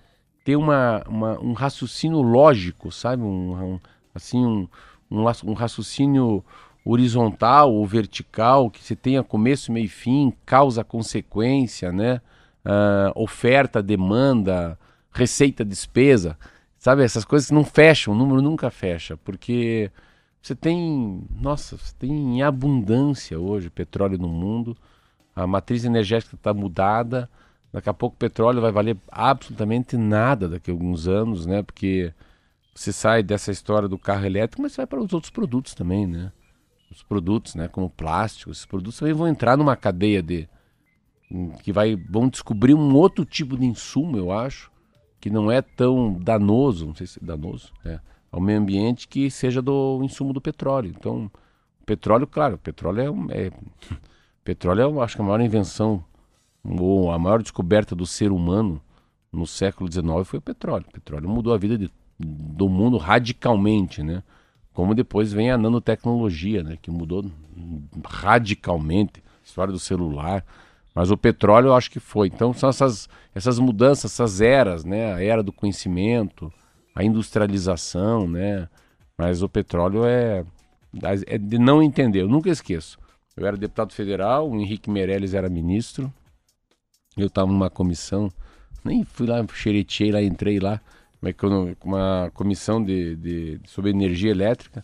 ter 0.44 0.56
uma, 0.56 1.02
uma 1.08 1.40
um 1.40 1.52
raciocínio 1.52 2.20
lógico, 2.20 2.92
sabe? 2.92 3.22
Um, 3.22 3.74
um 3.74 3.80
assim, 4.14 4.44
um, 4.44 4.68
um, 5.10 5.24
um, 5.44 5.52
raciocínio 5.52 6.44
horizontal 6.84 7.72
ou 7.72 7.86
vertical, 7.86 8.70
que 8.70 8.82
você 8.82 8.94
tenha 8.94 9.22
começo, 9.22 9.72
meio 9.72 9.86
e 9.86 9.88
fim, 9.88 10.32
causa, 10.44 10.84
consequência, 10.84 11.90
né? 11.92 12.20
Uh, 12.66 13.12
oferta, 13.14 13.80
demanda, 13.80 14.76
receita, 15.12 15.64
despesa. 15.64 16.36
Sabe, 16.76 17.04
essas 17.04 17.24
coisas 17.24 17.50
não 17.50 17.64
fecham, 17.64 18.12
o 18.12 18.16
número 18.16 18.42
nunca 18.42 18.70
fecha, 18.70 19.16
porque 19.16 19.90
você 20.42 20.54
tem, 20.54 21.24
nossa, 21.40 21.76
você 21.76 21.94
tem 21.98 22.10
em 22.10 22.42
abundância 22.42 23.38
hoje 23.38 23.70
petróleo 23.70 24.18
no 24.18 24.28
mundo, 24.28 24.76
a 25.34 25.46
matriz 25.46 25.84
energética 25.84 26.36
está 26.36 26.54
mudada, 26.54 27.28
daqui 27.72 27.88
a 27.88 27.94
pouco 27.94 28.14
o 28.14 28.18
petróleo 28.18 28.60
vai 28.60 28.70
valer 28.70 28.96
absolutamente 29.10 29.96
nada 29.96 30.48
daqui 30.48 30.70
a 30.70 30.74
alguns 30.74 31.08
anos, 31.08 31.46
né? 31.46 31.62
Porque 31.62 32.12
você 32.74 32.92
sai 32.92 33.22
dessa 33.22 33.50
história 33.50 33.88
do 33.88 33.98
carro 33.98 34.24
elétrico, 34.24 34.62
mas 34.62 34.72
você 34.72 34.78
vai 34.78 34.86
para 34.86 35.00
os 35.00 35.12
outros 35.12 35.30
produtos 35.30 35.74
também, 35.74 36.06
né? 36.06 36.30
Os 36.90 37.02
produtos, 37.02 37.54
né, 37.54 37.68
como 37.68 37.90
plástico, 37.90 38.50
esses 38.50 38.64
produtos 38.64 38.98
também 38.98 39.14
vão 39.14 39.26
entrar 39.26 39.56
numa 39.56 39.76
cadeia 39.76 40.22
de 40.22 40.48
que 41.62 41.72
vai 41.72 41.96
vão 41.96 42.28
descobrir 42.28 42.74
um 42.74 42.94
outro 42.94 43.24
tipo 43.24 43.56
de 43.56 43.64
insumo, 43.64 44.16
eu 44.16 44.30
acho, 44.30 44.70
que 45.20 45.30
não 45.30 45.50
é 45.50 45.60
tão 45.60 46.12
danoso, 46.14 46.86
não 46.86 46.94
sei 46.94 47.06
se 47.06 47.22
é 47.22 47.26
danoso, 47.26 47.72
é 47.84 47.98
ao 48.30 48.40
meio 48.40 48.58
ambiente 48.58 49.08
que 49.08 49.30
seja 49.30 49.62
do 49.62 50.00
insumo 50.02 50.32
do 50.32 50.40
petróleo. 50.40 50.92
Então, 50.96 51.30
petróleo, 51.84 52.26
claro, 52.26 52.58
petróleo 52.58 53.30
é, 53.30 53.46
é 53.46 53.52
petróleo 54.44 54.80
é, 54.82 54.84
eu 54.84 55.00
acho 55.00 55.16
que 55.16 55.22
a 55.22 55.24
maior 55.24 55.40
invenção 55.40 56.04
ou 56.64 57.10
a 57.10 57.18
maior 57.18 57.40
descoberta 57.40 57.94
do 57.94 58.06
ser 58.06 58.32
humano 58.32 58.80
no 59.32 59.46
século 59.46 59.90
XIX 59.90 60.06
foi 60.24 60.38
o 60.38 60.42
petróleo. 60.42 60.84
O 60.88 60.92
petróleo 60.92 61.28
mudou 61.28 61.54
a 61.54 61.58
vida 61.58 61.78
de, 61.78 61.90
do 62.18 62.68
mundo 62.68 62.96
radicalmente, 62.96 64.02
né? 64.02 64.22
Como 64.72 64.94
depois 64.94 65.32
vem 65.32 65.50
a 65.50 65.58
nanotecnologia, 65.58 66.62
né? 66.62 66.76
Que 66.80 66.90
mudou 66.90 67.24
radicalmente 68.04 69.22
a 69.24 69.44
história 69.44 69.72
do 69.72 69.78
celular. 69.78 70.44
Mas 70.96 71.10
o 71.10 71.16
petróleo 71.16 71.66
eu 71.66 71.74
acho 71.74 71.90
que 71.90 72.00
foi. 72.00 72.28
Então 72.28 72.54
são 72.54 72.70
essas, 72.70 73.06
essas 73.34 73.58
mudanças, 73.58 74.10
essas 74.12 74.40
eras, 74.40 74.82
né? 74.82 75.12
A 75.12 75.22
era 75.22 75.42
do 75.42 75.52
conhecimento, 75.52 76.50
a 76.94 77.04
industrialização, 77.04 78.26
né? 78.26 78.66
Mas 79.18 79.42
o 79.42 79.48
petróleo 79.48 80.06
é, 80.06 80.42
é 81.26 81.36
de 81.36 81.58
não 81.58 81.82
entender. 81.82 82.22
Eu 82.22 82.28
nunca 82.28 82.48
esqueço. 82.48 82.98
Eu 83.36 83.46
era 83.46 83.58
deputado 83.58 83.92
federal, 83.92 84.50
o 84.50 84.58
Henrique 84.58 84.88
Meirelles 84.88 85.34
era 85.34 85.50
ministro. 85.50 86.10
Eu 87.14 87.26
estava 87.26 87.52
numa 87.52 87.68
comissão, 87.68 88.30
nem 88.82 89.04
fui 89.04 89.26
lá, 89.26 89.44
xeretei 89.52 90.10
lá, 90.10 90.22
entrei 90.22 90.58
lá, 90.58 90.80
uma 91.84 92.30
comissão 92.32 92.82
de, 92.82 93.16
de, 93.16 93.60
sobre 93.66 93.90
energia 93.90 94.30
elétrica, 94.30 94.82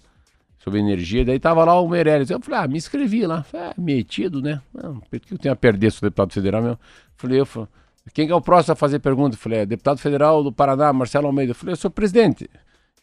sobre 0.63 0.79
energia, 0.79 1.25
daí 1.25 1.41
tava 1.41 1.65
lá 1.65 1.79
o 1.81 1.89
Meirelles. 1.89 2.31
Eu 2.31 2.41
falei, 2.41 2.61
ah, 2.61 2.69
me 2.69 2.79
inscrevi 2.79 3.27
lá. 3.27 3.43
Falei, 3.43 3.67
ah, 3.67 3.75
metido, 3.77 4.41
né? 4.41 4.61
Não, 4.73 5.01
por 5.01 5.19
que 5.19 5.35
eu 5.35 5.39
tenho 5.39 5.53
a 5.53 5.57
perder, 5.57 5.91
sou 5.91 6.07
deputado 6.07 6.33
federal 6.33 6.63
mesmo? 6.63 6.79
Falei, 7.17 7.41
eu 7.41 7.47
falei, 7.47 7.69
quem 8.15 8.29
é 8.29 8.35
o 8.35 8.41
próximo 8.41 8.75
a 8.75 8.77
fazer 8.77 9.01
pergunta? 9.01 9.37
Falei, 9.37 9.61
é, 9.61 9.67
deputado 9.67 9.99
federal 9.99 10.43
do 10.43 10.53
Paraná, 10.53 10.93
Marcelo 10.93 11.27
Almeida. 11.27 11.53
Falei, 11.53 11.73
eu 11.73 11.77
sou 11.77 11.91
presidente. 11.91 12.49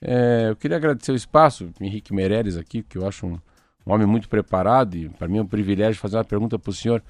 É, 0.01 0.47
eu 0.49 0.55
queria 0.55 0.77
agradecer 0.77 1.11
o 1.11 1.15
espaço, 1.15 1.69
Henrique 1.81 2.13
Meirelles 2.13 2.55
aqui, 2.55 2.81
que 2.81 2.97
eu 2.97 3.05
acho 3.05 3.27
um, 3.27 3.37
um 3.85 3.93
homem 3.93 4.07
muito 4.07 4.29
preparado 4.29 4.95
e 4.95 5.09
para 5.09 5.27
mim 5.27 5.39
é 5.39 5.41
um 5.41 5.45
privilégio 5.45 5.99
fazer 5.99 6.15
uma 6.15 6.23
pergunta 6.23 6.57
para 6.57 6.69
o 6.69 6.73
senhor. 6.73 7.03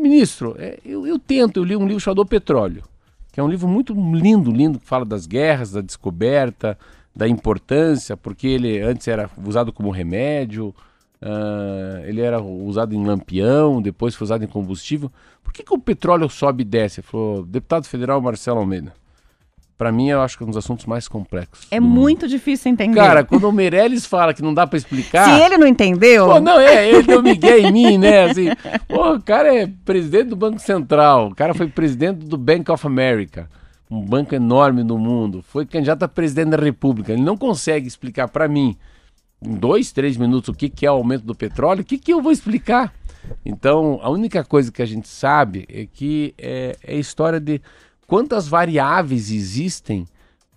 Ministro, 0.00 0.56
é, 0.58 0.78
eu, 0.82 1.06
eu, 1.06 1.18
tento, 1.18 1.58
eu 1.58 1.64
li 1.64 1.76
um 1.76 1.86
livro 1.86 2.00
chamado 2.00 2.24
Petróleo, 2.24 2.82
que 3.30 3.38
é 3.38 3.42
um 3.42 3.48
livro 3.48 3.68
muito 3.68 3.92
lindo, 3.92 4.50
lindo, 4.50 4.78
que 4.78 4.86
fala 4.86 5.04
das 5.04 5.26
guerras, 5.26 5.72
da 5.72 5.82
descoberta, 5.82 6.78
da 7.14 7.28
importância, 7.28 8.16
porque 8.16 8.46
ele 8.46 8.80
antes 8.80 9.06
era 9.08 9.28
usado 9.44 9.72
como 9.72 9.90
remédio, 9.90 10.74
Uh, 11.22 12.00
ele 12.06 12.22
era 12.22 12.40
usado 12.40 12.94
em 12.94 13.04
lampião, 13.04 13.82
depois 13.82 14.14
foi 14.14 14.24
usado 14.24 14.42
em 14.42 14.48
combustível. 14.48 15.12
Por 15.44 15.52
que, 15.52 15.62
que 15.62 15.74
o 15.74 15.78
petróleo 15.78 16.30
sobe 16.30 16.62
e 16.62 16.64
desce? 16.64 17.00
Ele 17.00 17.06
falou, 17.06 17.44
deputado 17.44 17.86
federal 17.86 18.20
Marcelo 18.22 18.58
Almeida. 18.58 18.94
Para 19.76 19.92
mim, 19.92 20.08
eu 20.08 20.20
acho 20.20 20.36
que 20.36 20.44
é 20.44 20.46
um 20.46 20.50
dos 20.50 20.58
assuntos 20.58 20.84
mais 20.86 21.08
complexos. 21.08 21.66
É 21.70 21.80
muito 21.80 22.28
difícil 22.28 22.70
entender. 22.70 22.96
Cara, 22.96 23.24
quando 23.24 23.48
o 23.48 23.52
Meirelles 23.52 24.04
fala 24.04 24.34
que 24.34 24.42
não 24.42 24.52
dá 24.52 24.66
para 24.66 24.76
explicar. 24.76 25.24
Se 25.24 25.42
ele 25.42 25.56
não 25.56 25.66
entendeu. 25.66 26.26
Pô, 26.26 26.40
não, 26.40 26.60
é, 26.60 26.88
ele 26.88 27.02
deu 27.02 27.22
migué 27.22 27.58
em 27.60 27.72
mim, 27.72 27.96
né? 27.96 28.24
Assim, 28.24 28.46
pô, 28.86 29.14
o 29.14 29.22
cara 29.22 29.54
é 29.54 29.66
presidente 29.66 30.28
do 30.28 30.36
Banco 30.36 30.58
Central, 30.58 31.28
o 31.28 31.34
cara 31.34 31.54
foi 31.54 31.66
presidente 31.66 32.26
do 32.26 32.36
Bank 32.36 32.70
of 32.70 32.86
America, 32.86 33.48
um 33.90 34.00
banco 34.00 34.34
enorme 34.34 34.84
no 34.84 34.96
mundo, 34.96 35.42
foi 35.42 35.66
candidato 35.66 36.04
a 36.04 36.08
presidente 36.08 36.50
da 36.50 36.56
República. 36.56 37.12
Ele 37.12 37.22
não 37.22 37.36
consegue 37.36 37.88
explicar 37.88 38.28
para 38.28 38.46
mim 38.46 38.76
em 39.42 39.54
dois, 39.54 39.90
três 39.90 40.16
minutos 40.16 40.48
o 40.48 40.54
que, 40.54 40.68
que 40.68 40.86
é 40.86 40.90
o 40.90 40.94
aumento 40.94 41.24
do 41.24 41.34
petróleo, 41.34 41.82
o 41.82 41.84
que, 41.84 41.98
que 41.98 42.12
eu 42.12 42.22
vou 42.22 42.30
explicar? 42.30 42.94
Então, 43.44 43.98
a 44.02 44.10
única 44.10 44.44
coisa 44.44 44.70
que 44.70 44.82
a 44.82 44.86
gente 44.86 45.08
sabe 45.08 45.66
é 45.68 45.86
que 45.86 46.34
é, 46.38 46.76
é 46.82 46.94
a 46.94 46.98
história 46.98 47.40
de 47.40 47.60
quantas 48.06 48.46
variáveis 48.46 49.30
existem 49.30 50.06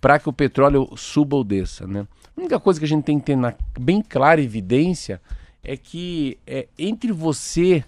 para 0.00 0.18
que 0.18 0.28
o 0.28 0.32
petróleo 0.32 0.88
suba 0.96 1.36
ou 1.36 1.44
desça. 1.44 1.86
Né? 1.86 2.06
A 2.36 2.40
única 2.40 2.60
coisa 2.60 2.78
que 2.78 2.84
a 2.84 2.88
gente 2.88 3.04
tem 3.04 3.18
que 3.18 3.26
ter 3.26 3.36
na 3.36 3.54
bem 3.78 4.02
clara 4.02 4.40
evidência 4.40 5.20
é 5.62 5.76
que 5.76 6.38
é, 6.46 6.68
entre 6.78 7.10
você 7.10 7.82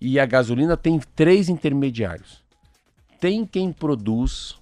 e 0.00 0.20
a 0.20 0.26
gasolina 0.26 0.76
tem 0.76 1.00
três 1.16 1.48
intermediários. 1.48 2.42
Tem 3.18 3.46
quem 3.46 3.72
produz, 3.72 4.56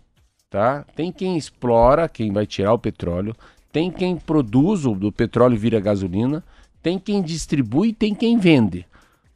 tá? 0.51 0.85
Tem 0.95 1.11
quem 1.13 1.37
explora, 1.37 2.09
quem 2.09 2.33
vai 2.33 2.47
tirar 2.47 2.73
o 2.73 2.79
petróleo 2.79 3.35
tem 3.77 3.91
quem 3.91 4.17
produz 4.17 4.87
o 4.87 4.95
do 4.95 5.13
petróleo 5.13 5.59
vira 5.59 5.79
gasolina, 5.79 6.43
tem 6.83 6.99
quem 6.99 7.21
distribui 7.21 7.93
tem 7.93 8.15
quem 8.15 8.39
vende. 8.39 8.87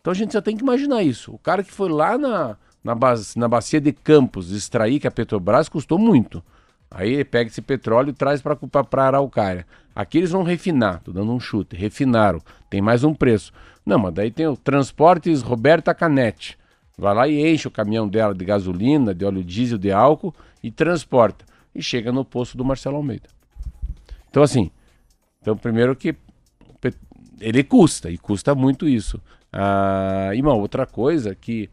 Então 0.00 0.12
a 0.12 0.14
gente 0.14 0.32
já 0.32 0.40
tem 0.40 0.56
que 0.56 0.62
imaginar 0.62 1.02
isso. 1.02 1.34
O 1.34 1.38
cara 1.38 1.62
que 1.62 1.70
foi 1.70 1.90
lá 1.90 2.16
na, 2.16 2.56
na, 2.82 2.94
base, 2.94 3.38
na 3.38 3.46
bacia 3.46 3.78
de 3.82 3.92
Campos 3.92 4.50
extrair 4.50 4.98
que 4.98 5.06
a 5.06 5.10
Petrobras 5.10 5.68
custou 5.68 5.98
muito. 5.98 6.42
Aí 6.90 7.12
ele 7.12 7.24
pega 7.26 7.50
esse 7.50 7.60
petróleo 7.60 8.08
e 8.08 8.14
traz 8.14 8.40
para 8.40 8.56
Araucária. 9.04 9.66
Aqui 9.94 10.16
eles 10.16 10.30
vão 10.30 10.42
refinar, 10.42 11.02
tô 11.02 11.12
dando 11.12 11.32
um 11.32 11.38
chute, 11.38 11.76
refinaram, 11.76 12.40
tem 12.70 12.80
mais 12.80 13.04
um 13.04 13.12
preço. 13.12 13.52
Não, 13.84 13.98
mas 13.98 14.14
daí 14.14 14.30
tem 14.30 14.46
o 14.46 14.56
Transportes 14.56 15.42
Roberta 15.42 15.92
Canete. 15.92 16.58
Vai 17.00 17.14
lá 17.14 17.26
e 17.26 17.50
enche 17.50 17.66
o 17.66 17.70
caminhão 17.70 18.06
dela 18.06 18.34
de 18.34 18.44
gasolina, 18.44 19.14
de 19.14 19.24
óleo 19.24 19.42
diesel, 19.42 19.78
de 19.78 19.90
álcool 19.90 20.34
e 20.62 20.70
transporta. 20.70 21.46
E 21.74 21.82
chega 21.82 22.12
no 22.12 22.26
posto 22.26 22.58
do 22.58 22.64
Marcelo 22.64 22.96
Almeida. 22.96 23.26
Então, 24.28 24.42
assim, 24.42 24.70
então 25.40 25.56
primeiro 25.56 25.96
que 25.96 26.14
ele 27.40 27.64
custa, 27.64 28.10
e 28.10 28.18
custa 28.18 28.54
muito 28.54 28.86
isso. 28.86 29.18
Ah, 29.50 30.30
e 30.34 30.42
uma 30.42 30.52
outra 30.52 30.84
coisa 30.84 31.34
que 31.34 31.70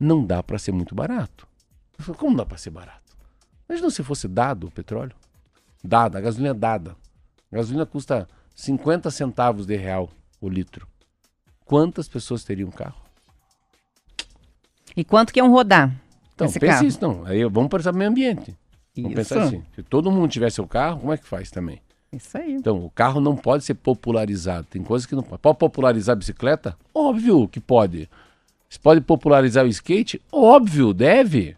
não 0.00 0.24
dá 0.24 0.42
para 0.42 0.58
ser 0.58 0.72
muito 0.72 0.94
barato. 0.94 1.46
Como 2.16 2.34
dá 2.34 2.46
para 2.46 2.56
ser 2.56 2.70
barato? 2.70 3.14
Imagina 3.68 3.90
se 3.90 4.02
fosse 4.02 4.26
dado 4.26 4.68
o 4.68 4.70
petróleo. 4.70 5.14
dada, 5.84 6.16
a 6.16 6.20
gasolina 6.22 6.50
é 6.50 6.54
dada. 6.54 6.96
A 7.52 7.56
gasolina 7.56 7.84
custa 7.84 8.26
50 8.54 9.10
centavos 9.10 9.66
de 9.66 9.76
real 9.76 10.08
o 10.40 10.48
litro. 10.48 10.88
Quantas 11.66 12.08
pessoas 12.08 12.42
teriam 12.42 12.70
carro? 12.70 13.07
E 14.98 15.04
quanto 15.04 15.32
que 15.32 15.38
iam 15.38 15.48
rodar? 15.48 15.94
Então, 16.34 16.48
esse 16.48 16.58
pense 16.58 16.72
carro? 16.72 16.86
isso, 16.88 16.98
não. 17.00 17.24
Aí 17.24 17.44
vamos 17.44 17.68
pensar 17.68 17.92
no 17.92 17.98
meio 17.98 18.10
ambiente. 18.10 18.56
Vamos 18.96 19.14
pensar 19.14 19.42
assim. 19.42 19.62
Se 19.76 19.82
todo 19.84 20.10
mundo 20.10 20.28
tivesse 20.28 20.56
seu 20.56 20.66
carro, 20.66 20.98
como 20.98 21.12
é 21.12 21.16
que 21.16 21.24
faz 21.24 21.52
também? 21.52 21.80
Isso 22.12 22.36
aí. 22.36 22.54
Então, 22.54 22.84
o 22.84 22.90
carro 22.90 23.20
não 23.20 23.36
pode 23.36 23.62
ser 23.62 23.74
popularizado. 23.74 24.66
Tem 24.68 24.82
coisas 24.82 25.06
que 25.06 25.14
não 25.14 25.22
pode. 25.22 25.40
Pode 25.40 25.56
popularizar 25.56 26.14
a 26.14 26.16
bicicleta? 26.16 26.76
Óbvio 26.92 27.46
que 27.46 27.60
pode. 27.60 28.10
Você 28.68 28.80
pode 28.80 29.00
popularizar 29.00 29.64
o 29.64 29.68
skate? 29.68 30.20
Óbvio, 30.32 30.92
deve. 30.92 31.56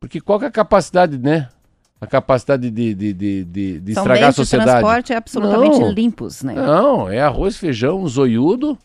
Porque 0.00 0.18
qual 0.18 0.38
que 0.38 0.46
é 0.46 0.48
a 0.48 0.50
capacidade, 0.50 1.18
né? 1.18 1.50
A 2.00 2.06
capacidade 2.06 2.70
de, 2.70 2.94
de, 2.94 3.12
de, 3.12 3.44
de, 3.44 3.80
de 3.80 3.94
São 3.94 4.02
estragar 4.02 4.30
a 4.30 4.32
sociedade. 4.32 4.70
transporte 4.70 5.12
absolutamente 5.12 5.78
Não. 5.78 5.92
limpos, 5.92 6.42
né? 6.42 6.54
Não, 6.54 7.10
é 7.10 7.20
arroz, 7.20 7.58
feijão, 7.58 8.06
zoiudo, 8.08 8.78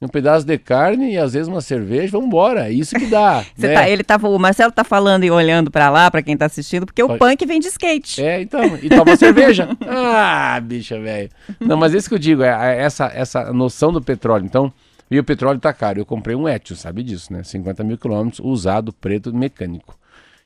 um 0.00 0.08
pedaço 0.08 0.46
de 0.46 0.58
carne 0.58 1.12
e 1.12 1.18
às 1.18 1.32
vezes 1.32 1.48
uma 1.48 1.60
cerveja. 1.60 2.12
Vamos 2.12 2.26
embora. 2.26 2.68
É 2.68 2.72
isso 2.72 2.94
que 2.94 3.06
dá. 3.06 3.44
Né? 3.56 3.72
tá, 3.72 3.88
ele 3.88 4.04
tava, 4.04 4.28
o 4.28 4.38
Marcelo 4.38 4.70
tá 4.70 4.84
falando 4.84 5.24
e 5.24 5.30
olhando 5.30 5.70
pra 5.70 5.88
lá, 5.88 6.10
pra 6.10 6.22
quem 6.22 6.36
tá 6.36 6.46
assistindo, 6.46 6.84
porque 6.84 7.02
o 7.02 7.08
Vai. 7.08 7.18
punk 7.18 7.46
vem 7.46 7.58
de 7.58 7.68
skate. 7.68 8.22
É, 8.22 8.42
então. 8.42 8.76
E 8.82 8.88
toma 8.88 9.16
cerveja. 9.16 9.68
Ah, 9.86 10.60
bicha, 10.62 11.00
velho. 11.00 11.30
Não, 11.58 11.76
mas 11.76 11.94
isso 11.94 12.08
que 12.08 12.14
eu 12.14 12.18
digo, 12.18 12.42
é 12.42 12.76
é 12.76 12.82
essa, 12.82 13.06
essa 13.06 13.52
noção 13.52 13.92
do 13.92 14.02
petróleo. 14.02 14.44
Então, 14.44 14.72
e 15.10 15.18
o 15.18 15.24
petróleo 15.24 15.58
tá 15.58 15.72
caro. 15.72 15.98
Eu 16.00 16.06
comprei 16.06 16.36
um 16.36 16.48
Etios, 16.48 16.80
sabe 16.80 17.02
disso, 17.02 17.32
né? 17.32 17.42
50 17.42 17.82
mil 17.84 17.96
quilômetros, 17.96 18.40
usado, 18.44 18.92
preto, 18.92 19.32
mecânico. 19.32 19.96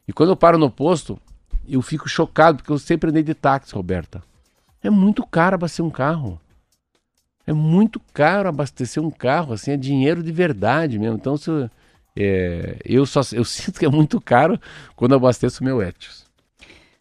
E 0.07 0.13
quando 0.13 0.31
eu 0.31 0.37
paro 0.37 0.59
no 0.59 0.71
posto, 0.71 1.19
eu 1.69 1.81
fico 1.83 2.09
chocado, 2.09 2.59
porque 2.59 2.73
eu 2.73 2.79
sempre 2.79 3.11
andei 3.11 3.23
de 3.23 3.35
táxi, 3.35 3.75
Roberta. 3.75 4.23
É 4.83 4.91
muito 4.91 5.27
caro 5.27 5.55
abastecer 5.57 5.85
um 5.85 5.91
carro. 5.91 6.41
É 7.51 7.53
muito 7.53 8.01
caro 8.15 8.49
abastecer 8.49 9.03
um 9.03 9.11
carro, 9.11 9.55
assim, 9.55 9.73
é 9.73 9.77
dinheiro 9.77 10.23
de 10.23 10.31
verdade 10.31 11.01
mesmo. 11.01 11.17
Então, 11.17 11.37
se 11.37 11.51
eu, 11.51 11.69
é, 12.17 12.77
eu 12.85 13.05
só 13.05 13.23
eu 13.33 13.43
sinto 13.45 13.81
que 13.81 13.85
é 13.85 13.89
muito 13.89 14.21
caro 14.21 14.57
quando 14.95 15.17
abasteço 15.17 15.61
o 15.61 15.65
meu 15.65 15.83
Etios. 15.83 16.25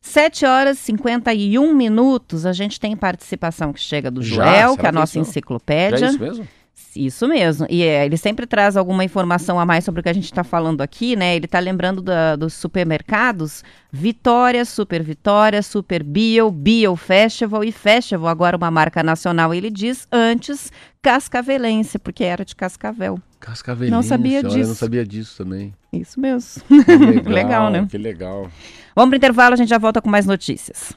7 0.01 0.47
horas 0.47 0.79
e 0.79 0.81
51 0.85 1.75
minutos. 1.75 2.47
A 2.47 2.51
gente 2.51 2.79
tem 2.79 2.95
participação 2.95 3.71
que 3.71 3.79
chega 3.79 4.09
do 4.09 4.23
Já? 4.23 4.37
Joel, 4.37 4.53
Será 4.71 4.75
que 4.75 4.85
é 4.85 4.89
a 4.89 4.91
que 4.91 4.97
nossa 4.97 5.19
enciclopédia. 5.19 5.99
Já 5.99 6.07
é 6.07 6.09
isso 6.09 6.19
mesmo? 6.19 6.47
Isso 6.95 7.27
mesmo. 7.27 7.67
E 7.69 7.83
é, 7.83 8.05
ele 8.05 8.17
sempre 8.17 8.45
traz 8.47 8.75
alguma 8.75 9.03
informação 9.03 9.59
a 9.59 9.65
mais 9.65 9.83
sobre 9.85 10.01
o 10.01 10.03
que 10.03 10.09
a 10.09 10.13
gente 10.13 10.25
está 10.25 10.43
falando 10.43 10.81
aqui, 10.81 11.15
né? 11.15 11.35
Ele 11.35 11.45
está 11.45 11.59
lembrando 11.59 12.01
da- 12.01 12.35
dos 12.35 12.53
supermercados. 12.53 13.63
Vitória, 13.91 14.63
Super 14.65 15.01
Vitória, 15.03 15.61
Super 15.61 16.03
Bio, 16.03 16.51
Bio 16.51 16.95
Festival 16.95 17.63
e 17.63 17.71
Festival, 17.71 18.27
agora 18.27 18.57
uma 18.57 18.69
marca 18.71 19.01
nacional. 19.03 19.53
Ele 19.53 19.69
diz 19.69 20.07
antes 20.11 20.71
Cascavelense, 21.01 21.97
porque 21.99 22.23
era 22.23 22.43
de 22.43 22.55
Cascavel. 22.55 23.19
Cascavelense. 23.39 23.91
Não 23.91 24.03
sabia 24.03 24.39
olha, 24.39 24.47
eu 24.47 24.49
disso. 24.51 24.67
não 24.69 24.75
sabia 24.75 25.05
disso 25.05 25.37
também. 25.43 25.73
Isso 25.93 26.19
mesmo. 26.19 26.61
Que 26.67 26.73
legal, 27.29 27.33
Legal, 27.33 27.69
né? 27.71 27.87
Que 27.89 27.97
legal. 27.97 28.49
Vamos 28.95 29.09
para 29.09 29.17
intervalo, 29.17 29.53
a 29.53 29.57
gente 29.57 29.69
já 29.69 29.77
volta 29.77 30.01
com 30.01 30.09
mais 30.09 30.25
notícias. 30.25 30.93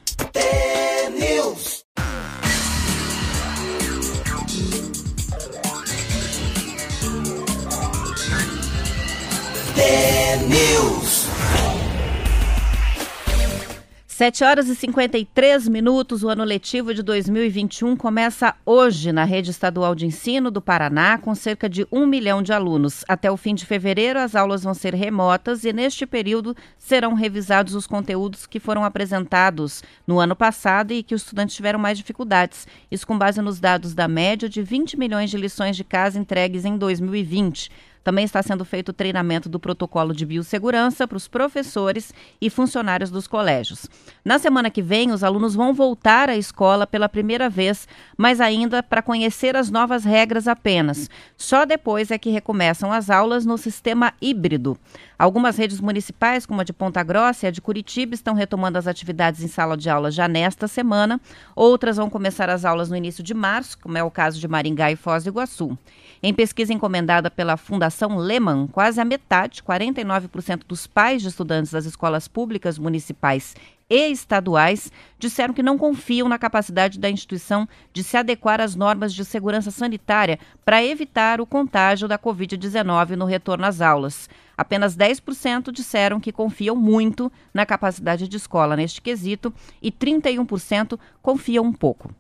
Sete 14.23 14.45
horas 14.45 14.69
e 14.69 14.77
53 14.77 15.67
minutos, 15.67 16.23
o 16.23 16.29
ano 16.29 16.45
letivo 16.45 16.95
de 16.95 17.03
2021 17.03 17.97
começa 17.97 18.55
hoje 18.65 19.11
na 19.11 19.25
rede 19.25 19.51
estadual 19.51 19.97
de 19.97 20.07
ensino 20.07 20.49
do 20.49 20.63
Paraná, 20.63 21.19
com 21.19 21.35
cerca 21.35 21.69
de 21.69 21.85
um 21.91 22.07
milhão 22.07 22.41
de 22.41 22.53
alunos. 22.53 23.05
Até 23.09 23.29
o 23.33 23.37
fim 23.37 23.53
de 23.53 23.67
fevereiro, 23.67 24.21
as 24.21 24.37
aulas 24.37 24.63
vão 24.63 24.75
ser 24.75 24.95
remotas 24.95 25.65
e, 25.65 25.73
neste 25.73 26.07
período, 26.07 26.55
serão 26.79 27.15
revisados 27.15 27.75
os 27.75 27.85
conteúdos 27.85 28.47
que 28.47 28.61
foram 28.61 28.85
apresentados 28.85 29.83
no 30.07 30.21
ano 30.21 30.37
passado 30.37 30.93
e 30.93 31.03
que 31.03 31.17
os 31.17 31.23
estudantes 31.23 31.57
tiveram 31.57 31.81
mais 31.81 31.99
dificuldades. 31.99 32.69
Isso 32.93 33.05
com 33.05 33.19
base 33.19 33.43
nos 33.43 33.59
dados 33.59 33.93
da 33.93 34.07
média 34.07 34.49
de 34.49 34.63
20 34.63 34.97
milhões 34.97 35.31
de 35.31 35.37
lições 35.37 35.75
de 35.75 35.83
casa 35.83 36.17
entregues 36.17 36.65
em 36.65 36.79
2020. 36.79 37.73
Também 38.03 38.25
está 38.25 38.43
sendo 38.43 38.65
feito 38.65 38.89
o 38.89 38.93
treinamento 38.93 39.49
do 39.49 39.61
protocolo 39.61 40.15
de 40.15 40.27
biossegurança 40.27 41.07
para 41.07 41.17
os 41.17 41.29
professores 41.29 42.13
e 42.41 42.51
funcionários 42.51 43.11
dos 43.11 43.27
colégios. 43.27 43.87
Na 44.25 44.39
semana 44.39 44.71
que 44.71 44.83
vem, 44.83 45.13
os 45.13 45.23
alunos 45.23 45.55
vão 45.55 45.73
voltar 45.73 46.29
à 46.29 46.37
escola 46.37 46.87
pela 46.87 47.09
primeira 47.09 47.49
vez, 47.49 47.87
mas 48.17 48.41
ainda 48.41 48.83
para 48.83 49.03
conhecer 49.03 49.57
as 49.57 49.71
novas 49.71 50.05
regras 50.05 50.49
apenas. 50.49 51.09
Só 51.37 51.65
depois 51.65 52.11
é 52.11 52.19
que 52.19 52.31
recomeçam 52.31 52.93
as 52.93 53.11
aulas 53.11 53.47
no 53.47 53.57
sistema 53.57 54.13
híbrido. 54.21 54.77
Algumas 55.23 55.57
redes 55.57 55.81
municipais, 55.81 56.45
como 56.45 56.61
a 56.63 56.65
de 56.65 56.73
Ponta 56.73 57.01
Grossa 57.01 57.47
e 57.47 57.49
a 57.49 57.53
de 57.53 57.61
Curitiba, 57.61 58.13
estão 58.13 58.35
retomando 58.35 58.77
as 58.77 58.89
atividades 58.89 59.41
em 59.41 59.47
sala 59.47 59.77
de 59.77 59.89
aula 59.89 60.11
já 60.11 60.27
nesta 60.27 60.67
semana. 60.67 61.21
Outras 61.55 61.97
vão 61.97 62.11
começar 62.11 62.51
as 62.51 62.65
aulas 62.65 62.91
no 62.91 62.97
início 62.97 63.23
de 63.23 63.33
março, 63.33 63.79
como 63.79 63.97
é 63.97 64.03
o 64.03 64.11
caso 64.11 64.41
de 64.41 64.49
Maringá 64.49 64.91
e 64.91 64.97
Foz 64.97 65.23
do 65.23 65.31
Iguaçu. 65.31 65.79
Em 66.21 66.35
pesquisa 66.35 66.73
encomendada 66.73 67.31
pela 67.31 67.57
Fundação 67.57 68.17
Lehman, 68.17 68.67
quase 68.67 69.01
a 69.01 69.05
metade, 69.05 69.63
49% 69.63 70.63
dos 70.67 70.89
pais 70.89 71.23
de 71.23 71.29
estudantes 71.29 71.71
das 71.71 71.85
escolas 71.85 72.27
públicas 72.27 72.77
municipais 72.77 73.55
e 73.93 74.11
estaduais 74.11 74.91
disseram 75.19 75.53
que 75.53 75.63
não 75.63 75.77
confiam 75.77 76.27
na 76.27 76.39
capacidade 76.39 76.99
da 76.99 77.11
instituição 77.11 77.69
de 77.93 78.03
se 78.03 78.17
adequar 78.17 78.59
às 78.59 78.75
normas 78.75 79.13
de 79.13 79.23
segurança 79.23 79.71
sanitária 79.71 80.39
para 80.65 80.83
evitar 80.83 81.43
o 81.43 81.47
contágio 81.47 82.09
da 82.09 82.19
Covid-19 82.19 83.11
no 83.11 83.27
retorno 83.27 83.67
às 83.67 83.83
aulas. 83.83 84.31
Apenas 84.57 84.97
10% 84.97 85.71
disseram 85.71 86.19
que 86.19 86.33
confiam 86.33 86.75
muito 86.75 87.31
na 87.53 87.67
capacidade 87.67 88.27
de 88.27 88.37
escola 88.39 88.77
neste 88.77 89.03
quesito 89.03 89.53
e 89.83 89.93
31% 89.93 90.99
confiam 91.21 91.65
um 91.65 91.73
pouco. 91.73 92.11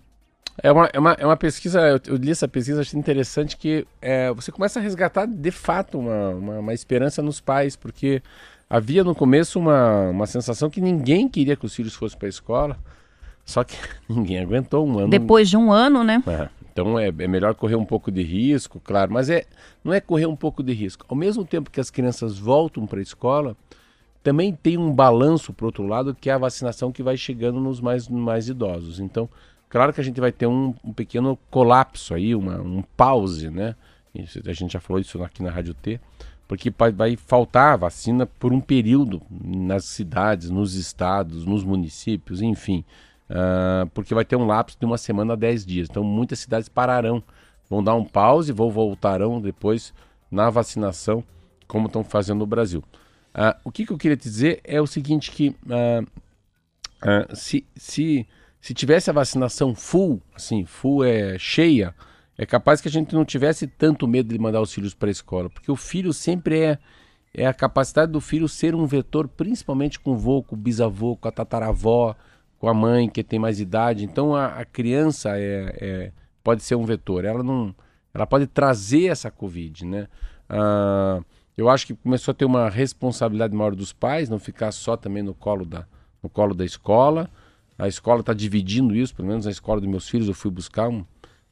É 0.62 0.70
uma, 0.70 0.90
é 0.92 0.98
uma, 0.98 1.12
é 1.12 1.24
uma 1.24 1.36
pesquisa, 1.36 1.98
eu, 2.06 2.16
li 2.16 2.30
essa 2.30 2.46
pesquisa, 2.46 2.82
achei 2.82 3.00
interessante 3.00 3.56
que 3.56 3.86
é, 4.02 4.30
você 4.32 4.52
começa 4.52 4.78
a 4.78 4.82
resgatar 4.82 5.26
de 5.26 5.50
fato 5.50 5.98
uma, 5.98 6.28
uma, 6.28 6.58
uma 6.58 6.74
esperança 6.74 7.22
nos 7.22 7.40
pais, 7.40 7.74
porque 7.74 8.22
havia 8.72 9.04
no 9.04 9.14
começo 9.14 9.58
uma, 9.58 10.08
uma 10.08 10.26
sensação 10.26 10.70
que 10.70 10.80
ninguém 10.80 11.28
queria 11.28 11.54
que 11.54 11.66
os 11.66 11.74
filhos 11.74 11.94
fossem 11.94 12.18
para 12.18 12.26
a 12.26 12.30
escola, 12.30 12.78
só 13.44 13.62
que 13.62 13.76
ninguém 14.08 14.38
aguentou 14.38 14.88
um 14.88 14.98
ano. 14.98 15.08
Depois 15.08 15.50
de 15.50 15.58
um 15.58 15.70
ano, 15.70 16.02
né? 16.02 16.22
É, 16.26 16.48
então 16.72 16.98
é, 16.98 17.08
é 17.08 17.28
melhor 17.28 17.54
correr 17.54 17.76
um 17.76 17.84
pouco 17.84 18.10
de 18.10 18.22
risco, 18.22 18.80
claro, 18.82 19.12
mas 19.12 19.28
é, 19.28 19.44
não 19.84 19.92
é 19.92 20.00
correr 20.00 20.24
um 20.24 20.34
pouco 20.34 20.62
de 20.62 20.72
risco. 20.72 21.04
Ao 21.06 21.14
mesmo 21.14 21.44
tempo 21.44 21.70
que 21.70 21.80
as 21.80 21.90
crianças 21.90 22.38
voltam 22.38 22.86
para 22.86 22.98
a 22.98 23.02
escola, 23.02 23.54
também 24.22 24.54
tem 24.54 24.78
um 24.78 24.90
balanço 24.90 25.52
para 25.52 25.66
outro 25.66 25.86
lado, 25.86 26.16
que 26.18 26.30
é 26.30 26.32
a 26.32 26.38
vacinação 26.38 26.90
que 26.90 27.02
vai 27.02 27.18
chegando 27.18 27.60
nos 27.60 27.78
mais, 27.78 28.08
mais 28.08 28.48
idosos. 28.48 29.00
Então, 29.00 29.28
claro 29.68 29.92
que 29.92 30.00
a 30.00 30.04
gente 30.04 30.18
vai 30.18 30.32
ter 30.32 30.46
um, 30.46 30.74
um 30.82 30.94
pequeno 30.94 31.38
colapso 31.50 32.14
aí, 32.14 32.34
uma, 32.34 32.58
um 32.62 32.82
pause, 32.96 33.50
né? 33.50 33.76
Isso, 34.14 34.40
a 34.46 34.52
gente 34.52 34.72
já 34.72 34.80
falou 34.80 35.00
isso 35.00 35.22
aqui 35.22 35.42
na 35.42 35.50
Rádio 35.50 35.74
T, 35.74 36.00
porque 36.46 36.72
vai, 36.92 37.16
faltar 37.16 37.78
vacina 37.78 38.26
por 38.26 38.52
um 38.52 38.60
período 38.60 39.22
nas 39.30 39.84
cidades, 39.84 40.50
nos 40.50 40.74
estados, 40.74 41.46
nos 41.46 41.64
municípios, 41.64 42.42
enfim. 42.42 42.84
Ah, 43.28 43.86
porque 43.94 44.14
vai 44.14 44.24
ter 44.24 44.36
um 44.36 44.46
lapso 44.46 44.76
de 44.78 44.84
uma 44.84 44.98
semana 44.98 45.32
a 45.32 45.36
10 45.36 45.64
dias. 45.64 45.88
Então 45.90 46.04
muitas 46.04 46.38
cidades 46.40 46.68
pararão, 46.68 47.22
vão 47.68 47.82
dar 47.82 47.94
um 47.94 48.04
pause, 48.04 48.52
vão 48.52 48.70
voltarão 48.70 49.40
depois 49.40 49.94
na 50.30 50.50
vacinação, 50.50 51.24
como 51.66 51.86
estão 51.86 52.04
fazendo 52.04 52.40
no 52.40 52.46
Brasil. 52.46 52.84
Ah, 53.34 53.56
o 53.64 53.72
que, 53.72 53.86
que 53.86 53.92
eu 53.92 53.98
queria 53.98 54.16
te 54.16 54.28
dizer 54.28 54.60
é 54.64 54.80
o 54.80 54.86
seguinte 54.86 55.30
que 55.30 55.56
ah, 55.70 56.02
se, 57.34 57.66
se, 57.74 58.26
se 58.60 58.74
tivesse 58.74 59.08
a 59.08 59.12
vacinação 59.14 59.74
full, 59.74 60.20
assim, 60.34 60.64
full 60.66 61.02
é 61.02 61.38
cheia, 61.38 61.94
é 62.36 62.46
capaz 62.46 62.80
que 62.80 62.88
a 62.88 62.90
gente 62.90 63.14
não 63.14 63.24
tivesse 63.24 63.66
tanto 63.66 64.08
medo 64.08 64.32
de 64.32 64.38
mandar 64.38 64.60
os 64.60 64.72
filhos 64.72 64.94
para 64.94 65.08
a 65.08 65.12
escola, 65.12 65.50
porque 65.50 65.70
o 65.70 65.76
filho 65.76 66.12
sempre 66.12 66.60
é 66.60 66.78
é 67.34 67.46
a 67.46 67.54
capacidade 67.54 68.12
do 68.12 68.20
filho 68.20 68.48
ser 68.48 68.74
um 68.74 68.84
vetor, 68.84 69.26
principalmente 69.26 69.98
com 69.98 70.12
o 70.12 70.16
vô, 70.16 70.42
com 70.42 70.54
o 70.54 70.58
bisavô, 70.58 71.16
com 71.16 71.28
a 71.28 71.32
tataravó, 71.32 72.14
com 72.58 72.68
a 72.68 72.74
mãe 72.74 73.08
que 73.08 73.24
tem 73.24 73.38
mais 73.38 73.58
idade. 73.58 74.04
Então 74.04 74.34
a, 74.34 74.46
a 74.48 74.64
criança 74.64 75.38
é, 75.38 75.76
é- 75.80 76.12
pode 76.44 76.62
ser 76.62 76.74
um 76.74 76.84
vetor. 76.84 77.24
Ela 77.24 77.42
não, 77.42 77.74
ela 78.12 78.26
pode 78.26 78.46
trazer 78.46 79.06
essa 79.06 79.30
covid, 79.30 79.86
né? 79.86 80.08
Ah, 80.48 81.22
eu 81.56 81.68
acho 81.68 81.86
que 81.86 81.94
começou 81.94 82.32
a 82.32 82.34
ter 82.34 82.44
uma 82.44 82.68
responsabilidade 82.68 83.54
maior 83.54 83.74
dos 83.74 83.92
pais, 83.92 84.28
não 84.28 84.38
ficar 84.38 84.72
só 84.72 84.96
também 84.96 85.22
no 85.22 85.34
colo 85.34 85.64
da, 85.64 85.86
no 86.22 86.28
colo 86.28 86.54
da 86.54 86.64
escola. 86.64 87.30
A 87.78 87.88
escola 87.88 88.20
está 88.20 88.34
dividindo 88.34 88.94
isso, 88.94 89.14
pelo 89.14 89.28
menos 89.28 89.46
a 89.46 89.50
escola 89.50 89.80
dos 89.80 89.88
meus 89.88 90.08
filhos 90.08 90.28
eu 90.28 90.34
fui 90.34 90.50
buscar 90.50 90.88
um, 90.88 91.04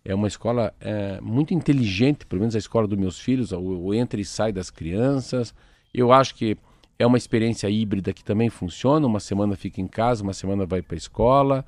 é 0.05 0.15
uma 0.15 0.29
escola 0.29 0.73
é, 0.81 1.21
muito 1.21 1.53
inteligente, 1.53 2.25
pelo 2.27 2.41
menos 2.41 2.55
a 2.55 2.59
escola 2.59 2.87
dos 2.87 2.99
meus 2.99 3.19
filhos, 3.19 3.53
o, 3.53 3.59
o 3.61 3.95
entra 3.95 4.21
e 4.21 4.25
sai 4.25 4.53
das 4.53 4.71
crianças. 4.71 5.55
Eu 5.93 6.13
acho 6.13 6.35
que 6.35 6.57
É 7.01 7.07
uma 7.07 7.17
experiência 7.17 7.67
híbrida 7.71 8.13
que 8.13 8.23
também 8.23 8.51
funciona. 8.51 9.07
Uma 9.07 9.21
semana 9.21 9.57
fica 9.57 9.81
em 9.81 9.89
casa, 9.89 10.23
uma 10.23 10.35
semana 10.35 10.67
vai 10.67 10.83
para 10.83 10.97
a 10.97 10.99
escola. 10.99 11.65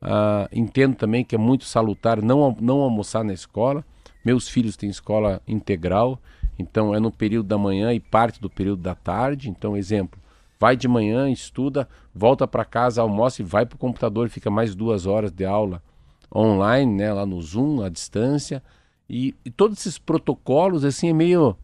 Uh, 0.00 0.46
entendo 0.52 0.94
também 0.94 1.24
que 1.24 1.34
é 1.34 1.38
muito 1.38 1.64
salutar 1.64 2.22
não, 2.22 2.56
não 2.60 2.82
almoçar 2.82 3.24
na 3.24 3.32
escola. 3.32 3.84
Meus 4.24 4.48
filhos 4.48 4.76
têm 4.76 4.88
escola 4.88 5.42
integral, 5.46 6.20
então 6.56 6.94
é 6.94 7.00
no 7.00 7.10
período 7.10 7.48
da 7.48 7.58
manhã 7.58 7.92
e 7.92 7.98
parte 7.98 8.40
do 8.40 8.48
período 8.48 8.80
da 8.80 8.94
tarde. 8.94 9.50
Então, 9.50 9.76
exemplo, 9.76 10.20
vai 10.56 10.76
de 10.76 10.86
manhã, 10.86 11.28
estuda, 11.28 11.88
volta 12.14 12.46
para 12.46 12.64
casa, 12.64 13.02
almoça 13.02 13.42
e 13.42 13.44
vai 13.44 13.66
para 13.66 13.74
o 13.74 13.78
computador, 13.78 14.28
fica 14.28 14.50
mais 14.50 14.72
duas 14.72 15.04
horas 15.04 15.32
de 15.32 15.44
aula 15.44 15.82
online, 16.34 16.92
né, 16.92 17.12
lá 17.12 17.24
no 17.24 17.40
Zoom, 17.40 17.82
à 17.82 17.88
distância. 17.88 18.62
E, 19.08 19.34
e 19.44 19.50
todos 19.50 19.78
esses 19.78 19.98
protocolos, 19.98 20.84
assim, 20.84 21.08
é 21.08 21.12
meio. 21.12 21.56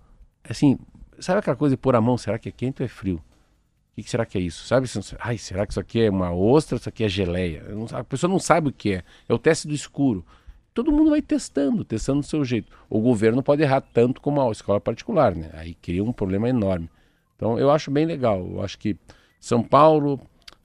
Assim, 0.49 0.79
sabe 1.19 1.41
aquela 1.41 1.57
coisa 1.57 1.75
de 1.75 1.81
pôr 1.81 1.97
a 1.97 2.01
mão? 2.01 2.17
Será 2.17 2.39
que 2.39 2.49
é 2.49 2.53
quente 2.53 2.83
ou 2.83 2.87
é 2.87 2.89
frio? 2.89 3.17
O 3.17 3.95
que, 3.97 4.03
que, 4.05 4.11
será 4.11 4.25
que 4.25 4.39
é 4.39 4.41
isso? 4.41 4.67
Sabe? 4.67 4.89
Ai, 5.21 5.37
será 5.37 5.67
que 5.67 5.73
isso 5.73 5.81
aqui 5.81 6.03
é 6.03 6.11
uma 6.11 6.33
ostra? 6.33 6.77
Isso 6.77 6.89
aqui 6.89 7.05
é 7.05 7.09
geleia? 7.09 7.63
a 7.93 8.03
pessoa 8.03 8.31
não 8.31 8.39
sabe 8.39 8.69
o 8.69 8.73
que 8.73 8.95
é. 8.95 9.03
É 9.29 9.35
o 9.35 9.39
teste 9.39 9.69
do 9.69 9.75
escuro. 9.75 10.25
Todo 10.73 10.91
mundo 10.91 11.11
vai 11.11 11.21
testando, 11.21 11.85
testando 11.85 12.21
do 12.21 12.27
seu 12.27 12.43
jeito. 12.45 12.73
O 12.89 13.01
governo 13.01 13.43
pode 13.43 13.63
errar 13.63 13.83
tanto 13.83 14.21
como 14.21 14.41
a 14.41 14.51
escola 14.51 14.81
particular, 14.81 15.35
né? 15.35 15.51
Aí 15.53 15.75
cria 15.75 16.03
um 16.03 16.13
problema 16.13 16.49
enorme. 16.49 16.89
Então 17.37 17.59
eu 17.59 17.71
acho 17.71 17.91
bem 17.91 18.07
legal. 18.07 18.41
Eu 18.51 18.63
acho 18.63 18.79
que 18.79 18.97
São 19.39 19.63
Paulo, 19.63 20.19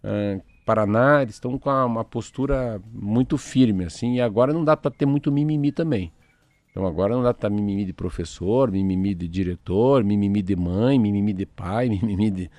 uh, 0.04 0.42
Paraná, 0.68 1.22
eles 1.22 1.36
estão 1.36 1.58
com 1.58 1.70
uma 1.70 2.04
postura 2.04 2.82
muito 2.94 3.38
firme, 3.38 3.86
assim, 3.86 4.16
e 4.16 4.22
agora 4.22 4.52
não 4.52 4.66
dá 4.66 4.76
para 4.76 4.92
ter 4.92 5.06
muito 5.06 5.32
mimimi 5.32 5.72
também. 5.72 6.12
Então 6.70 6.86
agora 6.86 7.16
não 7.16 7.24
dá 7.24 7.34
para 7.34 7.50
mimimi 7.50 7.86
de 7.86 7.94
professor, 7.94 8.70
mimimi 8.70 9.16
de 9.16 9.30
diretor, 9.30 10.04
mimimi 10.04 10.42
de 10.42 10.58
mãe, 10.58 11.00
mimimi 11.00 11.32
de 11.32 11.46
pai, 11.46 11.88
mimimi 12.04 12.30
de 12.30 12.52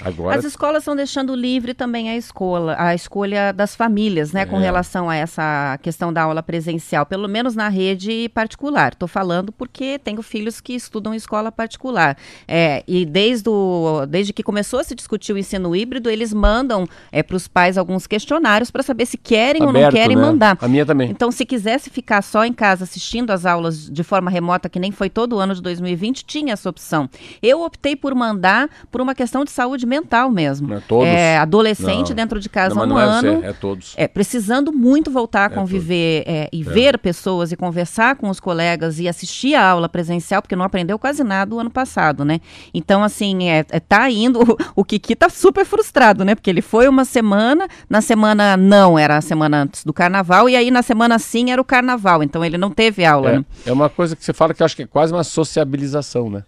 Agora... 0.00 0.36
As 0.36 0.44
escolas 0.44 0.82
estão 0.82 0.96
deixando 0.96 1.34
livre 1.34 1.74
também 1.74 2.08
a 2.08 2.16
escola, 2.16 2.74
a 2.78 2.94
escolha 2.94 3.52
das 3.52 3.76
famílias, 3.76 4.32
né, 4.32 4.42
é. 4.42 4.46
com 4.46 4.56
relação 4.56 5.08
a 5.08 5.14
essa 5.14 5.78
questão 5.82 6.12
da 6.12 6.22
aula 6.22 6.42
presencial, 6.42 7.04
pelo 7.04 7.28
menos 7.28 7.54
na 7.54 7.68
rede 7.68 8.28
particular. 8.30 8.92
Estou 8.92 9.06
falando 9.06 9.52
porque 9.52 9.98
tenho 9.98 10.22
filhos 10.22 10.60
que 10.60 10.74
estudam 10.74 11.14
escola 11.14 11.52
particular. 11.52 12.16
É, 12.48 12.82
e 12.88 13.04
desde, 13.04 13.48
o, 13.48 14.06
desde 14.08 14.32
que 14.32 14.42
começou 14.42 14.80
a 14.80 14.84
se 14.84 14.94
discutir 14.94 15.34
o 15.34 15.38
ensino 15.38 15.76
híbrido, 15.76 16.08
eles 16.08 16.32
mandam 16.32 16.86
é, 17.12 17.22
para 17.22 17.36
os 17.36 17.46
pais 17.46 17.76
alguns 17.76 18.06
questionários 18.06 18.70
para 18.70 18.82
saber 18.82 19.06
se 19.06 19.18
querem 19.18 19.62
Aberto, 19.62 19.76
ou 19.76 19.82
não 19.82 19.90
querem 19.90 20.16
né? 20.16 20.22
mandar. 20.22 20.58
A 20.60 20.68
minha 20.68 20.86
também. 20.86 21.10
Então, 21.10 21.30
se 21.30 21.44
quisesse 21.44 21.90
ficar 21.90 22.22
só 22.22 22.44
em 22.44 22.52
casa 22.52 22.84
assistindo 22.84 23.30
as 23.30 23.44
aulas 23.44 23.88
de 23.88 24.02
forma 24.02 24.30
remota, 24.30 24.68
que 24.68 24.80
nem 24.80 24.90
foi 24.90 25.10
todo 25.10 25.36
o 25.36 25.38
ano 25.38 25.54
de 25.54 25.62
2020, 25.62 26.24
tinha 26.24 26.54
essa 26.54 26.68
opção. 26.68 27.08
Eu 27.42 27.62
optei 27.62 27.94
por 27.94 28.14
mandar 28.14 28.68
por 28.90 29.00
uma 29.00 29.14
questão 29.14 29.44
de 29.44 29.50
saúde 29.50 29.81
saúde 29.82 29.86
mental 29.86 30.30
mesmo. 30.30 30.72
É, 30.72 30.80
todos? 30.80 31.06
É, 31.06 31.38
adolescente 31.38 32.10
não. 32.10 32.16
dentro 32.16 32.40
de 32.40 32.48
casa 32.48 32.78
há 32.78 32.84
um 32.84 32.98
é 32.98 33.02
ano. 33.02 33.40
Você, 33.40 33.46
é 33.46 33.52
todos. 33.52 33.94
É, 33.96 34.08
precisando 34.08 34.72
muito 34.72 35.10
voltar 35.10 35.50
a 35.50 35.52
é 35.52 35.54
conviver 35.54 36.24
é, 36.26 36.48
e 36.52 36.62
é. 36.62 36.64
ver 36.64 36.98
pessoas 36.98 37.52
e 37.52 37.56
conversar 37.56 38.16
com 38.16 38.28
os 38.30 38.40
colegas 38.40 38.98
e 38.98 39.08
assistir 39.08 39.54
a 39.54 39.68
aula 39.68 39.88
presencial, 39.88 40.40
porque 40.40 40.56
não 40.56 40.64
aprendeu 40.64 40.98
quase 40.98 41.22
nada 41.24 41.54
o 41.54 41.58
ano 41.58 41.70
passado, 41.70 42.24
né? 42.24 42.40
Então, 42.72 43.02
assim, 43.02 43.48
é, 43.48 43.64
é 43.70 43.80
tá 43.80 44.08
indo. 44.10 44.40
O, 44.40 44.56
o 44.82 44.84
Kiki 44.84 45.14
tá 45.16 45.28
super 45.28 45.64
frustrado, 45.64 46.24
né? 46.24 46.34
Porque 46.34 46.50
ele 46.50 46.62
foi 46.62 46.88
uma 46.88 47.04
semana, 47.04 47.68
na 47.88 48.00
semana 48.00 48.56
não, 48.56 48.98
era 48.98 49.16
a 49.16 49.20
semana 49.20 49.62
antes 49.62 49.84
do 49.84 49.92
carnaval, 49.92 50.48
e 50.48 50.56
aí 50.56 50.70
na 50.70 50.82
semana 50.82 51.18
sim 51.18 51.50
era 51.50 51.60
o 51.60 51.64
carnaval. 51.64 52.22
Então 52.22 52.44
ele 52.44 52.56
não 52.56 52.70
teve 52.70 53.04
aula. 53.04 53.30
É, 53.30 53.38
né? 53.38 53.44
é 53.66 53.72
uma 53.72 53.88
coisa 53.88 54.14
que 54.14 54.24
você 54.24 54.32
fala 54.32 54.54
que 54.54 54.62
eu 54.62 54.64
acho 54.64 54.76
que 54.76 54.82
é 54.82 54.86
quase 54.86 55.12
uma 55.12 55.24
sociabilização, 55.24 56.30
né? 56.30 56.44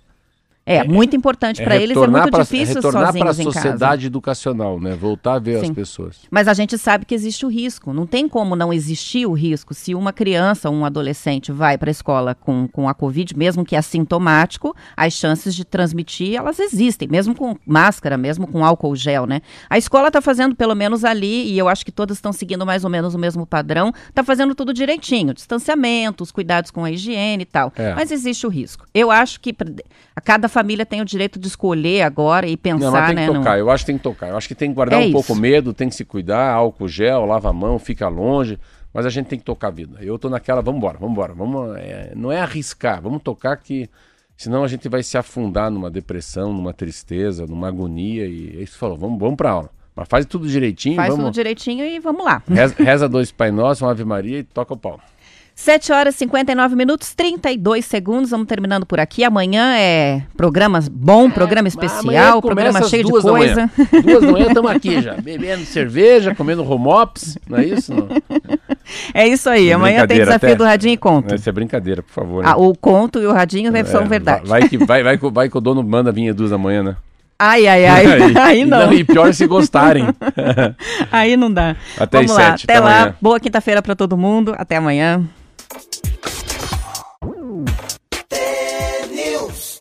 É, 0.67 0.77
é 0.77 0.85
muito 0.85 1.15
importante 1.15 1.61
é 1.61 1.65
para 1.65 1.77
eles, 1.77 1.97
é 1.97 2.07
muito 2.07 2.31
pra, 2.31 2.43
difícil 2.43 2.77
retornar 2.77 3.13
para 3.13 3.31
a 3.31 3.35
sociedade 3.35 4.07
educacional, 4.07 4.81
né? 4.81 4.95
Voltar 4.95 5.35
a 5.35 5.39
ver 5.39 5.61
Sim. 5.61 5.67
as 5.67 5.71
pessoas. 5.71 6.21
Mas 6.31 6.49
a 6.49 6.55
gente 6.55 6.79
sabe 6.79 7.05
que 7.05 7.15
existe 7.15 7.45
o 7.45 7.51
risco. 7.51 7.93
Não 7.93 8.07
tem 8.07 8.27
como 8.27 8.57
não 8.57 8.73
existir 8.73 9.27
o 9.27 9.33
risco. 9.33 9.75
Se 9.75 9.95
uma 9.95 10.13
criança 10.13 10.71
ou 10.71 10.75
um 10.75 10.85
adolescente 10.85 11.53
vai 11.53 11.77
para 11.77 11.91
a 11.91 11.93
escola 11.93 12.35
com, 12.35 12.67
com 12.69 12.89
a 12.89 12.95
Covid, 12.95 13.37
mesmo 13.37 13.65
que 13.65 13.77
assintomático, 13.77 14.75
as 14.97 15.13
chances 15.13 15.55
de 15.55 15.65
transmitir, 15.65 16.35
elas 16.37 16.59
existem, 16.59 17.09
mesmo 17.09 17.35
com 17.35 17.57
máscara, 17.67 18.17
mesmo 18.17 18.47
com 18.47 18.65
álcool 18.65 18.97
gel, 18.97 19.27
né? 19.27 19.43
A 19.69 19.77
escola 19.77 20.09
está 20.09 20.23
fazendo 20.23 20.55
pelo 20.55 20.75
menos 20.75 21.05
ali, 21.05 21.53
e 21.53 21.59
eu 21.59 21.69
acho 21.69 21.85
que 21.85 21.93
todas 21.93 22.17
estão 22.17 22.33
seguindo 22.33 22.65
mais 22.65 22.85
ou 22.85 22.91
menos 22.91 23.15
o 23.15 23.19
mesmo 23.19 23.45
padrão, 23.45 23.93
está 24.09 24.25
fazendo 24.25 24.55
tudo 24.55 24.73
direitinho. 24.73 25.35
Distanciamento, 25.35 26.25
os 26.25 26.33
cuidados 26.33 26.71
com 26.71 26.85
a 26.85 26.91
higiene 26.91 27.43
e 27.43 27.47
tal. 27.47 27.71
É. 27.77 27.95
Mas 27.95 28.11
existe 28.11 28.47
o 28.47 28.51
risco. 28.51 28.87
Eu 28.95 29.11
acho 29.11 29.41
que 29.41 29.55
a 30.17 30.21
cada 30.21 30.49
família 30.55 30.87
tem 30.87 31.03
o 31.03 31.05
direito 31.05 31.39
de 31.39 31.49
escolher 31.49 32.03
agora 32.03 32.47
e 32.47 32.57
pensar, 32.57 32.91
Não, 32.91 33.07
tem 33.07 33.15
né? 33.17 33.27
Que 33.27 33.35
tocar. 33.35 33.59
Eu 33.59 33.71
acho 33.71 33.85
que 33.85 33.87
tem 33.87 33.97
que 33.99 34.03
tocar. 34.03 34.29
Eu 34.29 34.37
acho 34.37 34.49
que 34.49 34.55
tem 34.55 34.71
que 34.71 34.75
guardar 34.75 35.01
é 35.01 35.03
um 35.03 35.09
isso. 35.09 35.13
pouco 35.13 35.35
medo, 35.35 35.75
tem 35.75 35.89
que 35.89 35.95
se 35.95 36.05
cuidar, 36.05 36.53
álcool 36.53 36.87
gel, 36.87 37.27
lava 37.27 37.51
a 37.51 37.53
mão, 37.53 37.79
fica 37.79 38.09
longe. 38.09 38.59
Mas 38.93 39.05
a 39.05 39.11
gente 39.11 39.27
tem 39.27 39.39
que 39.39 39.45
tocar 39.45 39.69
a 39.69 39.71
vida. 39.73 39.99
Eu 40.01 40.17
tô 40.17 40.31
naquela, 40.31 40.63
vamos 40.63 40.79
embora, 40.79 40.97
vamos 40.97 41.13
embora. 41.13 41.35
Vamos, 41.35 41.77
é, 41.77 42.13
não 42.15 42.31
é 42.31 42.41
arriscar, 42.41 43.03
vamos 43.03 43.21
tocar 43.23 43.57
que 43.57 43.91
senão 44.37 44.63
a 44.63 44.69
gente 44.69 44.89
vai 44.89 45.03
se 45.03 45.19
afundar 45.19 45.69
numa 45.69 45.91
depressão, 45.91 46.53
numa 46.53 46.73
tristeza, 46.73 47.45
numa 47.45 47.67
agonia. 47.67 48.25
E 48.25 48.57
é 48.57 48.63
isso 48.63 48.79
falou, 48.79 48.97
vamos, 48.97 49.19
vamos 49.19 49.35
pra 49.35 49.51
aula. 49.51 49.71
Mas 49.97 50.07
faz 50.09 50.25
tudo 50.25 50.47
direitinho. 50.47 50.95
Faz 50.97 51.09
vamos... 51.09 51.25
tudo 51.25 51.35
direitinho 51.35 51.85
e 51.85 51.99
vamos 51.99 52.25
lá. 52.25 52.43
Reza, 52.49 52.75
reza 52.79 53.09
dois 53.09 53.33
Pai 53.33 53.51
Nosso, 53.51 53.85
uma 53.85 53.91
Ave 53.91 54.05
Maria 54.05 54.39
e 54.39 54.45
toca 54.45 54.75
o 54.75 54.77
pau. 54.77 55.01
7 55.55 55.93
horas 55.93 56.17
e 56.17 56.19
59 56.19 56.75
minutos, 56.75 57.15
32 57.15 57.85
segundos. 57.85 58.31
Vamos 58.31 58.47
terminando 58.49 58.85
por 58.85 58.99
aqui. 58.99 59.23
Amanhã 59.23 59.77
é 59.77 60.23
programa 60.37 60.81
bom, 60.91 61.29
é, 61.29 61.31
programa 61.31 61.69
especial, 61.69 62.43
programa 62.43 62.83
cheio 62.83 63.05
de 63.05 63.13
coisa. 63.13 63.71
Da 63.79 64.01
duas 64.01 64.23
da 64.23 64.33
manhã 64.33 64.47
estamos 64.49 64.71
aqui 64.73 65.01
já, 65.01 65.15
bebendo 65.15 65.65
cerveja, 65.65 66.35
comendo 66.35 66.69
homops, 66.69 67.39
não 67.49 67.59
é 67.59 67.67
isso? 67.67 67.95
Não? 67.95 68.09
É 69.15 69.29
isso 69.29 69.49
aí. 69.49 69.71
É 69.71 69.75
amanhã 69.75 70.07
tem 70.07 70.19
desafio 70.19 70.49
até. 70.49 70.57
do 70.57 70.65
Radinho 70.65 70.95
e 70.95 70.97
Conto. 70.97 71.35
Isso 71.35 71.49
é 71.49 71.53
brincadeira, 71.53 72.03
por 72.03 72.13
favor. 72.13 72.43
Né? 72.43 72.51
Ah, 72.51 72.57
o 72.57 72.75
Conto 72.77 73.21
e 73.21 73.27
o 73.27 73.33
Radinho 73.33 73.75
é, 73.75 73.85
são 73.85 74.07
verdade. 74.07 74.49
Vai 74.49 74.69
que, 74.69 74.77
vai, 74.85 75.05
vai, 75.05 75.17
vai 75.17 75.49
que 75.49 75.57
o 75.57 75.61
dono 75.61 75.85
manda 75.85 76.11
vir 76.11 76.35
duas 76.35 76.51
da 76.51 76.59
manhã, 76.59 76.83
né? 76.83 76.97
Ai, 77.39 77.67
ai, 77.67 77.87
ai. 77.87 78.07
aí, 78.07 78.35
aí 78.39 78.65
não. 78.65 78.87
não. 78.87 78.93
E 78.93 79.05
pior 79.05 79.33
se 79.33 79.47
gostarem. 79.47 80.07
aí 81.13 81.37
não 81.37 81.53
dá. 81.53 81.77
Até 81.97 82.19
Vamos 82.19 82.33
lá. 82.33 82.51
sete. 82.51 82.65
Até, 82.65 82.77
até 82.79 82.85
lá. 82.85 83.15
Boa 83.21 83.39
quinta-feira 83.39 83.81
para 83.81 83.95
todo 83.95 84.17
mundo. 84.17 84.53
Até 84.59 84.77
amanhã. 84.77 85.25